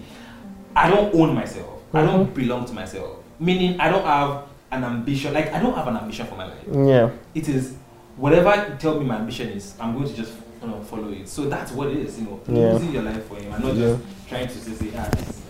I 0.75 0.89
don't 0.89 1.13
own 1.15 1.33
myself. 1.35 1.69
I 1.93 2.01
don't 2.03 2.33
belong 2.33 2.65
to 2.65 2.73
myself. 2.73 3.17
Meaning 3.39 3.79
I 3.79 3.89
don't 3.89 4.05
have 4.05 4.43
an 4.71 4.83
ambition. 4.83 5.33
Like 5.33 5.53
I 5.53 5.59
don't 5.59 5.75
have 5.75 5.87
an 5.87 5.97
ambition 5.97 6.25
for 6.27 6.35
my 6.35 6.45
life. 6.45 6.63
Yeah, 6.67 7.09
It 7.35 7.47
is 7.47 7.75
whatever 8.17 8.53
you 8.69 8.75
tell 8.79 8.99
me 8.99 9.05
my 9.05 9.17
ambition 9.17 9.49
is, 9.49 9.75
I'm 9.79 9.93
going 9.95 10.07
to 10.07 10.13
just 10.15 10.33
you 10.61 10.69
know, 10.69 10.81
follow 10.81 11.09
it. 11.09 11.27
So 11.27 11.47
that's 11.49 11.71
what 11.73 11.89
it 11.89 11.97
is, 11.97 12.19
you 12.19 12.25
know, 12.25 12.39
Yeah. 12.47 12.73
losing 12.73 12.91
your 12.93 13.03
life 13.03 13.23
for 13.27 13.35
him 13.35 13.53
and 13.53 13.63
not 13.63 13.75
Yeah. 13.75 13.87
just 13.95 14.01
trying 14.29 14.47
to 14.47 14.53
say, 14.53 14.89
ah, 14.97 15.09
this 15.11 15.29
is 15.29 15.41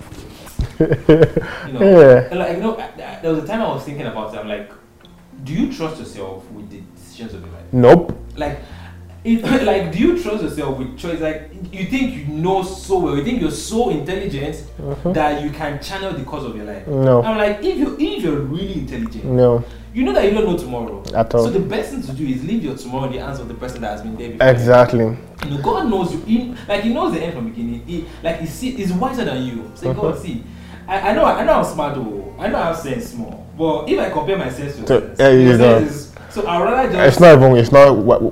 you 1.67 1.73
know. 1.73 1.81
Yeah. 1.81 2.35
Like 2.35 2.57
you 2.57 2.63
know, 2.63 2.75
there 3.21 3.31
was 3.33 3.43
a 3.43 3.47
time 3.47 3.61
I 3.61 3.67
was 3.73 3.83
thinking 3.83 4.05
about 4.07 4.33
it. 4.33 4.37
I'm 4.39 4.47
like, 4.47 4.71
do 5.43 5.53
you 5.53 5.71
trust 5.73 5.99
yourself 5.99 6.49
with 6.51 6.69
the 6.69 6.81
decisions 6.95 7.33
of 7.33 7.41
your 7.41 7.51
life? 7.51 7.63
nope. 7.71 8.17
like 8.37 8.59
it, 9.23 9.43
like 9.63 9.91
do 9.91 9.99
you 9.99 10.21
trust 10.21 10.43
yourself 10.43 10.77
with 10.77 10.97
choice 10.97 11.19
like 11.21 11.49
you 11.71 11.85
think 11.85 12.15
you 12.15 12.25
know 12.27 12.61
so 12.63 12.99
well 12.99 13.17
you 13.17 13.23
think 13.23 13.41
you're 13.41 13.51
so 13.51 13.89
intelligent 13.89 14.55
Mhm. 14.81 15.13
that 15.13 15.41
you 15.43 15.49
can 15.49 15.81
channel 15.81 16.11
the 16.13 16.23
course 16.23 16.43
of 16.43 16.55
your 16.55 16.65
life 16.65 16.85
No, 16.87 17.21
i'm 17.23 17.37
like 17.37 17.59
if 17.63 17.77
you 17.77 17.95
if 17.99 18.23
you're 18.23 18.39
really 18.39 18.73
intelligent 18.73 19.23
no, 19.25 19.63
you 19.93 20.03
know 20.03 20.11
that 20.13 20.25
you 20.25 20.31
don't 20.31 20.45
know 20.45 20.57
tomorrow 20.57 21.03
at 21.15 21.33
all. 21.33 21.45
so 21.45 21.49
the 21.51 21.59
best 21.59 21.91
thing 21.91 22.01
to 22.01 22.11
do 22.13 22.25
is 22.25 22.43
leave 22.43 22.63
your 22.63 22.75
tomorrow 22.75 23.05
in 23.05 23.13
the 23.13 23.19
hands 23.19 23.39
of 23.39 23.47
the 23.47 23.53
person 23.53 23.79
that 23.81 23.91
has 23.91 24.01
been 24.01 24.15
there 24.17 24.31
before 24.31 24.47
Exactly. 24.47 25.05
you 25.05 25.49
know 25.51 25.61
god 25.61 25.89
knows 25.89 26.11
you 26.13 26.19
he, 26.21 26.55
like 26.67 26.81
he 26.83 26.93
knows 26.93 27.13
the 27.13 27.21
end 27.23 27.33
from 27.33 27.49
beginning 27.49 27.81
he 27.85 28.05
like 28.23 28.39
he 28.39 28.45
see 28.45 28.71
he's 28.71 28.91
wiser 28.91 29.23
than 29.23 29.43
you 29.45 29.71
say 29.75 29.87
god 29.93 30.15
Mhm. 30.15 30.21
see 30.21 30.43
I, 30.87 31.11
I 31.11 31.13
know 31.13 31.23
I 31.23 31.45
know 31.45 31.53
I'm 31.59 31.63
smart 31.65 31.95
though. 31.95 32.22
I 32.39 32.47
know 32.47 32.57
I 32.59 32.65
have 32.67 32.77
sense 32.77 33.09
small. 33.11 33.45
But 33.57 33.87
if 33.89 33.99
I 33.99 34.09
compare 34.09 34.37
my 34.37 34.49
sense 34.49 34.75
to 34.77 34.87
So, 34.87 35.15
yeah, 35.19 35.29
you 35.29 35.57
know. 35.57 35.77
is- 35.77 36.11
so 36.29 36.47
I'd 36.47 36.63
rather 36.63 36.91
just 36.91 37.07
It's 37.09 37.19
not 37.19 37.37
even. 37.37 37.55
It's 37.57 37.71
not 37.71 37.91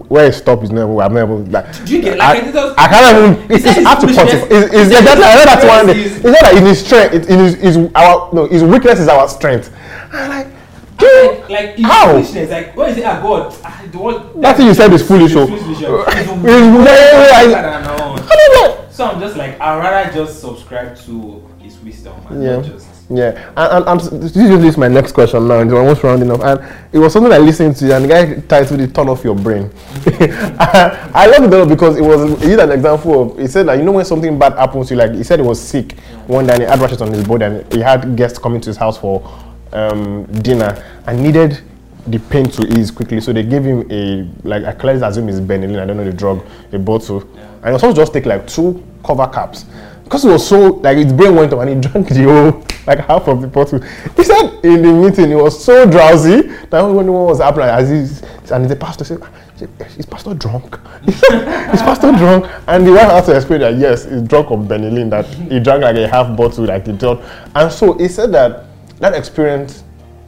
where 0.10 0.26
it 0.26 0.34
stops. 0.34 0.64
Is 0.64 0.72
not 0.72 0.86
even. 0.90 1.00
I'm 1.02 1.14
not 1.14 1.24
even. 1.24 1.52
Like, 1.52 1.86
Do 1.86 1.96
you 1.96 2.02
get 2.02 2.20
I, 2.20 2.34
like 2.34 2.44
it 2.46 2.52
just, 2.54 2.80
I 2.80 2.88
can't 2.88 3.38
even. 3.40 3.52
It's, 3.52 3.64
it's 3.66 3.86
hard 3.86 4.00
to 4.00 4.08
quantify. 4.08 4.48
It's, 4.50 4.74
it's, 4.74 4.92
yeah, 4.92 5.02
that's, 5.02 5.22
I 5.22 5.36
know 5.36 5.46
that's 5.46 5.66
one. 5.88 5.96
his 5.96 6.16
It's 6.16 6.24
not 6.26 6.42
that 6.42 6.58
in 6.58 6.66
his 6.66 6.84
strength. 6.84 7.14
It, 7.14 7.30
in 7.30 7.40
his, 7.40 7.54
his 7.56 7.78
our 7.94 8.30
no. 8.34 8.48
His 8.48 8.64
weakness 8.64 9.00
is 9.02 9.08
our 9.08 9.28
strength. 9.30 9.72
I'm 10.12 10.30
like, 10.30 10.48
like, 11.00 11.50
like 11.50 11.80
How? 11.80 12.14
foolishness. 12.14 12.50
Like 12.50 12.76
when 12.76 12.90
you 12.90 12.96
say, 12.96 13.04
"Ah, 13.04 13.22
God," 13.22 13.56
ah, 13.64 13.82
That 14.38 14.58
thing 14.58 14.66
you 14.66 14.74
said 14.74 14.92
is 14.94 15.08
foolish. 15.08 15.34
Foolish, 15.34 15.84
oh. 15.86 16.04
It's 16.08 16.16
It's 16.18 16.32
very, 16.42 16.42
very- 16.42 17.54
better 17.54 17.70
than 17.70 17.84
our 17.86 18.02
own. 18.02 18.20
I 18.20 18.36
don't 18.36 18.54
know. 18.78 18.86
So 18.90 19.06
I'm 19.06 19.20
just 19.20 19.38
like, 19.38 19.62
I'd 19.62 19.78
rather 19.78 20.12
just 20.12 20.42
subscribe 20.42 20.98
to 21.06 21.48
His 21.60 21.78
wisdom 21.80 22.16
and 22.32 22.44
Yeah. 22.44 22.56
not 22.58 22.66
just. 22.66 22.88
Yeah, 23.14 23.52
and, 23.58 23.86
and, 23.86 24.02
and 24.02 24.24
this 24.24 24.36
is 24.38 24.78
my 24.78 24.88
next 24.88 25.12
question 25.12 25.46
now. 25.46 25.60
It's 25.60 25.74
almost 25.74 26.02
rounding 26.02 26.32
up, 26.32 26.42
and 26.42 26.62
it 26.94 26.98
was 26.98 27.12
something 27.12 27.32
I 27.32 27.40
listened 27.40 27.76
to, 27.78 27.94
and 27.94 28.06
the 28.06 28.08
guy 28.08 28.40
titled 28.48 28.80
it 28.80 28.96
"Turn 28.96 29.10
Off 29.10 29.24
Your 29.26 29.36
Brain." 29.36 29.70
I 30.06 31.28
love 31.28 31.52
it 31.52 31.68
because 31.70 31.98
it 31.98 32.02
was 32.02 32.42
he 32.42 32.54
an 32.54 32.72
example 32.72 33.22
of 33.22 33.38
he 33.38 33.48
said 33.48 33.68
that 33.68 33.78
you 33.78 33.84
know 33.84 33.92
when 33.92 34.06
something 34.06 34.40
bad 34.40 34.54
happens 34.54 34.88
to 34.88 34.94
you, 34.94 35.00
like 35.00 35.14
he 35.14 35.24
said 35.24 35.40
he 35.40 35.46
was 35.46 35.60
sick 35.60 35.92
one 36.28 36.48
day 36.48 36.54
and 36.54 36.64
he 36.64 36.70
had 36.70 36.80
rashes 36.80 37.02
on 37.02 37.12
his 37.12 37.28
body, 37.28 37.44
and 37.46 37.74
he 37.74 37.82
had 37.82 38.16
guests 38.16 38.40
coming 38.40 38.62
to 38.62 38.70
his 38.70 38.78
house 38.78 38.98
for 38.98 39.22
um, 39.74 40.24
dinner 40.42 40.82
and 41.06 41.22
needed 41.22 41.60
the 42.08 42.20
pain 42.20 42.50
to 42.52 42.80
ease 42.80 42.92
quickly, 42.92 43.20
so 43.20 43.34
they 43.34 43.44
gave 43.44 43.66
him 43.66 43.86
a 43.92 44.26
like 44.48 44.64
I 44.64 44.72
clearly 44.72 45.06
assume 45.06 45.28
it's 45.28 45.40
Benylin, 45.40 45.82
I 45.82 45.86
don't 45.86 45.98
know 45.98 46.06
the 46.06 46.14
drug, 46.14 46.46
a 46.72 46.80
bottle, 46.80 47.22
and 47.22 47.66
he 47.66 47.72
was 47.72 47.82
supposed 47.82 47.98
to 47.98 48.02
just 48.04 48.14
take 48.14 48.26
like 48.26 48.48
two 48.48 48.82
cover 49.04 49.28
caps 49.28 49.66
because 50.06 50.26
it 50.26 50.30
was 50.30 50.48
so 50.48 50.68
like 50.76 50.98
his 50.98 51.12
brain 51.14 51.36
went 51.36 51.54
off 51.54 51.62
and 51.62 51.70
he 51.84 51.90
drank 51.90 52.10
the 52.10 52.24
whole 52.24 52.64
like 52.88 53.00
half 53.00 53.28
of 53.28 53.42
the 53.42 53.48
bottle. 53.48 53.80
He 54.16 54.24
said 54.24 54.60
in 54.64 54.82
the 54.82 54.94
meeting 54.94 55.30
he 55.30 55.36
was 55.36 55.64
so 55.64 55.90
drowsy 55.90 56.42
that 56.42 56.82
when 56.82 56.96
one 57.12 57.26
was 57.26 57.40
happening 57.40 57.70
as 57.70 57.90
he's 57.90 58.22
and 58.52 58.70
the 58.70 58.76
pastor 58.76 59.04
said, 59.06 59.20
ah, 59.22 59.32
"Is 59.98 60.06
pastor 60.06 60.34
drunk? 60.34 60.78
Is 61.08 61.22
pastor 61.82 62.12
drunk?" 62.12 62.46
And 62.68 62.86
the 62.86 62.92
wife 62.92 63.10
had 63.10 63.26
to 63.26 63.36
explain 63.36 63.62
that 63.62 63.76
yes, 63.78 64.06
he's 64.06 64.22
drunk 64.24 64.52
of 64.52 64.60
Benylin 64.62 65.10
that 65.10 65.26
he 65.26 65.60
drank 65.60 65.84
like 65.84 65.96
a 65.96 66.08
half 66.08 66.36
bottle 66.36 66.66
like 66.66 66.86
he 66.86 66.94
did. 66.94 67.20
And 67.56 67.72
so 67.72 67.94
he 67.94 68.08
said 68.08 68.32
that 68.34 68.66
that 69.00 69.14
experience 69.14 69.84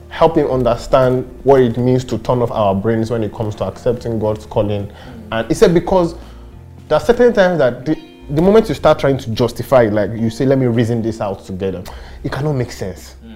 helped 0.10 0.38
him 0.38 0.48
understand 0.50 1.26
what 1.44 1.60
it 1.62 1.78
means 1.78 2.06
to 2.06 2.18
turn 2.20 2.42
off 2.42 2.52
our 2.52 2.76
brains 2.76 3.10
when 3.10 3.24
it 3.24 3.34
comes 3.34 3.56
to 3.56 3.66
accepting 3.66 4.20
God's 4.20 4.46
calling. 4.46 4.92
And 5.32 5.48
he 5.48 5.54
said 5.54 5.74
because 5.74 6.16
there 6.88 6.98
are 6.98 7.02
certain 7.02 7.34
times 7.34 7.58
that 7.58 7.86
the, 7.86 8.00
the 8.30 8.42
moment 8.42 8.70
you 8.70 8.76
start 8.76 9.00
trying 9.00 9.18
to 9.18 9.30
justify, 9.32 9.84
like 9.84 10.12
you 10.12 10.30
say, 10.30 10.46
let 10.46 10.58
me 10.58 10.66
reason 10.66 11.02
this 11.02 11.20
out 11.22 11.46
together, 11.46 11.84
it 12.24 12.32
cannot 12.32 12.54
make 12.54 12.72
sense. 12.72 13.14
Hmm. 13.14 13.34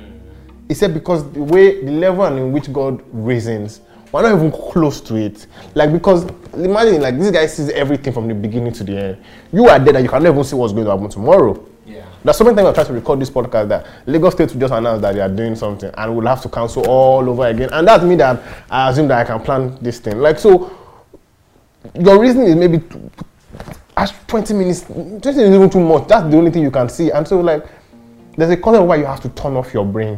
He 0.67 0.73
said 0.73 0.93
because 0.93 1.30
the 1.32 1.43
way, 1.43 1.84
the 1.84 1.91
level 1.91 2.26
and 2.26 2.38
in 2.39 2.52
which 2.52 2.71
God 2.71 3.02
reasons, 3.12 3.82
we're 4.12 4.21
not 4.21 4.36
even 4.36 4.52
close 4.52 5.02
to 5.02 5.15
it. 5.15 5.47
Like 5.76 5.91
because 5.91 6.23
imagine 6.54 7.02
like 7.02 7.17
this 7.17 7.32
guy 7.32 7.45
sees 7.47 7.69
everything 7.69 8.13
from 8.13 8.28
the 8.28 8.34
beginning 8.34 8.73
to 8.73 8.84
the 8.84 8.97
end. 8.97 9.23
You 9.52 9.67
are 9.67 9.80
there 9.80 9.93
that 9.93 10.04
you 10.04 10.10
cannot 10.10 10.30
even 10.32 10.43
see 10.43 10.56
what's 10.56 10.73
going 10.73 10.86
to 10.86 10.91
happen 10.91 11.10
tomorrow. 11.10 11.63
Yeah. 11.86 12.06
There's 12.23 12.38
so 12.38 12.43
many 12.45 12.56
times 12.56 12.69
I 12.69 12.73
try 12.73 12.84
to 12.86 12.93
record 12.93 13.19
this 13.19 13.30
podcast 13.30 13.69
that 13.69 13.86
Lagos 14.06 14.34
State 14.34 14.54
will 14.54 14.62
just 14.62 14.73
announce 14.73 15.02
that 15.02 15.13
they 15.13 15.21
are 15.21 15.30
doing 15.30 15.56
something 15.56 15.91
and 15.97 16.15
we'll 16.15 16.28
have 16.28 16.41
to 16.43 16.50
cancel 16.50 16.88
all 16.88 17.30
over 17.30 17.47
again. 17.47 17.69
And 17.71 17.88
that's 17.88 18.04
me 18.04 18.15
that 18.15 18.41
I 18.69 18.89
assume 18.89 19.08
that 19.10 19.19
I 19.19 19.23
can 19.26 19.43
plan 19.43 19.78
this 19.82 20.00
thing. 20.00 20.19
Like 20.19 20.39
so 20.39 20.76
your 22.00 22.19
reasoning 22.19 22.47
is 22.47 22.56
maybe 22.56 22.82
as 23.97 24.13
20 24.27 24.53
minutes 24.53 24.83
20 24.83 25.19
minutes 25.21 25.38
is 25.38 25.55
even 25.55 25.69
too 25.69 25.79
much. 25.79 26.07
That's 26.07 26.29
the 26.29 26.38
only 26.38 26.51
thing 26.51 26.62
you 26.62 26.71
can 26.71 26.88
see. 26.88 27.10
And 27.10 27.27
so 27.27 27.41
like 27.41 27.65
there's 28.38 28.51
a 28.51 28.57
concept 28.57 28.86
where 28.86 28.99
you 28.99 29.05
have 29.05 29.21
to 29.21 29.29
turn 29.29 29.57
off 29.57 29.73
your 29.73 29.86
brain 29.86 30.17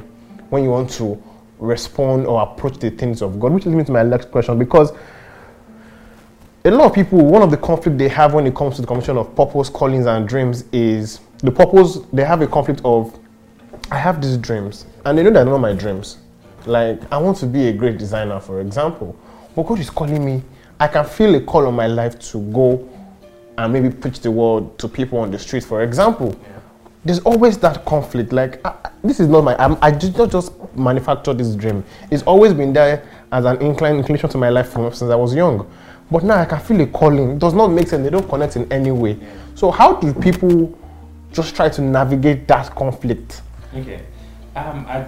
when 0.50 0.64
you 0.64 0.70
want 0.70 0.90
to 0.92 1.22
respond 1.60 2.26
or 2.26 2.42
approach 2.42 2.78
the 2.78 2.90
things 2.90 3.22
of 3.22 3.40
God, 3.40 3.54
which 3.54 3.66
leads 3.66 3.78
me 3.78 3.84
to 3.86 3.92
my 3.94 4.04
next 4.04 4.32
question 4.32 4.60
because 4.60 4.92
a 6.66 6.72
lot 6.72 6.88
of 6.88 6.94
people, 6.94 7.20
one 7.26 7.42
of 7.42 7.52
the 7.52 7.58
conflict 7.58 7.98
they 7.98 8.10
have 8.10 8.34
when 8.34 8.46
it 8.46 8.54
comes 8.54 8.76
to 8.76 8.82
the 8.82 8.88
commission 8.88 9.18
of 9.18 9.34
purpose, 9.34 9.70
callings, 9.70 10.06
and 10.06 10.28
dreams 10.28 10.66
is 10.74 11.22
the 11.38 11.52
purpose. 11.52 12.00
They 12.12 12.26
have 12.26 12.42
a 12.42 12.48
conflict 12.48 12.82
of, 12.84 13.18
I 13.90 13.98
have 13.98 14.22
these 14.22 14.38
dreams, 14.38 14.86
and 15.06 15.18
they 15.18 15.24
know 15.24 15.32
they're 15.32 15.46
not 15.46 15.60
my 15.60 15.72
dreams. 15.72 16.18
Like 16.66 17.00
I 17.14 17.18
want 17.18 17.38
to 17.38 17.46
be 17.46 17.70
a 17.70 17.74
great 17.74 17.98
designer, 17.98 18.42
for 18.42 18.60
example, 18.60 19.18
but 19.56 19.64
God 19.64 19.80
is 19.80 19.90
calling 19.90 20.26
me. 20.26 20.44
I 20.82 20.88
can 20.90 21.06
feel 21.06 21.34
a 21.36 21.42
call 21.42 21.66
on 21.66 21.76
my 21.76 21.88
life 21.88 22.20
to 22.32 22.42
go 22.52 22.90
and 23.60 23.74
maybe 23.74 23.90
preach 23.90 24.22
the 24.22 24.32
word 24.32 24.78
to 24.78 24.88
people 24.88 25.20
on 25.20 25.32
the 25.32 25.38
street, 25.38 25.64
for 25.66 25.84
example. 25.84 26.34
There's 27.04 27.20
always 27.20 27.58
that 27.60 27.84
conflict. 27.86 28.32
Like 28.32 28.66
I, 28.66 28.92
this 29.04 29.20
is 29.20 29.28
not 29.28 29.44
my. 29.44 29.56
I'm, 29.58 29.78
I 29.82 29.92
did 29.92 30.18
not 30.18 30.32
just 30.32 30.54
manufacture 30.76 31.34
this 31.34 31.56
dream. 31.56 31.84
It's 32.10 32.24
always 32.24 32.54
been 32.54 32.72
there 32.74 33.06
as 33.32 33.46
an 33.46 33.62
incline 33.62 33.98
inclination 33.98 34.30
to 34.30 34.38
my 34.38 34.50
life 34.50 34.70
from 34.70 34.92
since 34.94 35.12
I 35.12 35.16
was 35.16 35.36
young. 35.36 35.70
But 36.10 36.24
now 36.24 36.38
I 36.40 36.46
can 36.46 36.60
feel 36.60 36.80
a 36.82 36.88
calling. 36.88 37.32
It 37.32 37.40
does 37.40 37.54
not 37.54 37.68
make 37.68 37.88
sense. 37.88 38.04
They 38.04 38.10
don't 38.10 38.28
connect 38.28 38.56
in 38.56 38.72
any 38.72 38.92
way. 38.92 39.18
So 39.56 39.72
how 39.72 39.96
do 39.96 40.14
people 40.14 40.78
just 41.34 41.56
try 41.56 41.70
to 41.70 41.82
navigate 41.82 42.48
that 42.48 42.74
conflict? 42.76 43.42
Okay. 43.76 44.06
Um, 44.56 44.86
I, 44.88 45.06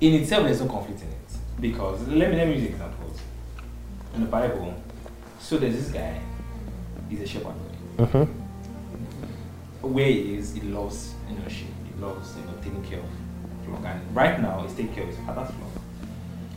in 0.00 0.14
itself, 0.14 0.44
there's 0.44 0.60
no 0.60 0.68
conflict 0.68 1.02
in 1.02 1.08
it 1.08 1.60
because 1.60 2.06
let 2.08 2.30
me 2.30 2.36
let 2.36 2.48
me 2.48 2.54
use 2.54 2.64
examples. 2.70 3.20
In 4.14 4.22
the 4.22 4.26
Bible, 4.26 4.74
so 5.38 5.58
there's 5.58 5.76
this 5.76 5.88
guy. 5.88 6.20
He's 7.08 7.20
a 7.20 7.26
shepherd. 7.26 7.54
Mm-hmm. 7.98 8.24
Where 9.92 10.06
he 10.06 10.36
is, 10.36 10.54
he 10.54 10.60
loves 10.62 11.14
you 11.28 11.36
know 11.38 11.48
sheep. 11.48 11.68
He 11.84 12.00
loves 12.00 12.36
you 12.36 12.42
know 12.44 12.54
taking 12.62 12.84
care 12.84 12.98
of 12.98 13.06
flock. 13.66 13.84
And 13.84 14.16
right 14.16 14.40
now, 14.40 14.62
he's 14.62 14.72
taking 14.72 14.94
care 14.94 15.02
of 15.04 15.10
his 15.10 15.18
father's 15.18 15.48
flock. 15.48 15.82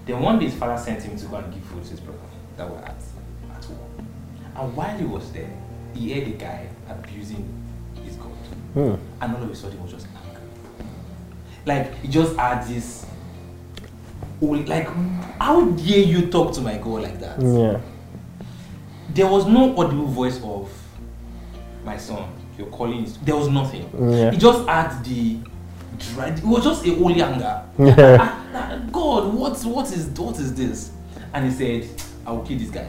Then 0.05 0.21
one 0.21 0.39
day, 0.39 0.45
his 0.45 0.55
father 0.55 0.81
sent 0.81 1.03
him 1.03 1.17
to 1.17 1.25
go 1.25 1.37
and 1.37 1.53
give 1.53 1.63
food 1.63 1.83
to 1.83 1.91
his 1.91 1.99
brother 1.99 2.19
that 2.57 2.69
were 2.69 2.79
at 2.79 2.95
at 3.51 3.65
war. 3.69 3.87
And 4.55 4.75
while 4.75 4.97
he 4.97 5.05
was 5.05 5.31
there, 5.31 5.51
he 5.93 6.13
heard 6.13 6.27
a 6.27 6.31
guy 6.31 6.69
abusing 6.87 7.47
his 8.03 8.15
God. 8.15 8.31
Hmm. 8.73 8.95
And 9.21 9.35
all 9.35 9.43
of 9.43 9.49
a 9.51 9.55
sudden, 9.55 9.77
he 9.77 9.83
was 9.83 9.91
just 9.91 10.07
angry. 10.25 10.41
Like, 11.65 11.95
he 11.99 12.07
just 12.07 12.35
had 12.35 12.67
this. 12.67 13.05
Like, 14.41 14.87
how 15.37 15.65
dare 15.71 15.99
you 15.99 16.27
talk 16.27 16.53
to 16.53 16.61
my 16.61 16.77
God 16.77 17.01
like 17.01 17.19
that? 17.19 17.41
Yeah. 17.41 17.81
There 19.13 19.27
was 19.27 19.45
no 19.45 19.75
audible 19.77 20.05
voice 20.07 20.41
of 20.43 20.69
my 21.83 21.97
son. 21.97 22.29
You're 22.57 22.67
calling. 22.67 23.03
His, 23.03 23.17
there 23.19 23.35
was 23.35 23.47
nothing. 23.49 23.89
Yeah. 24.11 24.31
He 24.31 24.37
just 24.37 24.67
had 24.67 25.03
the. 25.03 25.37
dry- 26.13 26.27
It 26.29 26.43
was 26.43 26.63
just 26.63 26.85
a 26.85 26.93
holy 26.95 27.21
anger. 27.21 27.63
Yeah. 27.77 28.17
Ah, 28.19 28.45
ah, 28.53 28.79
God, 28.91 29.33
what 29.33 29.63
what 29.65 29.91
is 29.91 30.07
what 30.07 30.37
is 30.39 30.53
this? 30.53 30.91
And 31.33 31.45
he 31.45 31.51
said, 31.51 31.89
I 32.25 32.31
will 32.31 32.43
kill 32.43 32.57
this 32.59 32.69
guy. 32.69 32.87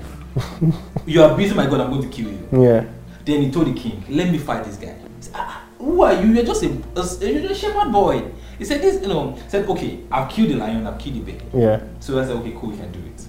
you 1.07 1.23
are 1.23 1.33
abusing 1.33 1.57
my 1.57 1.67
God. 1.67 1.81
I'm 1.81 1.91
going 1.91 2.03
to 2.03 2.09
kill 2.09 2.31
you. 2.31 2.49
Yeah. 2.53 2.85
Then 3.25 3.43
he 3.43 3.51
told 3.51 3.67
the 3.67 3.75
king, 3.75 4.03
"Let 4.09 4.31
me 4.31 4.39
fight 4.39 4.65
this 4.65 4.77
guy." 4.77 4.95
Said, 5.21 5.33
ah, 5.37 5.63
who 5.79 6.03
are 6.03 6.15
you? 6.15 6.33
You're 6.33 6.45
just 6.45 6.63
a, 6.63 6.67
a, 6.97 7.31
you're 7.33 7.51
a 7.53 7.55
shepherd 7.55 7.93
boy. 7.93 8.25
He 8.59 8.65
said, 8.65 8.83
"This, 8.83 9.01
you 9.03 9.09
know." 9.09 9.37
Said, 9.49 9.69
"Okay, 9.69 10.01
I've 10.11 10.29
killed 10.31 10.51
the 10.51 10.55
lion. 10.57 10.87
I've 10.87 10.99
killed 10.99 11.25
the 11.25 11.33
bear." 11.33 11.41
Yeah. 11.55 11.81
So 12.01 12.19
I 12.21 12.25
said, 12.25 12.37
"Okay, 12.37 12.55
cool, 12.59 12.73
you 12.73 12.79
can 12.79 12.91
do 12.93 12.99
it." 13.01 13.27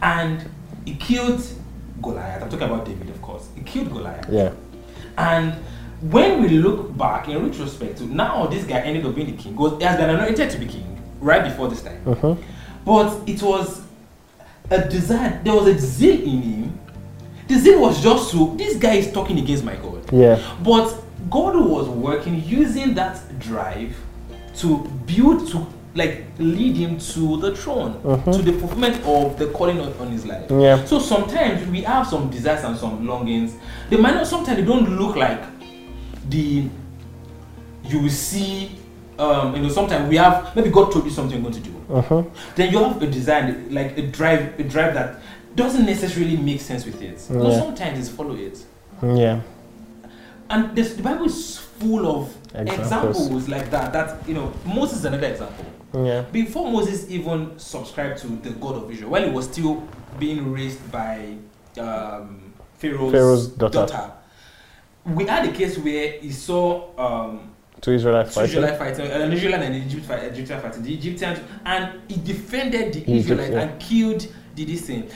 And 0.00 0.44
he 0.84 0.94
killed 0.96 1.42
Goliath. 2.00 2.42
I'm 2.42 2.48
talking 2.48 2.66
about 2.68 2.84
David, 2.84 3.08
of 3.10 3.20
course. 3.20 3.48
He 3.54 3.62
killed 3.62 3.90
Goliath. 3.90 4.26
Yeah. 4.30 4.52
And 5.18 5.54
when 6.00 6.42
we 6.42 6.48
look 6.48 6.96
back 6.96 7.28
in 7.28 7.44
retrospect, 7.44 7.98
to 7.98 8.04
now 8.04 8.46
this 8.46 8.64
guy 8.64 8.80
ended 8.80 9.06
up 9.06 9.14
being 9.14 9.36
the 9.36 9.42
king. 9.42 9.56
He 9.56 9.84
has 9.84 9.96
been 9.96 10.10
anointed 10.10 10.50
to 10.50 10.58
be 10.58 10.66
king 10.66 11.00
right 11.20 11.44
before 11.44 11.68
this 11.68 11.82
time. 11.82 12.04
Mm-hmm. 12.04 12.42
But 12.84 13.28
it 13.28 13.42
was 13.42 13.82
a 14.70 14.88
desire. 14.88 15.40
There 15.44 15.54
was 15.54 15.66
a 15.68 15.78
zeal 15.78 16.20
in 16.20 16.42
him. 16.42 16.80
The 17.46 17.58
zeal 17.58 17.80
was 17.80 18.02
just 18.02 18.30
to 18.32 18.56
this 18.56 18.76
guy 18.76 18.94
is 18.94 19.12
talking 19.12 19.38
against 19.38 19.64
my 19.64 19.76
God. 19.76 20.12
Yeah. 20.12 20.40
But 20.64 20.94
God 21.30 21.54
was 21.56 21.88
working 21.88 22.42
using 22.44 22.94
that 22.94 23.38
drive 23.38 23.96
to 24.56 24.78
build 25.06 25.48
to 25.48 25.66
like 25.94 26.24
lead 26.38 26.76
him 26.76 26.98
to 26.98 27.36
the 27.38 27.54
throne, 27.54 28.00
to 28.24 28.42
the 28.42 28.52
fulfillment 28.52 28.96
of 29.04 29.38
the 29.38 29.48
calling 29.48 29.80
on, 29.80 29.92
on 29.94 30.10
his 30.10 30.24
life. 30.24 30.50
Yeah. 30.50 30.84
So 30.84 30.98
sometimes 30.98 31.66
we 31.68 31.82
have 31.82 32.06
some 32.06 32.30
desires 32.30 32.64
and 32.64 32.76
some 32.76 33.06
longings. 33.06 33.56
They 33.90 33.96
might 33.96 34.14
not 34.14 34.26
sometimes 34.26 34.58
they 34.58 34.64
don't 34.64 34.98
look 34.98 35.16
like 35.16 35.42
the 36.28 36.68
you 37.84 37.98
will 38.00 38.10
see 38.10 38.78
um, 39.18 39.54
you 39.54 39.62
know, 39.62 39.68
sometimes 39.68 40.08
we 40.08 40.16
have 40.16 40.54
maybe 40.56 40.70
God 40.70 40.90
told 40.90 41.04
you 41.04 41.10
something 41.10 41.40
you're 41.40 41.50
going 41.50 41.62
to 41.62 41.68
do. 41.70 41.76
Mm-hmm. 41.88 42.54
Then 42.56 42.72
you 42.72 42.78
have 42.78 43.02
a 43.02 43.06
design 43.06 43.72
like 43.72 43.96
a 43.98 44.06
drive, 44.06 44.58
a 44.58 44.64
drive 44.64 44.94
that 44.94 45.20
doesn't 45.54 45.84
necessarily 45.84 46.36
make 46.36 46.60
sense 46.60 46.84
with 46.84 47.00
it. 47.02 47.20
Yeah. 47.30 47.58
sometimes 47.58 47.98
it's 47.98 48.08
follow 48.08 48.34
it. 48.34 48.64
Yeah. 49.02 49.42
And 50.48 50.74
this, 50.74 50.94
the 50.94 51.02
Bible 51.02 51.26
is 51.26 51.58
full 51.58 52.06
of 52.06 52.36
Examples. 52.54 52.78
examples. 52.80 53.48
like 53.48 53.70
that. 53.70 53.92
That 53.92 54.28
you 54.28 54.34
know, 54.34 54.52
Moses 54.66 54.98
is 54.98 55.04
another 55.04 55.26
example. 55.26 55.64
Yeah. 55.94 56.22
Before 56.22 56.70
Moses 56.70 57.10
even 57.10 57.58
subscribed 57.58 58.18
to 58.20 58.28
the 58.28 58.50
God 58.50 58.76
of 58.76 58.90
Israel, 58.90 59.10
while 59.10 59.24
he 59.24 59.30
was 59.30 59.46
still 59.46 59.86
being 60.18 60.52
raised 60.52 60.90
by 60.90 61.36
um, 61.78 62.52
Pharaoh's, 62.78 63.12
Pharaoh's 63.12 63.48
daughter. 63.48 64.12
we 65.04 65.24
had 65.26 65.48
a 65.48 65.52
case 65.52 65.78
where 65.78 66.12
he 66.20 66.30
saw 66.30 66.88
um, 66.98 67.50
Two 67.80 67.92
Israelites 67.92 68.34
fighting. 68.34 68.50
Israelite 68.50 68.78
fighting, 68.78 69.06
an 69.10 69.32
Israelite 69.32 69.62
and 69.62 69.74
an 69.74 69.82
Egypt 69.82 70.04
fight, 70.06 70.22
Egyptian 70.24 70.60
fighting. 70.60 70.82
The 70.82 70.94
Egyptians 70.94 71.40
and 71.64 72.00
he 72.08 72.16
defended 72.20 72.94
the 72.94 73.12
Israelites 73.16 73.50
yeah. 73.52 73.60
and 73.62 73.80
killed 73.80 74.26
the 74.54 74.64
this 74.64 74.82
thing. 74.82 75.10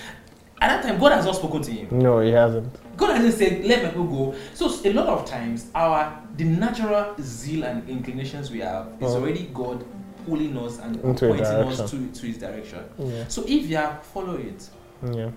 At 0.61 0.69
that 0.69 0.89
time, 0.89 0.99
God 0.99 1.13
has 1.13 1.27
not 1.27 1.37
spoken 1.37 1.63
to 1.63 1.71
him. 1.71 1.99
No, 1.99 2.21
he 2.21 2.31
hasn't. 2.31 2.69
God 2.97 3.15
hasn't 3.15 3.35
said, 3.35 3.65
let 3.65 3.85
people 3.85 4.05
go. 4.05 4.35
So 4.55 4.69
a 4.85 4.93
lot 4.93 5.07
of 5.07 5.27
times, 5.27 5.71
our 5.75 6.21
the 6.37 6.45
natural 6.45 7.15
zeal 7.21 7.65
and 7.65 7.89
inclinations 7.89 8.51
we 8.51 8.61
have 8.61 8.89
is 9.01 9.13
Oh. 9.13 9.17
already 9.21 9.51
God 9.53 9.85
pulling 10.27 10.57
us 10.59 10.79
and 10.79 10.97
Into 11.05 11.29
pointing 11.29 11.47
us 11.47 11.91
to, 11.91 12.07
to 12.09 12.27
His 12.27 12.39
direction. 12.39 12.81
Yeah. 12.99 13.25
So 13.29 13.43
if 13.47 13.67
you 13.71 13.77
are 13.79 13.99
follow 14.13 14.35
it, 14.37 14.69
Yeah. 15.15 15.31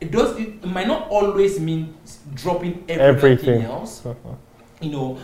it 0.00 0.10
does. 0.10 0.36
It 0.38 0.64
might 0.64 0.86
not 0.86 1.08
always 1.08 1.58
mean 1.58 1.94
dropping 2.34 2.84
everything, 2.88 3.00
Everything. 3.00 3.62
else. 3.62 4.04
Uh-huh. 4.06 4.34
You 4.80 4.90
know. 4.90 5.18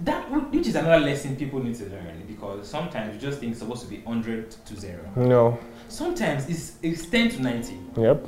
That 0.00 0.30
which 0.52 0.66
is 0.66 0.74
another 0.74 1.02
lesson 1.02 1.36
people 1.36 1.62
need 1.62 1.74
to 1.76 1.84
learn 1.84 2.22
because 2.28 2.68
sometimes 2.68 3.14
you 3.14 3.20
just 3.20 3.40
think 3.40 3.52
it's 3.52 3.60
supposed 3.60 3.82
to 3.84 3.88
be 3.88 4.02
hundred 4.02 4.50
to 4.66 4.76
zero. 4.78 5.00
No. 5.16 5.58
Sometimes 5.88 6.46
it's 6.50 6.74
it's 6.82 7.06
ten 7.06 7.30
to 7.30 7.40
ninety. 7.42 7.78
Yep. 7.96 8.26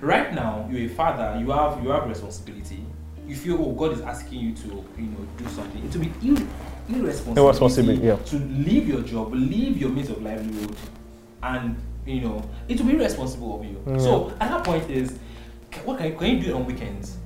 right 0.00 0.32
now 0.32 0.66
you're 0.70 0.86
a 0.90 0.94
father 0.94 1.36
you 1.40 1.50
have 1.50 1.82
you 1.82 1.90
have 1.90 2.08
responsibility 2.08 2.80
you 3.26 3.34
feel 3.34 3.56
oh 3.60 3.72
god 3.72 3.92
is 3.92 4.00
asking 4.02 4.38
you 4.40 4.54
to 4.54 4.68
you 4.98 5.06
know 5.12 5.26
do 5.36 5.44
something 5.48 5.82
it 5.84 5.92
will 5.96 6.04
be 6.04 6.12
ir- 6.30 6.46
irresponsibility 6.88 7.40
Irresponsibility, 7.40 8.06
yeah. 8.06 8.16
to 8.16 8.36
leave 8.36 8.88
your 8.88 9.00
job 9.02 9.32
leave 9.32 9.76
your 9.78 9.90
means 9.90 10.10
of 10.10 10.22
livelihood 10.22 10.76
and 11.42 11.76
you 12.06 12.20
know 12.20 12.42
it 12.68 12.78
will 12.80 12.86
be 12.86 12.94
irresponsible 12.94 13.58
of 13.60 13.64
you 13.64 13.82
Yeah. 13.86 13.98
so 13.98 14.30
at 14.40 14.50
that 14.50 14.64
point 14.64 14.90
is 14.90 15.18
what 15.84 15.98
can 15.98 16.08
you, 16.12 16.18
can 16.18 16.26
you 16.36 16.42
do 16.42 16.50
it 16.50 16.54
on 16.54 16.66
weekends 16.66 17.16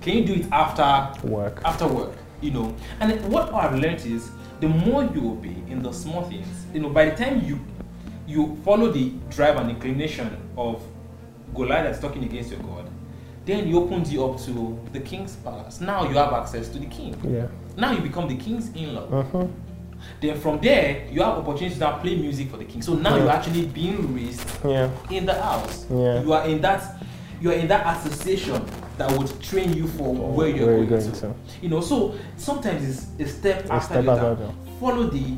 can 0.00 0.18
you 0.18 0.24
do 0.24 0.34
it 0.34 0.46
after 0.52 1.26
Work. 1.28 1.62
after 1.64 1.86
work, 1.86 2.12
you 2.40 2.50
know. 2.50 2.74
And 2.98 3.24
what 3.32 3.54
I've 3.54 3.78
learned 3.78 4.04
is 4.04 4.30
the 4.58 4.66
more 4.66 5.04
you 5.04 5.30
obey 5.30 5.54
in 5.68 5.80
the 5.80 5.92
small 5.92 6.22
things, 6.22 6.46
you 6.74 6.80
know, 6.80 6.88
by 6.88 7.04
the 7.08 7.16
time 7.24 7.44
you 7.44 7.60
you 8.26 8.58
follow 8.64 8.90
the 8.90 9.10
drive 9.30 9.56
and 9.58 9.70
inclination 9.70 10.28
of 10.56 10.82
Goliath 11.54 11.84
that's 11.84 12.00
talking 12.00 12.24
against 12.24 12.50
your 12.50 12.58
God, 12.60 12.90
then 13.44 13.66
he 13.66 13.74
opens 13.74 14.12
you 14.12 14.24
up 14.24 14.40
to 14.40 14.76
the 14.92 14.98
king's 14.98 15.36
palace. 15.36 15.80
Now 15.80 16.08
you 16.08 16.16
have 16.16 16.32
access 16.32 16.68
to 16.70 16.78
the 16.80 16.86
king. 16.86 17.14
Yeah. 17.22 17.46
Now 17.76 17.92
you 17.92 18.00
become 18.00 18.28
the 18.28 18.36
king's 18.36 18.70
in-law. 18.74 19.06
Mm-hmm. 19.08 19.46
Then 20.20 20.40
from 20.40 20.60
there, 20.60 21.06
you 21.10 21.22
have 21.22 21.38
opportunities 21.38 21.74
to 21.74 21.80
now 21.84 21.98
play 21.98 22.16
music 22.16 22.50
for 22.50 22.56
the 22.56 22.64
king. 22.64 22.82
So 22.82 22.94
now 22.94 23.16
Yeah. 23.16 23.22
you're 23.22 23.30
actually 23.32 23.66
being 23.66 24.14
raised 24.14 24.44
Yeah. 24.64 24.90
in 25.10 25.26
the 25.26 25.34
house. 25.34 25.86
Yeah. 25.90 26.22
You 26.22 26.32
are 26.32 26.46
in 26.46 26.60
that 26.62 27.02
you 27.40 27.50
are 27.50 27.54
in 27.54 27.66
that 27.68 27.96
association 27.96 28.64
that 28.98 29.10
would 29.18 29.40
train 29.42 29.72
you 29.72 29.88
for 29.88 30.14
For 30.14 30.32
where 30.32 30.48
you're 30.48 30.66
where 30.66 30.76
going, 30.84 30.88
going 30.88 31.12
to. 31.12 31.20
to. 31.22 31.34
You 31.60 31.70
know, 31.70 31.80
so 31.80 32.14
sometimes 32.36 32.84
it's 33.18 33.30
a 33.30 33.32
step 33.32 33.66
A 33.68 33.72
after 33.74 33.94
step 33.94 34.04
the 34.04 34.10
after 34.12 34.26
other. 34.26 34.34
the 34.36 34.44
other. 34.44 34.54
Follow 34.78 35.04
the 35.08 35.36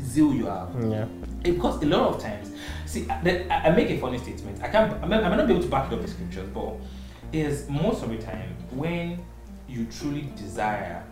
zeal 0.00 0.32
you 0.32 0.46
have. 0.46 0.68
Yeah. 0.88 1.04
Because 1.42 1.82
a 1.82 1.86
lot 1.86 2.14
of 2.14 2.22
times, 2.22 2.50
see, 2.86 3.06
I 3.10 3.70
make 3.70 3.90
a 3.90 3.98
funny 3.98 4.16
statement. 4.18 4.62
I 4.62 4.68
can't, 4.68 4.92
I 5.02 5.06
may, 5.06 5.16
I 5.22 5.28
may 5.28 5.36
not 5.36 5.46
be 5.46 5.52
able 5.52 5.62
to 5.64 5.68
back 5.68 5.92
it 5.92 5.94
up 5.96 6.00
with 6.00 6.10
scriptures, 6.10 6.48
but 6.54 6.74
is 7.32 7.68
most 7.68 8.02
of 8.02 8.08
the 8.08 8.16
time 8.18 8.54
when 8.70 9.18
you 9.68 9.86
truly 9.86 10.28
desire 10.36 11.02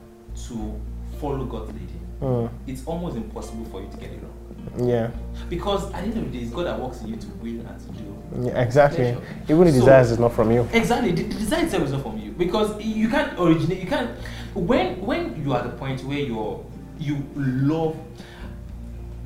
to 0.49 0.81
follow 1.21 1.45
God's 1.45 1.73
leading, 1.73 2.01
Mm. 2.21 2.49
it's 2.67 2.85
almost 2.87 3.17
impossible 3.17 3.65
for 3.67 3.81
you 3.81 3.89
to 3.91 3.97
get 3.97 4.11
it 4.13 4.21
wrong. 4.23 4.89
Yeah. 4.89 5.11
Because 5.51 5.87
at 5.93 5.93
the 5.93 5.99
end 5.99 6.17
of 6.19 6.33
the 6.33 6.39
day, 6.39 6.45
it's 6.45 6.53
God 6.55 6.67
that 6.67 6.81
works 6.81 7.01
in 7.03 7.09
you 7.09 7.17
to 7.17 7.27
will 7.43 7.67
and 7.67 7.79
to 7.81 7.89
do. 8.01 8.49
Yeah, 8.49 8.63
exactly. 8.63 9.13
Pleasure. 9.13 9.21
Even 9.49 9.65
the 9.65 9.73
So- 9.73 9.79
desires 9.81 10.11
is 10.13 10.19
not 10.21 10.33
from 10.33 10.51
you. 10.53 10.67
Exactly, 10.73 11.11
the, 11.13 11.23
the 11.25 11.35
design 11.35 11.65
itself 11.65 11.83
is 11.85 11.93
not 11.93 12.03
from 12.03 12.19
you 12.19 12.31
because 12.31 12.81
you 12.83 13.09
can't 13.09 13.39
originate. 13.39 13.81
You 13.81 13.89
can't 13.89 14.11
when 14.55 15.05
when 15.05 15.43
you 15.45 15.53
are 15.53 15.59
at 15.59 15.65
the 15.65 15.77
point 15.77 16.03
where 16.05 16.19
you're 16.21 16.65
you 16.99 17.19
love, 17.35 17.97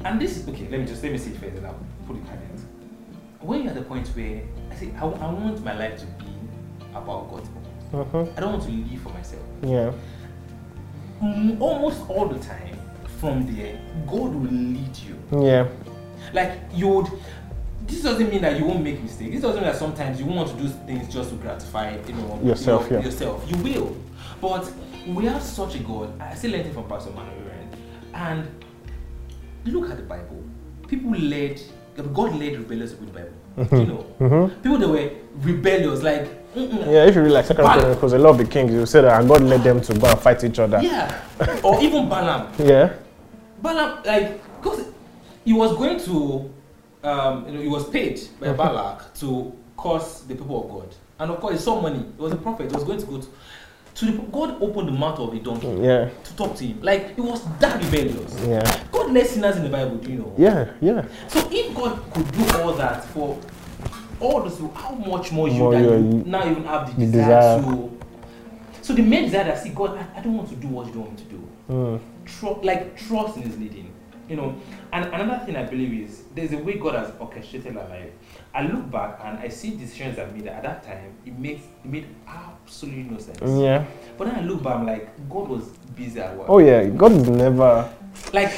and 0.05 0.21
this 0.21 0.37
is 0.39 0.49
okay. 0.49 0.67
Let 0.71 0.81
me 0.81 0.87
just 0.87 1.03
let 1.03 1.13
me 1.13 1.19
say 1.19 1.31
it 1.31 1.37
first, 1.37 1.57
and 1.57 1.67
I'll 1.67 1.79
put 2.07 2.17
it 2.17 2.25
caveat. 2.25 2.61
When 3.41 3.61
you're 3.63 3.71
at 3.71 3.77
the 3.77 3.83
point 3.83 4.09
where 4.09 4.43
I 4.71 4.75
say 4.75 4.91
I, 4.99 5.05
I 5.05 5.33
want 5.33 5.63
my 5.65 5.77
life 5.79 5.99
to 6.01 6.07
be 6.25 6.33
about 6.95 7.31
God's 7.31 7.49
purpose. 7.49 7.71
Mm-hmm. 7.93 8.37
I 8.39 8.41
don't 8.41 8.53
want 8.55 8.65
to 8.65 8.71
live 8.71 9.01
for 9.03 9.11
myself. 9.11 9.43
Yeah. 9.63 9.93
Almost 11.21 12.09
all 12.11 12.29
the 12.29 12.39
time, 12.39 12.79
from 13.21 13.47
there, 13.57 13.79
God 14.07 14.35
will 14.35 14.51
lead 14.51 14.97
you. 14.99 15.17
Yeah. 15.47 15.69
Like 16.33 16.53
you 16.75 16.89
would. 16.89 17.07
This 17.87 18.03
doesn't 18.03 18.29
mean 18.31 18.43
that 18.43 18.59
you 18.59 18.65
won't 18.65 18.83
make 18.83 19.01
mistakes. 19.03 19.31
This 19.33 19.43
doesn't 19.43 19.63
mean 19.63 19.71
that 19.71 19.79
sometimes 19.79 20.19
you 20.19 20.27
won't 20.27 20.39
want 20.49 20.59
to 20.59 20.63
do 20.65 20.69
things 20.87 21.13
just 21.13 21.31
to 21.31 21.37
gratify, 21.37 21.97
you 22.07 22.15
know, 22.15 22.41
Yourself, 22.43 22.91
your- 22.91 22.99
yeah. 22.99 23.05
Yourself, 23.07 23.45
you 23.49 23.57
will. 23.63 23.97
But 24.41 24.71
we 25.07 25.25
have 25.27 25.41
such 25.43 25.77
a 25.77 25.79
God. 25.79 26.21
I 26.21 26.35
still 26.35 26.51
learned 26.51 26.67
it 26.67 26.75
from 26.75 26.89
Pastor 26.89 27.11
Manuel, 27.11 27.69
and 28.15 28.49
look 29.65 29.89
at 29.91 29.97
the 29.99 30.03
Bible. 30.03 30.43
People 30.89 31.13
led. 31.13 31.61
God 32.13 32.35
led 32.37 32.59
rebellious 32.59 32.93
people 32.93 33.07
in 33.09 33.13
the 33.15 33.21
Bible. 33.21 33.79
You 33.81 33.87
know, 33.87 34.07
Mm-hmm. 34.21 34.61
people 34.63 34.79
that 34.79 34.89
were 34.89 35.11
rebellious, 35.41 36.03
like 36.03 36.29
mm-mm, 36.57 36.87
Yeah, 36.93 37.05
if 37.07 37.15
you 37.15 37.23
read 37.23 37.33
like 37.33 37.45
Second 37.47 37.65
Chronicles, 37.65 38.13
a 38.13 38.19
lot 38.19 38.31
of 38.31 38.39
the 38.39 38.45
kings, 38.47 38.73
you 38.73 38.87
say 38.87 39.03
that 39.03 39.21
and 39.21 39.29
God 39.29 39.43
led 39.43 39.63
them 39.63 39.81
to 39.83 39.95
go 39.99 40.09
and 40.09 40.19
fight 40.19 40.43
each 40.45 40.59
other. 40.59 40.81
yeah, 40.83 41.21
or 41.63 41.81
even 41.81 42.09
Balaam. 42.09 42.53
Yeah. 42.59 42.93
Balaam, 43.63 44.03
like, 44.05 44.41
because 44.63 44.87
he 45.45 45.53
was 45.53 45.73
going 45.77 46.01
to, 46.01 46.51
um, 47.05 47.47
you 47.47 47.55
know, 47.55 47.61
he 47.61 47.69
was 47.69 47.89
paid 47.89 48.21
by 48.41 48.49
Mhm. 48.49 48.57
Balak 48.57 49.15
to 49.21 49.53
curse 49.79 50.21
the 50.29 50.35
people 50.35 50.65
of 50.65 50.71
God, 50.71 50.95
and 51.21 51.31
of 51.31 51.41
course, 51.41 51.55
he 51.55 51.61
saw 51.61 51.81
money. 51.81 52.05
He 52.17 52.23
was 52.23 52.33
a 52.33 52.37
prophet. 52.37 52.71
He 52.71 52.75
was 52.75 52.85
going 52.85 52.99
to 53.01 53.07
go 53.07 53.19
to, 53.21 53.27
to 53.97 54.05
the, 54.07 54.13
God 54.31 54.61
opened 54.63 54.89
the 54.89 54.93
mouth 54.93 55.19
of 55.19 55.33
a 55.33 55.39
donkey 55.39 55.69
Yeah. 55.81 56.09
to 56.25 56.37
talk 56.37 56.55
to 56.57 56.67
him. 56.67 56.79
Like, 56.83 57.11
it 57.17 57.21
was 57.21 57.43
that 57.61 57.83
rebellious. 57.83 58.35
Yeah. 58.47 58.63
God 58.93 59.11
led 59.13 59.27
sinners 59.27 59.57
in 59.57 59.63
the 59.65 59.71
Bible, 59.71 59.97
do 59.97 60.11
you 60.11 60.19
know? 60.19 60.35
Yeah. 60.37 60.67
Yeah. 60.81 61.05
So 61.29 61.47
if 61.51 61.75
God 61.75 61.99
could 62.13 62.31
do 62.33 62.45
all 62.59 62.73
that 62.75 63.05
for 63.07 63.39
all 64.21 64.41
those 64.43 64.59
how 64.75 64.93
much 64.95 65.33
more 65.33 65.49
you 65.49 65.59
More 65.59 65.73
that 65.73 65.83
you- 65.83 65.91
you 66.19 66.23
now 66.27 66.49
even 66.51 66.65
have 66.65 66.87
the 66.95 67.07
the 67.07 67.13
desire, 67.13 67.59
desire. 67.59 67.63
to. 67.75 67.91
So 68.83 68.95
the 68.95 69.03
main 69.03 69.25
desire 69.25 69.45
that 69.45 69.59
see 69.63 69.71
God, 69.71 69.99
I, 69.99 70.19
I 70.19 70.23
don't 70.23 70.37
want 70.37 70.49
to 70.51 70.57
do 70.57 70.69
what 70.69 70.87
you 70.87 70.93
don't 70.93 71.03
want 71.07 71.19
me 71.19 71.25
to 71.25 71.31
do 71.31 71.43
Mm. 71.71 72.01
tru- 72.25 72.61
like 72.63 72.97
trust 72.97 73.37
in 73.37 73.43
his 73.43 73.59
leading 73.59 73.91
you 74.29 74.37
know 74.37 74.55
and 74.93 75.05
another 75.07 75.45
thing 75.45 75.57
i 75.57 75.63
believe 75.65 75.93
is 76.09 76.23
there's 76.35 76.53
a 76.53 76.59
way 76.59 76.75
god 76.75 76.95
has 76.95 77.13
orchestrated 77.21 77.77
our 77.77 77.89
life 77.89 78.11
i 78.55 78.63
look 78.67 78.89
back 78.91 79.19
and 79.25 79.39
i 79.39 79.49
see 79.49 79.71
decisions 79.77 80.17
i 80.19 80.25
made 80.27 80.47
at 80.47 80.63
that 80.63 80.83
time 80.85 81.13
it 81.25 81.37
makes 81.39 81.63
it 81.85 81.91
made 81.91 82.07
absolutely 82.27 83.03
no 83.05 83.19
sense 83.19 83.39
Yeah. 83.43 83.85
but 84.17 84.27
then 84.27 84.37
i 84.37 84.41
look 84.43 84.63
back 84.63 84.77
i'm 84.77 84.87
like 84.87 85.09
god 85.29 85.49
was 85.49 85.65
busy 85.97 86.21
at 86.21 86.37
work 86.37 86.49
Oh 86.49 86.59
yeah. 86.59 86.85
God 86.87 87.13
is 87.13 87.29
never. 87.29 87.89
like 88.33 88.51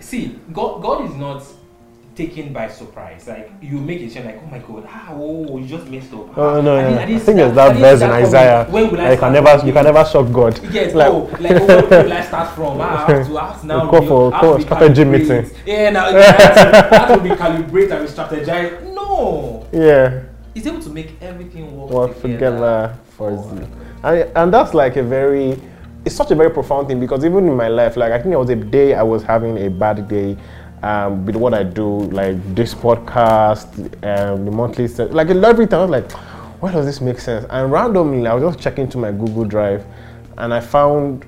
see 0.00 0.38
god 0.52 0.80
god 0.82 1.04
is 1.10 1.16
not 1.16 1.42
taken 2.14 2.52
by 2.52 2.68
surprise 2.68 3.26
like 3.26 3.50
you 3.62 3.78
make 3.78 4.00
a 4.00 4.04
decision 4.04 4.26
like 4.26 4.40
oh 4.42 4.46
my 4.50 4.58
god 4.58 4.84
ah 4.88 5.08
oh 5.12 5.56
you 5.58 5.66
just 5.66 5.86
messed 5.88 6.12
up 6.12 6.36
Oh 6.36 6.60
no, 6.60 6.76
I 6.76 6.82
no. 6.82 6.88
didn't- 6.98 6.98
I, 6.98 7.14
I 7.14 7.18
think 7.18 7.36
there's 7.38 7.52
I 7.52 7.54
that 7.54 7.76
verse 7.76 8.02
in 8.02 8.08
that. 8.10 8.22
Isaiah. 8.22 8.66
when 8.70 8.90
will 8.90 9.00
I 9.00 9.04
Like, 9.04 9.12
you 9.14 9.20
can 9.20 9.32
never, 9.32 9.66
you 9.66 9.72
can 9.72 9.84
never 9.84 10.04
shock 10.04 10.32
God. 10.32 10.60
Yes, 10.72 10.94
Like- 10.94 11.08
oh, 11.08 11.20
like 11.40 11.50
where, 11.50 11.82
where 11.86 12.04
will 12.04 12.12
I 12.12 12.20
start 12.22 12.54
from? 12.54 12.80
Ah, 12.80 13.06
I 13.06 13.12
have 13.12 13.26
to, 13.28 13.38
ask 13.38 13.64
now 13.64 13.88
Call 13.90 14.06
for- 14.06 14.34
I 14.34 14.36
have 14.36 14.40
call 14.44 14.56
be 14.58 14.62
strategy 14.64 15.04
meeting. 15.04 15.50
Yeah, 15.66 15.90
now 15.90 16.06
I 16.08 16.18
I 16.18 16.96
have 16.98 17.08
to 17.16 17.20
be 17.22 17.30
calibrate 17.30 17.90
and 17.90 18.08
strategize. 18.08 18.94
No, 18.94 19.66
Yeah. 19.72 20.22
he's 20.54 20.66
able 20.66 20.80
to 20.82 20.90
make 20.90 21.16
everything 21.22 21.74
work, 21.76 21.90
work 21.90 22.20
together 22.20 22.94
for 23.16 23.30
you. 23.30 23.68
And, 24.04 24.30
and 24.36 24.52
that's 24.52 24.74
like 24.74 24.96
a 24.96 25.02
very, 25.02 25.58
it's 26.04 26.14
such 26.14 26.30
a 26.30 26.34
very 26.34 26.50
profound 26.50 26.88
thing 26.88 27.00
because 27.00 27.24
even 27.24 27.48
in 27.48 27.56
my 27.56 27.68
life, 27.68 27.96
like 27.96 28.12
I 28.12 28.16
think 28.18 28.30
there 28.30 28.38
was 28.38 28.50
a 28.50 28.56
day 28.56 28.94
I 28.94 29.02
was 29.02 29.22
having 29.22 29.56
a 29.64 29.70
bad 29.70 30.08
day 30.08 30.36
um, 30.82 31.24
with 31.24 31.36
what 31.36 31.54
I 31.54 31.62
do, 31.62 32.00
like 32.10 32.36
this 32.54 32.74
podcast, 32.74 33.74
um, 34.04 34.44
the 34.44 34.50
monthly, 34.50 34.88
like 35.08 35.28
everything. 35.30 35.78
I 35.78 35.82
was 35.82 35.90
like, 35.90 36.10
why 36.60 36.72
does 36.72 36.86
this 36.86 37.00
make 37.00 37.18
sense? 37.18 37.46
And 37.50 37.70
randomly, 37.72 38.26
I 38.26 38.34
was 38.34 38.54
just 38.54 38.62
checking 38.62 38.88
to 38.90 38.98
my 38.98 39.12
Google 39.12 39.44
Drive 39.44 39.84
and 40.38 40.52
I 40.52 40.60
found 40.60 41.24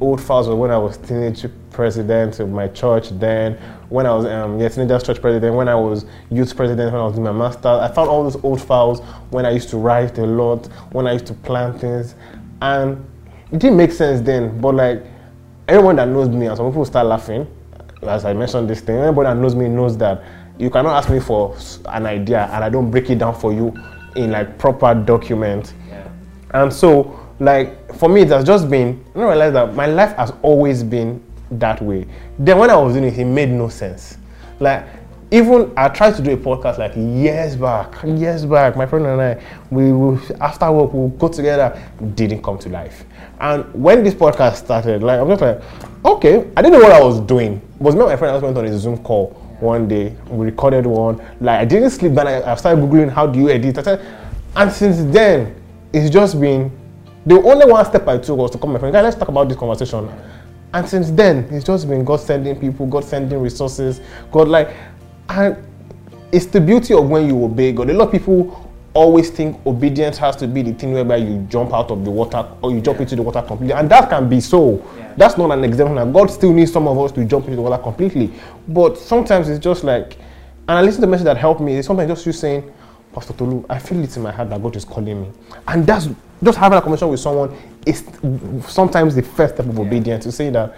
old 0.00 0.20
files 0.20 0.48
of 0.48 0.58
when 0.58 0.70
I 0.70 0.78
was 0.78 0.96
teenage 0.96 1.44
president 1.70 2.40
of 2.40 2.50
my 2.50 2.68
church 2.68 3.10
then, 3.10 3.54
when 3.88 4.06
I 4.06 4.14
was 4.14 4.26
um, 4.26 4.58
yeah, 4.58 4.68
teenagers 4.68 5.02
church 5.02 5.20
president, 5.20 5.54
when 5.54 5.68
I 5.68 5.74
was 5.74 6.06
youth 6.30 6.54
president, 6.56 6.92
when 6.92 7.00
I 7.00 7.04
was 7.04 7.14
doing 7.14 7.24
my 7.24 7.32
master. 7.32 7.68
I 7.68 7.88
found 7.88 8.08
all 8.08 8.22
those 8.24 8.42
old 8.44 8.60
files 8.60 9.00
when 9.30 9.46
I 9.46 9.50
used 9.50 9.70
to 9.70 9.76
write 9.76 10.18
a 10.18 10.26
lot, 10.26 10.66
when 10.92 11.06
I 11.06 11.12
used 11.12 11.26
to 11.26 11.34
plan 11.34 11.78
things. 11.78 12.14
And 12.60 13.04
it 13.52 13.58
didn't 13.58 13.76
make 13.76 13.92
sense 13.92 14.20
then, 14.20 14.60
but 14.60 14.74
like 14.74 15.02
everyone 15.68 15.96
that 15.96 16.08
knows 16.08 16.28
me, 16.28 16.46
and 16.46 16.56
some 16.56 16.70
people 16.70 16.84
start 16.84 17.06
laughing 17.06 17.46
as 18.06 18.24
I 18.24 18.32
mentioned 18.32 18.68
this 18.68 18.80
thing. 18.80 18.96
Everybody 18.96 19.26
that 19.28 19.36
knows 19.36 19.54
me 19.54 19.68
knows 19.68 19.96
that 19.98 20.22
you 20.58 20.70
cannot 20.70 20.96
ask 20.96 21.10
me 21.10 21.20
for 21.20 21.56
an 21.86 22.06
idea 22.06 22.48
and 22.52 22.64
I 22.64 22.68
don't 22.68 22.90
break 22.90 23.10
it 23.10 23.18
down 23.18 23.34
for 23.34 23.52
you 23.52 23.74
in 24.16 24.30
like 24.30 24.58
proper 24.58 24.94
document. 24.94 25.74
Yeah. 25.88 26.08
And 26.52 26.72
so, 26.72 27.18
like, 27.40 27.94
for 27.96 28.08
me, 28.08 28.22
it 28.22 28.28
has 28.28 28.44
just 28.44 28.70
been, 28.70 29.04
I 29.14 29.18
don't 29.18 29.28
realize 29.28 29.52
that 29.54 29.74
my 29.74 29.86
life 29.86 30.16
has 30.16 30.32
always 30.42 30.82
been 30.82 31.22
that 31.50 31.82
way. 31.82 32.06
Then 32.38 32.58
when 32.58 32.70
I 32.70 32.76
was 32.76 32.94
doing 32.94 33.04
it, 33.04 33.18
it 33.18 33.24
made 33.24 33.50
no 33.50 33.68
sense. 33.68 34.18
Like, 34.60 34.86
even 35.34 35.72
I 35.76 35.88
tried 35.88 36.14
to 36.14 36.22
do 36.22 36.32
a 36.32 36.36
podcast 36.36 36.78
like 36.78 36.92
years 36.94 37.56
back, 37.56 37.92
years 38.04 38.46
back. 38.46 38.76
My 38.76 38.86
friend 38.86 39.04
and 39.04 39.20
I, 39.20 39.42
we 39.68 39.92
will 39.92 40.20
after 40.40 40.70
work 40.70 40.92
we'll 40.92 41.08
go 41.08 41.26
together. 41.26 41.76
Didn't 42.14 42.40
come 42.40 42.56
to 42.60 42.68
life. 42.68 43.04
And 43.40 43.64
when 43.74 44.04
this 44.04 44.14
podcast 44.14 44.56
started, 44.56 45.02
like 45.02 45.18
I'm 45.18 45.28
just 45.28 45.40
like, 45.40 45.60
okay, 46.04 46.48
I 46.56 46.62
didn't 46.62 46.78
know 46.78 46.86
what 46.86 46.92
I 46.92 47.02
was 47.02 47.18
doing. 47.20 47.54
It 47.56 47.80
was 47.80 47.96
me 47.96 48.02
and 48.02 48.10
my 48.10 48.16
friend 48.16 48.30
I 48.30 48.34
just 48.36 48.44
went 48.44 48.56
on 48.56 48.64
a 48.64 48.78
Zoom 48.78 48.98
call 48.98 49.30
one 49.58 49.88
day. 49.88 50.14
We 50.28 50.46
recorded 50.46 50.86
one. 50.86 51.20
Like 51.40 51.60
I 51.60 51.64
didn't 51.64 51.90
sleep. 51.90 52.14
Then 52.14 52.28
I, 52.28 52.52
I 52.52 52.54
started 52.54 52.84
googling 52.84 53.10
how 53.10 53.26
do 53.26 53.40
you 53.40 53.50
edit. 53.50 53.84
Said, 53.84 54.06
and 54.54 54.70
since 54.70 55.12
then, 55.12 55.60
it's 55.92 56.10
just 56.10 56.40
been 56.40 56.70
the 57.26 57.42
only 57.42 57.66
one 57.66 57.84
step 57.86 58.06
I 58.06 58.18
took 58.18 58.38
was 58.38 58.52
to 58.52 58.58
come 58.58 58.72
my 58.72 58.78
friend, 58.78 58.92
guys, 58.92 59.02
let's 59.02 59.16
talk 59.16 59.28
about 59.28 59.48
this 59.48 59.58
conversation. 59.58 60.08
And 60.74 60.88
since 60.88 61.12
then, 61.12 61.46
it's 61.52 61.64
just 61.64 61.88
been 61.88 62.04
God 62.04 62.18
sending 62.18 62.58
people, 62.58 62.86
God 62.86 63.04
sending 63.04 63.40
resources, 63.40 64.00
God 64.32 64.48
like, 64.48 64.74
and 65.28 65.56
it's 66.32 66.46
the 66.46 66.60
beauty 66.60 66.94
of 66.94 67.08
when 67.08 67.26
you 67.26 67.44
obey 67.44 67.72
God. 67.72 67.90
A 67.90 67.94
lot 67.94 68.06
of 68.06 68.12
people 68.12 68.70
always 68.92 69.30
think 69.30 69.56
obedience 69.66 70.16
has 70.18 70.36
to 70.36 70.46
be 70.46 70.62
the 70.62 70.72
thing 70.72 70.92
whereby 70.92 71.16
you 71.16 71.38
jump 71.48 71.72
out 71.72 71.90
of 71.90 72.04
the 72.04 72.10
water 72.10 72.46
or 72.62 72.70
you 72.70 72.80
jump 72.80 72.98
Yeah. 72.98 73.02
into 73.02 73.16
the 73.16 73.22
water 73.22 73.42
completely, 73.42 73.74
and 73.74 73.88
that 73.90 74.08
can 74.08 74.28
be 74.28 74.40
so. 74.40 74.82
Yeah. 74.96 75.12
That's 75.16 75.36
not 75.36 75.50
an 75.50 75.64
exemption. 75.64 75.98
And 75.98 76.12
God 76.14 76.30
still 76.30 76.52
needs 76.52 76.72
some 76.72 76.86
of 76.88 76.98
us 76.98 77.12
to 77.12 77.24
jump 77.24 77.44
into 77.46 77.56
the 77.56 77.62
water 77.62 77.82
completely. 77.82 78.30
But 78.68 78.98
sometimes 78.98 79.48
it's 79.48 79.62
just 79.62 79.84
like, 79.84 80.16
and 80.68 80.78
I 80.78 80.82
listen 80.82 81.00
to 81.00 81.06
the 81.06 81.10
message 81.10 81.24
that 81.24 81.36
helped 81.36 81.60
me. 81.60 81.76
It's 81.76 81.86
sometimes 81.86 82.08
just 82.10 82.24
you 82.26 82.32
saying, 82.32 82.72
Pastor 83.12 83.32
Tolu, 83.32 83.64
I 83.68 83.78
feel 83.78 84.02
it 84.02 84.16
in 84.16 84.22
my 84.22 84.32
heart 84.32 84.50
that 84.50 84.60
God 84.62 84.74
is 84.76 84.84
calling 84.84 85.22
me. 85.22 85.28
And 85.68 85.86
that's 85.86 86.08
just 86.42 86.58
having 86.58 86.78
a 86.78 86.80
conversation 86.82 87.10
with 87.10 87.20
someone 87.20 87.56
is 87.86 88.02
sometimes 88.68 89.14
the 89.14 89.22
first 89.22 89.54
step 89.54 89.66
of 89.66 89.74
Yeah. 89.76 89.82
obedience 89.82 90.24
to 90.24 90.32
say 90.32 90.50
that. 90.50 90.74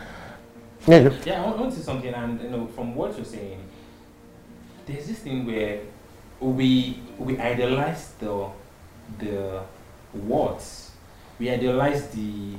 Yeah, 0.86 1.11
Yeah, 1.24 1.42
I 1.42 1.44
want, 1.47 1.57
I 1.59 1.61
want 1.62 1.72
to 1.72 1.78
say 1.78 1.84
something, 1.84 2.14
and 2.14 2.40
you 2.42 2.49
know, 2.51 2.66
from 2.74 2.94
what 2.94 3.16
you're 3.16 3.24
saying, 3.24 3.59
there's 4.87 5.07
this 5.07 5.18
thing 5.18 5.47
where 5.47 5.80
we 6.41 7.01
we 7.18 7.39
idolize 7.39 8.12
the 8.20 8.49
the 9.18 9.62
words, 10.14 10.93
we 11.39 11.51
idealize 11.51 12.09
the 12.11 12.55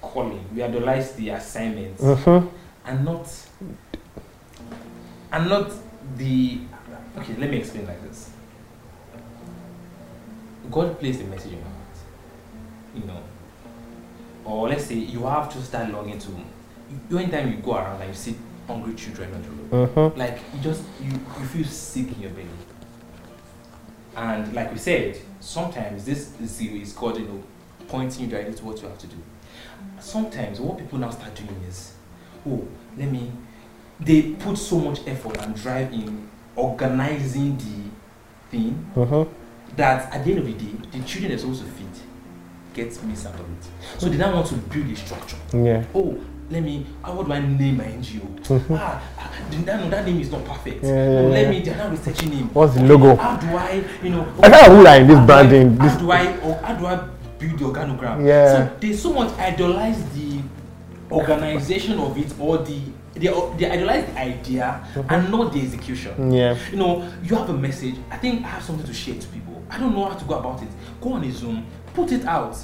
calling, 0.00 0.44
we 0.54 0.62
idealize 0.62 1.12
the 1.14 1.30
assignments, 1.30 2.02
Mhm. 2.02 2.48
and 2.86 3.04
not 3.04 3.26
and 5.32 5.48
not 5.48 5.70
the. 6.16 6.58
Okay, 7.18 7.34
let 7.38 7.50
me 7.50 7.58
explain 7.58 7.86
like 7.86 8.02
this. 8.02 8.30
God 10.70 10.98
placed 11.00 11.20
a 11.20 11.24
message 11.24 11.52
in 11.52 11.58
your 11.58 11.66
heart, 11.66 11.96
you 12.94 13.04
know, 13.04 13.20
or 14.44 14.68
let's 14.68 14.84
say 14.86 14.94
you 14.94 15.24
have 15.26 15.52
just 15.52 15.72
that 15.72 15.92
longing 15.92 16.18
to. 16.18 16.28
You, 17.10 17.18
anytime 17.18 17.50
you 17.50 17.56
go 17.58 17.74
around 17.76 18.00
and 18.00 18.08
you 18.10 18.14
see 18.14 18.36
hungry 18.70 18.94
children 18.94 19.32
on 19.34 19.42
the 19.42 19.76
road, 19.76 19.94
Mhm. 19.94 20.16
like 20.16 20.38
you 20.54 20.60
just 20.60 20.82
you, 21.02 21.10
you 21.12 21.46
feel 21.46 21.64
sick 21.64 22.12
in 22.16 22.20
your 22.22 22.30
belly 22.30 22.48
and 24.16 24.52
like 24.54 24.72
we 24.72 24.78
said 24.78 25.16
sometimes 25.40 26.04
this 26.04 26.30
zeal 26.44 26.80
is 26.82 26.92
god 26.92 27.16
you 27.18 27.24
know 27.26 27.42
pointing 27.88 28.24
you 28.24 28.30
directly 28.30 28.54
to 28.54 28.64
what 28.64 28.80
you 28.80 28.86
have 28.88 28.98
to 28.98 29.06
do. 29.08 29.16
Sometimes 29.98 30.60
what 30.60 30.78
people 30.78 30.98
now 31.00 31.10
start 31.10 31.34
doing 31.34 31.60
is, 31.68 31.94
oh, 32.48 32.64
let 32.96 33.10
me. 33.10 33.32
They 33.98 34.22
put 34.38 34.56
so 34.58 34.78
much 34.78 35.00
effort 35.08 35.36
and 35.42 35.54
drive 35.56 35.92
in 35.92 36.28
organizing 36.54 37.56
the 37.56 37.90
thing 38.56 38.86
Mm-hmm. 38.94 39.28
that 39.76 40.14
at 40.14 40.24
the 40.24 40.30
end 40.30 40.38
of 40.40 40.46
the 40.46 40.52
day, 40.52 40.72
the 40.92 41.04
children 41.04 41.30
they're 41.30 41.38
supposed 41.38 41.64
to 41.64 41.68
feed 41.72 41.86
gets 42.74 43.02
missed 43.02 43.26
out 43.26 43.34
of 43.34 43.40
it. 43.40 44.00
So 44.00 44.08
they 44.08 44.16
now 44.18 44.32
want 44.34 44.46
to 44.48 44.54
build 44.54 44.88
a 44.88 44.94
structure. 44.96 45.36
Yeah. 45.52 45.84
Oh, 45.92 46.16
let 46.50 46.62
me. 46.62 46.84
What 47.04 47.26
do 47.26 47.32
I 47.32 47.40
name 47.40 47.76
my 47.78 47.84
NGO? 47.84 48.22
ah, 48.76 49.02
that, 49.64 49.80
no, 49.80 49.88
that 49.90 50.04
name 50.06 50.20
is 50.20 50.30
not 50.30 50.44
perfect. 50.44 50.82
Yeah, 50.84 50.90
yeah, 50.90 51.20
let 51.28 51.42
yeah. 51.42 51.50
me. 51.50 51.60
They're 51.62 51.76
now 51.76 51.88
researching 51.90 52.32
him. 52.32 52.48
What's 52.52 52.74
the 52.74 52.82
logo? 52.84 53.16
How 53.16 53.36
do 53.36 53.46
I, 53.56 53.84
you 54.02 54.10
know? 54.10 54.26
I 54.42 54.50
kind 54.50 54.66
of 54.66 54.76
who 54.76 54.82
like 54.82 55.06
this 55.06 55.16
how 55.16 55.22
I- 55.22 55.26
branding. 55.26 55.76
How 55.76 55.88
This 55.88 55.96
do 55.98 56.10
I? 56.10 56.36
Or 56.40 56.54
how 56.62 56.74
do 56.74 56.86
I 56.86 56.96
build 57.38 57.58
the 57.58 57.64
organogram? 57.64 58.26
Yeah. 58.26 58.68
So 58.68 58.76
they 58.80 58.92
so 58.94 59.12
much 59.12 59.32
idolize 59.38 60.02
the 60.14 60.40
organization 61.10 61.98
of 61.98 62.16
it 62.18 62.32
or 62.38 62.58
the 62.58 62.80
they, 63.14 63.26
they 63.58 63.70
idolize 63.70 64.06
the 64.06 64.18
idea 64.20 64.86
Mm-hmm. 64.94 65.12
and 65.12 65.30
not 65.30 65.52
the 65.52 65.60
execution. 65.60 66.32
yeah. 66.32 66.56
You 66.70 66.76
know, 66.78 67.08
you 67.22 67.34
have 67.36 67.50
a 67.50 67.52
message. 67.52 67.96
I 68.10 68.16
think 68.16 68.44
I 68.44 68.48
have 68.48 68.62
something 68.62 68.86
to 68.86 68.94
share 68.94 69.14
to 69.18 69.28
people. 69.28 69.62
I 69.68 69.78
don't 69.78 69.92
know 69.94 70.04
how 70.08 70.16
to 70.16 70.24
go 70.24 70.38
about 70.38 70.62
it. 70.62 70.68
Go 71.00 71.12
on 71.14 71.24
a 71.24 71.30
Zoom, 71.30 71.66
put 71.94 72.12
it 72.12 72.24
out. 72.24 72.56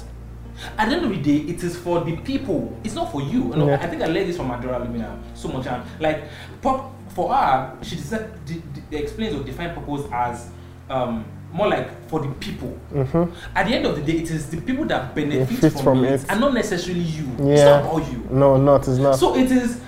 At 0.77 0.89
the 0.89 0.95
end 0.95 1.05
of 1.05 1.11
the 1.11 1.17
day, 1.21 1.49
it 1.51 1.63
is 1.63 1.77
for 1.77 2.01
the 2.01 2.15
people. 2.17 2.77
It's 2.83 2.95
not 2.95 3.11
for 3.11 3.21
you. 3.21 3.53
Yeah. 3.55 3.79
I 3.81 3.87
think 3.87 4.01
I 4.01 4.07
learned 4.07 4.29
this 4.29 4.37
from 4.37 4.49
Adora 4.49 4.79
Lumina 4.79 5.21
so 5.35 5.47
much. 5.49 5.67
And 5.67 5.83
like, 5.99 6.23
pop 6.61 6.93
for 7.09 7.33
her, 7.33 7.77
she 7.81 7.95
decided, 7.95 8.33
d- 8.45 8.61
d- 8.89 8.97
explains 8.97 9.35
or 9.35 9.43
define 9.43 9.73
purpose 9.73 10.05
as 10.11 10.49
um, 10.89 11.25
more 11.51 11.67
like 11.67 12.07
for 12.09 12.19
the 12.19 12.29
people. 12.35 12.77
Mm-hmm. 12.93 13.33
At 13.55 13.67
the 13.67 13.73
end 13.75 13.85
of 13.85 13.95
the 13.95 14.01
day, 14.01 14.19
it 14.19 14.31
is 14.31 14.49
the 14.49 14.61
people 14.61 14.85
that 14.85 15.13
benefit 15.15 15.73
from, 15.73 15.83
from 15.83 16.05
it, 16.05 16.21
it. 16.21 16.25
and 16.29 16.39
not 16.41 16.53
necessarily 16.53 17.01
you. 17.01 17.27
It's 17.39 17.59
Yeah. 17.61 17.81
not 17.81 17.85
about 17.97 18.11
you. 18.11 18.27
No, 18.31 18.57
not. 18.57 18.87
It's 18.87 18.97
not. 18.97 19.15
So 19.17 19.35
it 19.35 19.51
is 19.51 19.81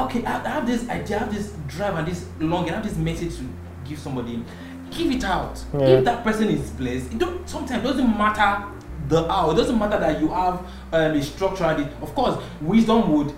okay. 0.00 0.24
I 0.24 0.48
have 0.48 0.66
this 0.66 0.88
idea, 0.88 1.16
I 1.16 1.20
have 1.20 1.34
this 1.34 1.52
drive, 1.66 1.96
and 1.96 2.06
this 2.06 2.26
long, 2.38 2.64
and 2.66 2.72
I 2.72 2.74
have 2.76 2.84
this 2.88 2.96
message 2.96 3.36
to 3.36 3.44
give 3.88 3.98
somebody. 3.98 4.44
Give 4.90 5.10
it 5.12 5.22
out. 5.24 5.62
Yeah. 5.72 5.80
If 5.86 6.04
that 6.04 6.24
person 6.24 6.48
is 6.48 6.68
blessed, 6.70 7.12
it 7.12 7.18
don't. 7.18 7.48
Sometimes 7.48 7.84
it 7.84 7.86
doesn't 7.86 8.18
matter 8.18 8.66
the 9.10 9.28
how. 9.28 9.50
It 9.50 9.56
doesn't 9.56 9.78
matter 9.78 9.98
that 9.98 10.18
you 10.20 10.28
have 10.28 10.60
um, 10.92 11.12
a 11.12 11.22
structure. 11.22 11.70
It, 11.78 11.88
of 12.02 12.14
course, 12.14 12.42
wisdom 12.62 13.12
would. 13.12 13.34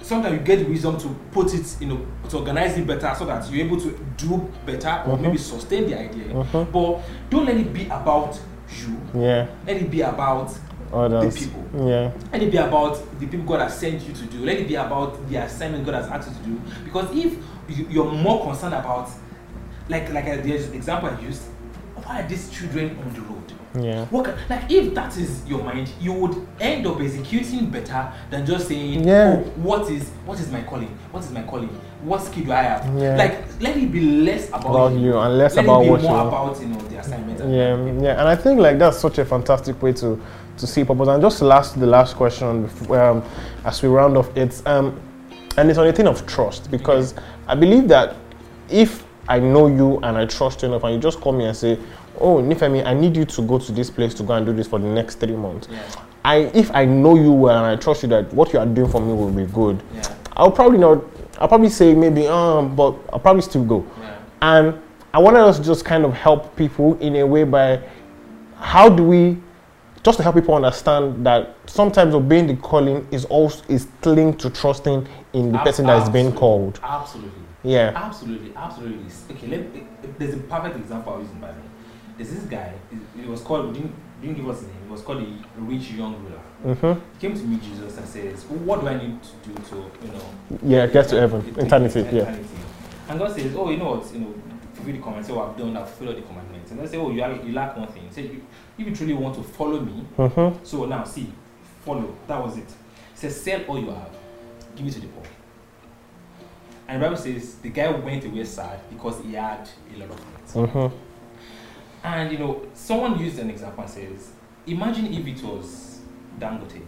Sometimes 0.00 0.34
you 0.38 0.40
get 0.44 0.68
wisdom 0.68 0.96
to 0.98 1.08
put 1.32 1.52
it, 1.52 1.76
you 1.80 1.88
know, 1.88 2.06
to 2.30 2.38
organize 2.38 2.78
it 2.78 2.86
better 2.86 3.12
so 3.18 3.26
that 3.26 3.50
you're 3.50 3.66
able 3.66 3.80
to 3.80 3.90
do 4.16 4.48
better 4.64 5.02
or 5.06 5.16
Mhm. 5.18 5.20
maybe 5.22 5.38
sustain 5.38 5.86
the 5.90 5.98
idea. 5.98 6.32
Mhm. 6.32 6.72
But 6.72 7.00
don't 7.28 7.44
let 7.46 7.56
it 7.56 7.72
be 7.74 7.86
about 7.86 8.38
you. 8.70 8.96
yeah. 9.20 9.46
Let 9.66 9.76
it 9.76 9.90
be 9.90 10.02
about 10.02 10.52
Others. 10.92 11.34
the 11.34 11.40
people. 11.46 11.88
Yeah. 11.88 12.10
Let 12.32 12.42
it 12.42 12.50
be 12.52 12.58
about 12.58 13.18
the 13.18 13.26
people 13.26 13.44
God 13.44 13.60
has 13.62 13.76
sent 13.76 14.06
you 14.06 14.14
to 14.14 14.24
do. 14.26 14.44
Let 14.44 14.58
it 14.58 14.68
be 14.68 14.76
about 14.76 15.28
the 15.28 15.36
assignment 15.36 15.84
God 15.84 15.94
has 15.96 16.06
asked 16.08 16.30
you 16.30 16.36
to 16.36 16.42
do. 16.50 16.60
Because 16.84 17.10
if 17.12 17.36
you, 17.68 17.86
you're 17.90 18.12
more 18.12 18.44
concerned 18.46 18.74
about, 18.74 19.08
like 19.88 20.12
like 20.12 20.26
I, 20.26 20.36
there's 20.36 20.68
example 20.70 21.08
I 21.10 21.20
used, 21.20 21.42
why 22.04 22.20
are 22.22 22.28
these 22.28 22.48
children 22.50 22.96
on 23.04 23.12
the 23.12 23.20
road? 23.22 23.52
Yeah. 23.78 24.06
What 24.06 24.24
can, 24.24 24.34
like 24.48 24.70
if 24.70 24.94
that 24.94 25.16
is 25.18 25.44
your 25.46 25.62
mind, 25.62 25.90
you 26.00 26.12
would 26.12 26.46
end 26.60 26.86
up 26.86 27.00
executing 27.00 27.68
better 27.70 28.10
than 28.30 28.46
just 28.46 28.68
saying, 28.68 29.06
Yeah. 29.06 29.36
oh, 29.38 29.42
what 29.60 29.90
is 29.90 30.08
what 30.24 30.40
is 30.40 30.50
my 30.50 30.62
calling? 30.62 30.88
What 31.10 31.22
is 31.24 31.30
my 31.30 31.42
calling? 31.42 31.68
What 32.02 32.22
skill 32.22 32.44
do 32.44 32.52
I 32.52 32.62
have? 32.62 32.98
Yeah. 32.98 33.16
Like 33.16 33.44
let 33.60 33.76
it 33.76 33.90
be 33.92 34.00
less 34.00 34.48
about, 34.48 34.66
About 34.66 34.92
you 34.92 35.18
and 35.18 35.36
less 35.38 35.56
let 35.56 35.64
about 35.64 35.80
it 35.80 35.84
be 35.84 35.90
what 35.90 36.02
more 36.02 36.22
you. 36.22 36.28
about 36.28 36.60
you 36.60 36.66
know 36.68 36.78
the 36.80 36.98
assignment. 36.98 37.40
and- 37.40 37.54
Yeah, 37.54 38.02
yeah, 38.02 38.20
and 38.20 38.28
I 38.28 38.36
think 38.36 38.58
like 38.60 38.78
that's 38.78 38.98
such 38.98 39.18
a 39.18 39.24
fantastic 39.24 39.80
way 39.82 39.92
to 39.94 40.20
to 40.58 40.66
see 40.66 40.84
purpose. 40.84 41.08
And 41.08 41.22
just 41.22 41.42
last 41.42 41.78
the 41.78 41.86
last 41.86 42.16
question 42.16 42.62
before, 42.62 43.00
um, 43.00 43.22
as 43.64 43.82
we 43.82 43.88
round 43.88 44.16
off, 44.16 44.30
it's 44.36 44.64
um, 44.66 44.98
and 45.56 45.68
it's 45.68 45.78
on 45.78 45.86
a 45.86 45.92
thing 45.92 46.06
of 46.08 46.24
trust 46.26 46.70
because 46.70 47.14
I 47.46 47.54
believe 47.54 47.88
that 47.88 48.16
if 48.70 49.04
I 49.28 49.38
know 49.40 49.66
you 49.66 49.98
and 50.02 50.16
I 50.16 50.24
trust 50.24 50.62
you 50.62 50.68
enough, 50.68 50.84
and 50.84 50.94
you 50.94 51.00
just 51.00 51.20
call 51.20 51.32
me 51.32 51.44
and 51.44 51.56
say, 51.56 51.78
"Oh, 52.20 52.36
Nifemi, 52.42 52.84
I 52.84 52.94
need 52.94 53.16
you 53.16 53.24
to 53.24 53.42
go 53.42 53.58
to 53.58 53.72
this 53.72 53.90
place 53.90 54.14
to 54.14 54.22
go 54.22 54.34
and 54.34 54.44
do 54.46 54.52
this 54.52 54.66
for 54.68 54.78
the 54.78 54.86
next 54.88 55.16
three 55.20 55.36
months," 55.36 55.68
Yeah. 55.70 55.78
I 56.24 56.36
if 56.54 56.70
I 56.74 56.84
know 56.84 57.14
you 57.16 57.32
well 57.32 57.64
and 57.64 57.66
I 57.66 57.76
trust 57.76 58.02
you 58.02 58.08
that 58.10 58.32
what 58.34 58.52
you 58.52 58.58
are 58.58 58.66
doing 58.66 58.88
for 58.90 59.00
me 59.00 59.12
will 59.12 59.30
be 59.30 59.44
good, 59.46 59.82
Yeah. 59.94 60.02
I'll 60.36 60.50
probably 60.50 60.78
not. 60.78 61.02
I'll 61.40 61.48
probably 61.48 61.68
say 61.70 61.94
maybe 61.94 62.26
um, 62.26 62.74
but 62.76 62.94
I'll 63.12 63.20
probably 63.20 63.42
still 63.42 63.64
go. 63.64 63.84
Yeah. 64.00 64.14
And 64.42 64.74
I 65.14 65.18
wanted 65.18 65.40
us 65.40 65.58
to 65.58 65.64
just 65.64 65.84
kind 65.84 66.04
of 66.04 66.12
help 66.12 66.54
people 66.56 66.98
in 67.00 67.16
a 67.16 67.26
way 67.26 67.44
by 67.44 67.80
how 68.56 68.88
do 68.88 69.02
we 69.04 69.38
just 70.04 70.16
to 70.18 70.22
help 70.22 70.34
people 70.36 70.54
understand 70.54 71.24
that 71.26 71.54
sometimes 71.66 72.14
obeying 72.14 72.46
the 72.46 72.56
calling 72.56 73.06
is 73.10 73.24
also 73.26 73.64
is 73.68 73.88
linked 74.04 74.40
to 74.40 74.50
trusting 74.50 75.06
in 75.32 75.52
the 75.52 75.58
Ab- 75.58 75.64
person 75.64 75.86
that 75.86 76.02
is 76.02 76.08
being 76.08 76.32
called. 76.32 76.78
Absolutely. 76.82 77.32
Yeah. 77.64 77.92
Absolutely, 77.94 78.52
absolutely. 78.56 79.04
Okay, 79.30 79.46
let 79.48 80.18
there's 80.18 80.34
a 80.34 80.38
perfect 80.38 80.76
example 80.76 81.12
I 81.14 81.16
was 81.16 81.26
using 81.26 81.40
by 81.40 81.48
me. 81.48 81.62
There's 82.18 82.30
this 82.30 82.42
guy. 82.44 82.74
It, 82.92 83.20
it 83.22 83.26
was 83.28 83.40
called. 83.40 83.72
Didn't, 83.72 83.94
didn't 84.20 84.36
give 84.36 84.48
us 84.48 84.60
a 84.62 84.66
name. 84.66 84.74
It 84.86 84.90
was 84.90 85.00
called 85.02 85.22
a 85.22 85.60
rich 85.60 85.92
young 85.92 86.14
ruler. 86.22 86.74
Mm-hmm. 86.74 87.00
He 87.14 87.18
came 87.28 87.38
to 87.38 87.44
meet 87.46 87.62
Jesus 87.62 87.96
and 87.96 88.06
says, 88.06 88.44
well, 88.46 88.58
"What 88.60 88.80
do 88.82 88.88
I 88.88 88.94
need 88.98 89.22
to 89.22 89.48
do 89.48 89.54
to, 89.70 89.76
you 90.04 90.12
know, 90.12 90.58
Yeah, 90.64 90.86
get 90.88 91.08
to 91.10 91.20
heaven, 91.20 91.40
get 91.54 91.64
eternity. 91.66 92.00
Yeah. 92.12 92.36
And 93.08 93.18
God 93.18 93.32
says, 93.34 93.54
"Oh, 93.56 93.70
you 93.70 93.76
know 93.78 93.94
what? 93.94 94.12
You 94.12 94.18
know, 94.20 94.34
fulfill 94.74 94.92
the 94.96 95.00
commandments. 95.00 95.28
So 95.28 95.40
I've 95.42 95.56
done. 95.56 95.76
I've 95.76 95.88
fulfilled 95.88 96.16
the 96.18 96.22
commandments." 96.26 96.70
And 96.72 96.80
they 96.80 96.86
say, 96.88 96.96
"Oh, 96.98 97.10
you, 97.10 97.22
are, 97.22 97.32
you 97.32 97.52
lack 97.52 97.76
one 97.76 97.88
thing." 97.88 98.10
Say, 98.10 98.24
"If 98.76 98.86
you 98.86 98.94
truly 98.94 99.14
want 99.14 99.36
to 99.36 99.42
follow 99.42 99.80
me, 99.80 100.04
Mm-hmm. 100.18 100.64
so 100.64 100.84
now 100.86 101.04
see, 101.04 101.32
follow. 101.84 102.12
That 102.26 102.42
was 102.44 102.56
it. 102.58 102.66
He 102.66 103.18
says, 103.20 103.40
sell 103.40 103.62
all 103.68 103.78
you 103.80 103.90
have, 103.90 104.10
give 104.76 104.86
it 104.86 104.92
to 104.92 105.00
the 105.00 105.06
poor. 105.08 105.24
And 106.86 107.02
the 107.02 107.06
Bible 107.06 107.16
says 107.20 107.56
the 107.56 107.68
guy 107.70 107.90
went 107.90 108.24
away 108.24 108.44
sad 108.44 108.80
because 108.90 109.20
he 109.24 109.34
had 109.34 109.68
a 109.94 109.98
lot 109.98 110.10
of 110.10 110.20
things. 110.20 110.52
Mm-hmm. 110.70 110.96
And 112.04 112.32
you 112.32 112.38
know, 112.38 112.62
someone 112.74 113.18
used 113.18 113.38
an 113.38 113.50
example 113.50 113.82
and 113.84 113.92
says, 113.92 114.30
imagine 114.66 115.12
if 115.12 115.26
it 115.26 115.42
was 115.44 116.00
Dangote 116.38 116.80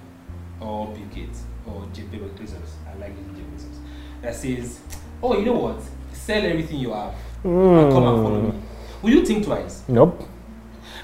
or 0.60 0.86
Bill 0.88 1.04
Gates 1.14 1.42
or 1.66 1.86
Jeff 1.92 2.04
Bezos. 2.06 2.70
I 2.88 2.98
like 2.98 3.12
using 3.16 3.34
Jeff 3.34 3.44
Bezos. 3.66 3.78
That 4.22 4.34
says, 4.34 4.80
oh, 5.22 5.38
you 5.38 5.46
know 5.46 5.54
what? 5.54 5.82
Sell 6.12 6.44
everything 6.44 6.78
you 6.78 6.92
have 6.92 7.14
and 7.44 7.92
come 7.92 8.06
and 8.06 8.22
follow 8.22 8.40
me. 8.42 8.50
Hmm. 8.50 9.06
Will 9.06 9.12
you 9.14 9.24
think 9.26 9.44
twice? 9.44 9.82
Nope. 9.88 10.28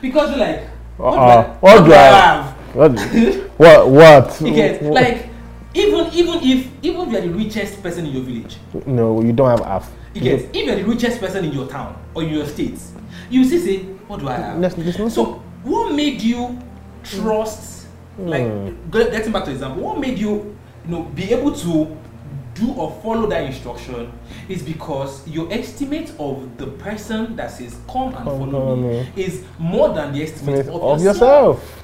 Because 0.02 0.30
you're 0.30 0.38
like, 0.38 0.68
what, 0.98 1.14
Uh-uh. 1.14 1.16
do, 1.16 1.22
I, 1.22 1.36
uh-uh. 1.36 1.56
What 1.60 1.84
do 1.86 1.92
I- 1.92 1.96
have? 1.96 2.56
What? 2.74 2.98
what? 3.56 3.88
What? 3.88 4.40
You 4.42 4.54
get 4.54 4.82
like 4.82 5.28
even 5.74 6.06
even 6.12 6.34
if 6.42 6.68
even 6.82 7.00
if 7.02 7.12
you're 7.12 7.20
the 7.22 7.30
richest 7.30 7.82
person 7.82 8.06
in 8.06 8.12
your 8.12 8.22
village, 8.22 8.56
No, 8.86 9.22
you 9.22 9.32
don't 9.32 9.48
have 9.48 9.64
half. 9.66 9.90
you 10.14 10.20
get 10.20 10.40
if 10.54 10.66
you're 10.66 10.76
the 10.76 10.84
richest 10.84 11.20
person 11.20 11.44
in 11.44 11.52
your 11.52 11.66
town 11.68 11.96
or 12.14 12.22
in 12.22 12.30
your 12.30 12.46
state, 12.46 12.78
you 13.30 13.44
still 13.44 13.60
say, 13.60 13.86
What 14.08 14.20
do 14.20 14.28
I 14.28 14.34
have? 14.34 14.60
There's, 14.60 14.74
there's 14.74 14.98
no 14.98 15.08
So 15.08 15.24
what 15.64 15.92
made 15.94 16.20
you 16.22 16.58
trust 17.02 17.86
like 18.18 18.42
Hmm. 18.46 18.90
getting 18.90 19.32
back 19.32 19.44
to 19.44 19.50
example, 19.50 19.82
what 19.82 19.98
made 19.98 20.18
you 20.18 20.56
you 20.84 20.90
know 20.90 21.02
be 21.02 21.32
able 21.34 21.52
to 21.52 21.96
do 22.54 22.72
or 22.72 22.90
follow 23.02 23.26
that 23.28 23.44
instruction 23.44 24.10
is 24.48 24.62
because 24.62 25.26
your 25.28 25.52
estimate 25.52 26.10
of 26.18 26.56
the 26.56 26.66
person 26.66 27.36
that 27.36 27.50
says 27.50 27.76
come 27.90 28.06
and 28.14 28.24
Come 28.24 28.24
follow 28.50 28.76
me, 28.76 28.88
me. 28.88 29.08
is 29.16 29.44
more 29.58 29.92
than 29.92 30.14
the 30.14 30.22
estimate 30.22 30.66
of, 30.68 30.82
of 30.82 31.02
yourself. 31.02 31.56
yourself. 31.58 31.82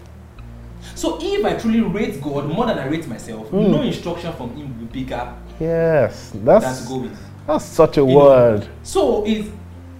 So 0.94 1.18
if 1.20 1.44
I 1.44 1.54
truly 1.54 1.80
rate 1.82 2.22
God 2.22 2.46
more 2.46 2.66
than 2.66 2.78
I 2.78 2.86
rate 2.86 3.06
myself, 3.06 3.50
Mm. 3.50 3.70
no 3.70 3.82
instruction 3.82 4.32
from 4.32 4.50
Him 4.56 4.68
will 4.78 4.86
be 4.86 5.00
bigger 5.04 5.34
Yes, 5.60 6.30
than 6.30 6.44
that's 6.46 6.82
to 6.82 6.88
go 6.88 6.96
with. 7.00 7.18
that's 7.46 7.64
such 7.66 7.98
a 7.98 8.00
You 8.00 8.06
know, 8.06 8.14
word. 8.16 8.66
So 8.82 9.24
is 9.26 9.48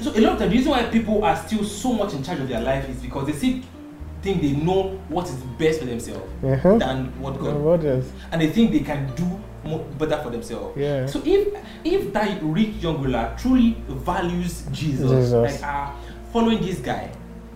so 0.03 0.11
a 0.15 0.21
lot 0.21 0.33
of 0.35 0.39
the 0.41 0.49
reason 0.49 0.71
why 0.71 0.83
people 0.85 1.25
are 1.25 1.37
still 1.37 1.65
so 1.65 1.93
much 1.93 2.13
in 2.15 2.23
charge 2.23 2.41
of 2.41 2.49
their 2.49 2.61
life 2.61 2.89
is 2.89 2.97
because 3.01 3.27
they 3.27 3.33
still 3.33 3.61
think 4.23 4.41
they 4.41 4.53
know 4.53 4.99
what 5.09 5.27
is 5.27 5.35
best 5.59 5.81
for 5.81 5.87
themselves 5.87 6.23
Mhm. 6.43 6.79
than 6.79 7.07
what 7.21 7.39
God 7.41 7.57
What 7.57 7.85
is? 7.85 8.05
and 8.31 8.41
they 8.41 8.49
think 8.51 8.71
they 8.73 8.81
can 8.81 9.11
do 9.17 9.25
more, 9.65 9.81
better 9.99 10.17
for 10.23 10.31
themselves. 10.31 10.77
Yeah. 10.77 11.07
So 11.07 11.21
if 11.25 11.49
if 11.85 12.13
that 12.13 12.39
rich 12.43 12.71
young 12.83 13.01
ruler 13.03 13.33
truly 13.39 13.77
values 13.89 14.65
Jesus, 14.73 15.11
Jesus. 15.11 15.33
like 15.33 15.61
ah, 15.63 15.95
following 16.33 16.61
this 16.61 16.79
guy 16.81 17.11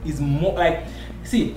is 0.05 0.21
more 0.21 0.53
like 0.55 0.85
see, 1.25 1.55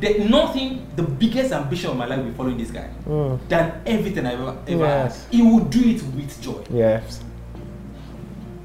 the, 0.00 0.24
nothing. 0.24 0.86
The 0.96 1.02
biggest 1.02 1.52
ambition 1.52 1.90
of 1.90 1.96
my 1.96 2.06
life 2.06 2.18
will 2.18 2.26
be 2.26 2.32
following 2.34 2.56
this 2.58 2.70
guy 2.70 2.88
Mm. 3.06 3.38
than 3.48 3.72
everything 3.86 4.26
I've 4.26 4.40
ever 4.40 4.54
ever 4.68 4.84
Yes. 4.84 5.24
had. 5.26 5.34
He 5.36 5.42
will 5.42 5.60
do 5.64 5.80
it 5.80 6.02
with 6.16 6.40
joy. 6.42 6.60
Yes. 6.72 7.20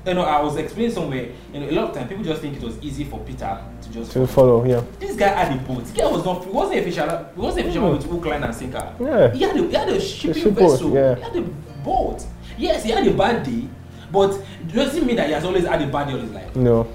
You 0.05 0.13
know, 0.13 0.21
I 0.21 0.41
was 0.41 0.55
explaining 0.57 0.91
somewhere. 0.93 1.29
You 1.53 1.59
know, 1.61 1.69
a 1.69 1.71
lot 1.71 1.89
of 1.89 1.95
time 1.95 2.07
people 2.07 2.23
just 2.23 2.41
think 2.41 2.57
it 2.57 2.61
was 2.63 2.77
easy 2.81 3.05
for 3.05 3.19
Peter 3.21 3.59
to 3.81 3.89
just. 3.89 4.11
To 4.11 4.27
follow. 4.27 4.63
Yeah. 4.65 4.83
This 4.99 5.15
guy 5.15 5.29
had 5.29 5.57
a 5.57 5.59
boat. 5.63 5.79
This 5.83 5.91
guy 5.91 6.05
was 6.05 6.23
not. 6.23 6.43
He 6.43 6.49
wasn't 6.51 6.79
a 6.79 6.83
fisher. 6.83 7.29
He 7.33 7.41
wasn't 7.41 7.65
a 7.65 7.69
fisherman 7.69 7.91
with 7.91 8.03
hook, 8.05 8.25
line, 8.25 8.43
and 8.43 8.53
sinker. 8.53 8.95
Yeah. 8.99 9.31
He 9.33 9.41
had 9.43 9.57
a, 9.57 9.67
he 9.67 9.73
had 9.73 9.89
a 9.89 9.99
shipping 9.99 10.43
ship 10.43 10.53
boat, 10.55 10.71
vessel. 10.71 10.93
yeah. 10.93 11.15
He 11.15 11.21
had 11.21 11.35
a 11.35 11.41
boat. 11.41 12.23
Yes, 12.57 12.83
he 12.83 12.91
had 12.91 13.07
a 13.07 13.13
bad 13.13 13.43
day, 13.43 13.67
but 14.11 14.39
doesn't 14.73 15.05
mean 15.05 15.15
that 15.15 15.27
he 15.27 15.33
has 15.33 15.43
always 15.43 15.65
had 15.65 15.81
a 15.81 15.87
bad 15.87 16.07
day 16.07 16.13
all 16.13 16.19
his 16.19 16.31
life. 16.31 16.55
No. 16.55 16.87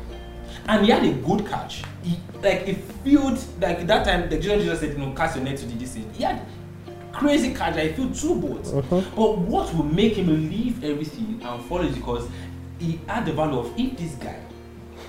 and 0.68 0.84
he 0.84 0.90
had 0.92 1.04
a 1.04 1.12
good 1.12 1.46
catch. 1.46 1.82
He 2.02 2.16
like 2.42 2.66
it 2.68 2.76
felt 3.04 3.44
like 3.60 3.86
that 3.86 4.04
time 4.06 4.30
the 4.30 4.38
Jesus 4.38 4.64
just 4.64 4.80
said, 4.82 4.92
you 4.92 4.98
know, 4.98 5.12
cast 5.12 5.36
your 5.36 5.44
net 5.44 5.58
to 5.58 5.66
the 5.66 5.84
thing. 5.84 6.08
He 6.14 6.22
had 6.22 6.40
crazy 7.12 7.52
catch. 7.52 7.76
I 7.76 7.92
feel 7.92 8.10
two 8.10 8.36
boats. 8.40 8.70
Mm-hmm. 8.70 9.16
But 9.16 9.38
what 9.38 9.74
will 9.74 9.84
make 9.84 10.14
him 10.14 10.28
leave 10.48 10.82
everything 10.84 11.40
and 11.42 11.64
follow 11.64 11.82
is 11.82 11.94
because 11.96 12.28
he 12.80 13.00
had 13.06 13.24
the 13.26 13.32
value 13.32 13.58
of 13.58 13.72
if 13.78 13.96
this 13.96 14.14
guy, 14.14 14.36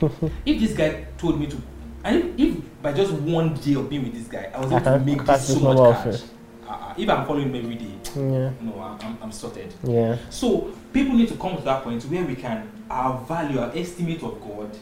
if 0.45 0.59
this 0.59 0.74
guy 0.74 1.05
told 1.17 1.39
me 1.39 1.47
to, 1.47 1.57
and 2.03 2.39
if, 2.39 2.57
if 2.57 2.82
by 2.82 2.91
just 2.93 3.13
one 3.13 3.53
day 3.55 3.76
of 3.76 3.89
being 3.89 4.03
with 4.03 4.13
this 4.13 4.28
guy, 4.28 4.51
I 4.53 4.59
was 4.59 4.72
able 4.72 4.88
I 4.89 4.97
to 4.97 4.99
make 5.05 5.24
this 5.26 5.47
so 5.53 5.59
much 5.59 6.03
cash. 6.03 6.22
Uh, 6.67 6.93
if 6.97 7.09
I'm 7.09 7.26
following 7.26 7.53
him 7.53 7.55
every 7.63 7.76
day, 7.76 7.93
Yeah. 8.15 8.51
no, 8.61 8.80
I'm, 8.82 8.99
I'm, 9.05 9.17
I'm 9.24 9.32
sorted. 9.32 9.74
Yeah. 9.84 10.17
So 10.30 10.72
people 10.93 11.15
need 11.15 11.28
to 11.30 11.36
come 11.36 11.57
to 11.57 11.63
that 11.63 11.84
point 11.84 12.03
where 12.03 12.24
we 12.24 12.36
can 12.36 12.69
our 12.89 13.17
value, 13.26 13.59
our 13.59 13.72
estimate 13.76 14.22
of 14.24 14.41
God, 14.41 14.78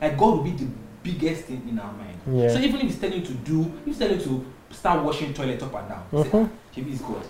like 0.00 0.16
God 0.18 0.36
will 0.38 0.44
be 0.44 0.50
the 0.52 0.66
biggest 1.02 1.44
thing 1.44 1.66
in 1.68 1.78
our 1.78 1.92
mind. 1.92 2.18
Yeah. 2.30 2.48
So 2.48 2.58
even 2.58 2.76
if 2.76 2.82
He's 2.82 2.98
telling 2.98 3.20
you 3.20 3.26
to 3.26 3.32
do, 3.34 3.62
if 3.80 3.84
He's 3.86 3.98
telling 3.98 4.18
you 4.20 4.24
to 4.70 4.74
start 4.74 5.02
washing 5.04 5.32
toilet 5.32 5.62
up 5.62 5.74
and 5.74 5.88
down, 5.88 6.04
say, 6.24 6.30
Mhm. 6.30 6.50
ah, 6.50 6.80
it's 6.90 7.00
God. 7.00 7.22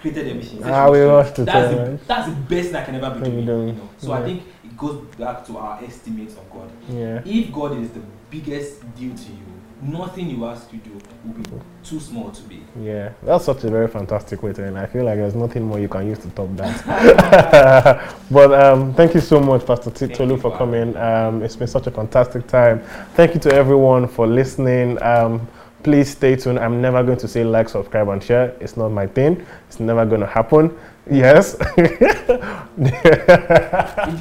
Created 0.00 0.28
everything. 0.28 0.62
Ah, 0.64 0.90
we 0.90 0.98
"So 0.98 1.16
wash 1.16 1.30
the 1.32 1.44
that's 1.44 1.74
the, 1.74 2.00
that's 2.06 2.28
the 2.28 2.34
best 2.34 2.72
that 2.72 2.82
I 2.82 2.84
can 2.86 2.94
ever 2.94 3.20
be 3.20 3.30
doing. 3.30 3.68
You 3.68 3.74
know? 3.74 3.88
So 3.98 4.12
I 4.12 4.22
think 4.22 4.42
it 4.64 4.76
goes 4.76 4.96
back 5.16 5.44
to 5.46 5.58
our 5.58 5.84
estimate 5.84 6.30
of 6.30 6.50
God. 6.50 6.70
Yeah. 6.88 7.22
If 7.24 7.52
God 7.52 7.76
is 7.78 7.90
the 7.90 8.00
biggest 8.30 8.80
deal 8.96 9.14
to 9.14 9.32
you, 9.32 9.44
nothing 9.82 10.30
you 10.30 10.44
ask 10.46 10.70
to 10.70 10.76
do 10.76 10.90
will 11.24 11.34
be 11.34 11.42
too 11.82 12.00
small 12.00 12.30
to 12.30 12.42
be. 12.42 12.62
Yeah, 12.80 13.12
that's 13.22 13.44
such 13.44 13.64
a 13.64 13.70
very 13.70 13.88
fantastic 13.88 14.42
way 14.42 14.52
to 14.52 14.66
end. 14.66 14.78
I 14.78 14.86
feel 14.86 15.04
like 15.04 15.16
there's 15.16 15.34
nothing 15.34 15.64
more 15.64 15.78
you 15.78 15.88
can 15.88 16.06
use 16.06 16.18
to 16.20 16.30
top 16.30 16.48
that. 16.56 18.14
but 18.30 18.52
um, 18.52 18.94
thank 18.94 19.14
you 19.14 19.20
so 19.20 19.40
much, 19.40 19.66
Pastor 19.66 19.90
T- 19.90 20.12
Tolu, 20.12 20.36
for 20.36 20.50
for 20.50 20.58
coming. 20.58 20.96
Um, 20.96 21.42
it's 21.42 21.56
been 21.56 21.68
such 21.68 21.86
a 21.86 21.90
fantastic 21.90 22.46
time. 22.46 22.80
Thank 23.14 23.34
you 23.34 23.40
to 23.40 23.52
everyone 23.52 24.08
for 24.08 24.26
listening. 24.26 25.02
Um, 25.02 25.46
please 25.82 26.10
stay 26.10 26.36
tuned. 26.36 26.58
I'm 26.58 26.80
never 26.80 27.02
going 27.02 27.18
to 27.18 27.28
say 27.28 27.44
like, 27.44 27.68
subscribe, 27.68 28.08
and 28.08 28.22
share. 28.22 28.54
It's 28.60 28.76
not 28.76 28.90
my 28.90 29.06
thing. 29.06 29.46
It's 29.68 29.80
never 29.80 30.04
going 30.06 30.20
to 30.20 30.26
happen. 30.26 30.76
Yes. 31.10 31.56
It, 31.76 32.00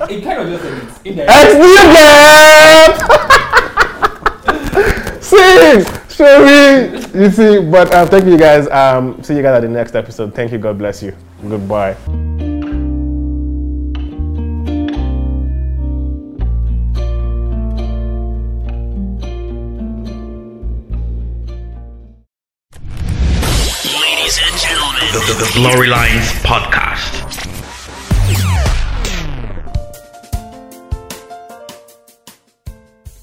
it 0.10 0.24
kind 0.24 0.42
of 0.42 0.50
just 0.50 0.66
it's 0.66 1.02
indirect. 1.04 1.32
Excellent! 1.32 2.04
Sing! 5.24 5.86
Show 6.10 6.46
me! 6.46 6.98
You 7.14 7.30
see, 7.30 7.60
but 7.70 7.94
um, 7.94 8.08
thank 8.08 8.26
you 8.26 8.38
guys. 8.38 8.68
Um, 8.70 9.22
see 9.24 9.36
you 9.36 9.42
guys 9.42 9.56
at 9.58 9.62
the 9.62 9.70
next 9.70 9.96
episode. 9.96 10.34
Thank 10.34 10.52
you. 10.52 10.58
God 10.58 10.78
bless 10.78 11.04
you. 11.04 11.16
Goodbye. 11.48 11.96
The, 25.12 25.18
the, 25.20 25.46
the 25.46 25.52
Glory 25.56 25.88
Lines 25.88 26.32
Podcast. 26.44 27.26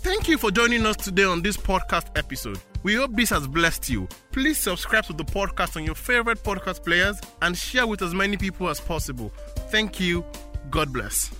Thank 0.02 0.26
you 0.26 0.36
for 0.36 0.50
joining 0.50 0.84
us 0.84 0.96
today 0.96 1.22
on 1.22 1.42
this 1.42 1.56
podcast 1.56 2.18
episode. 2.18 2.58
We 2.82 2.96
hope 2.96 3.12
this 3.14 3.30
has 3.30 3.46
blessed 3.46 3.88
you. 3.88 4.08
Please 4.32 4.58
subscribe 4.58 5.04
to 5.04 5.12
the 5.12 5.24
podcast 5.24 5.76
on 5.76 5.84
your 5.84 5.94
favorite 5.94 6.42
podcast 6.42 6.84
players 6.84 7.20
and 7.42 7.56
share 7.56 7.86
with 7.86 8.02
as 8.02 8.12
many 8.12 8.36
people 8.36 8.68
as 8.68 8.80
possible. 8.80 9.32
Thank 9.70 10.00
you. 10.00 10.24
God 10.70 10.92
bless. 10.92 11.30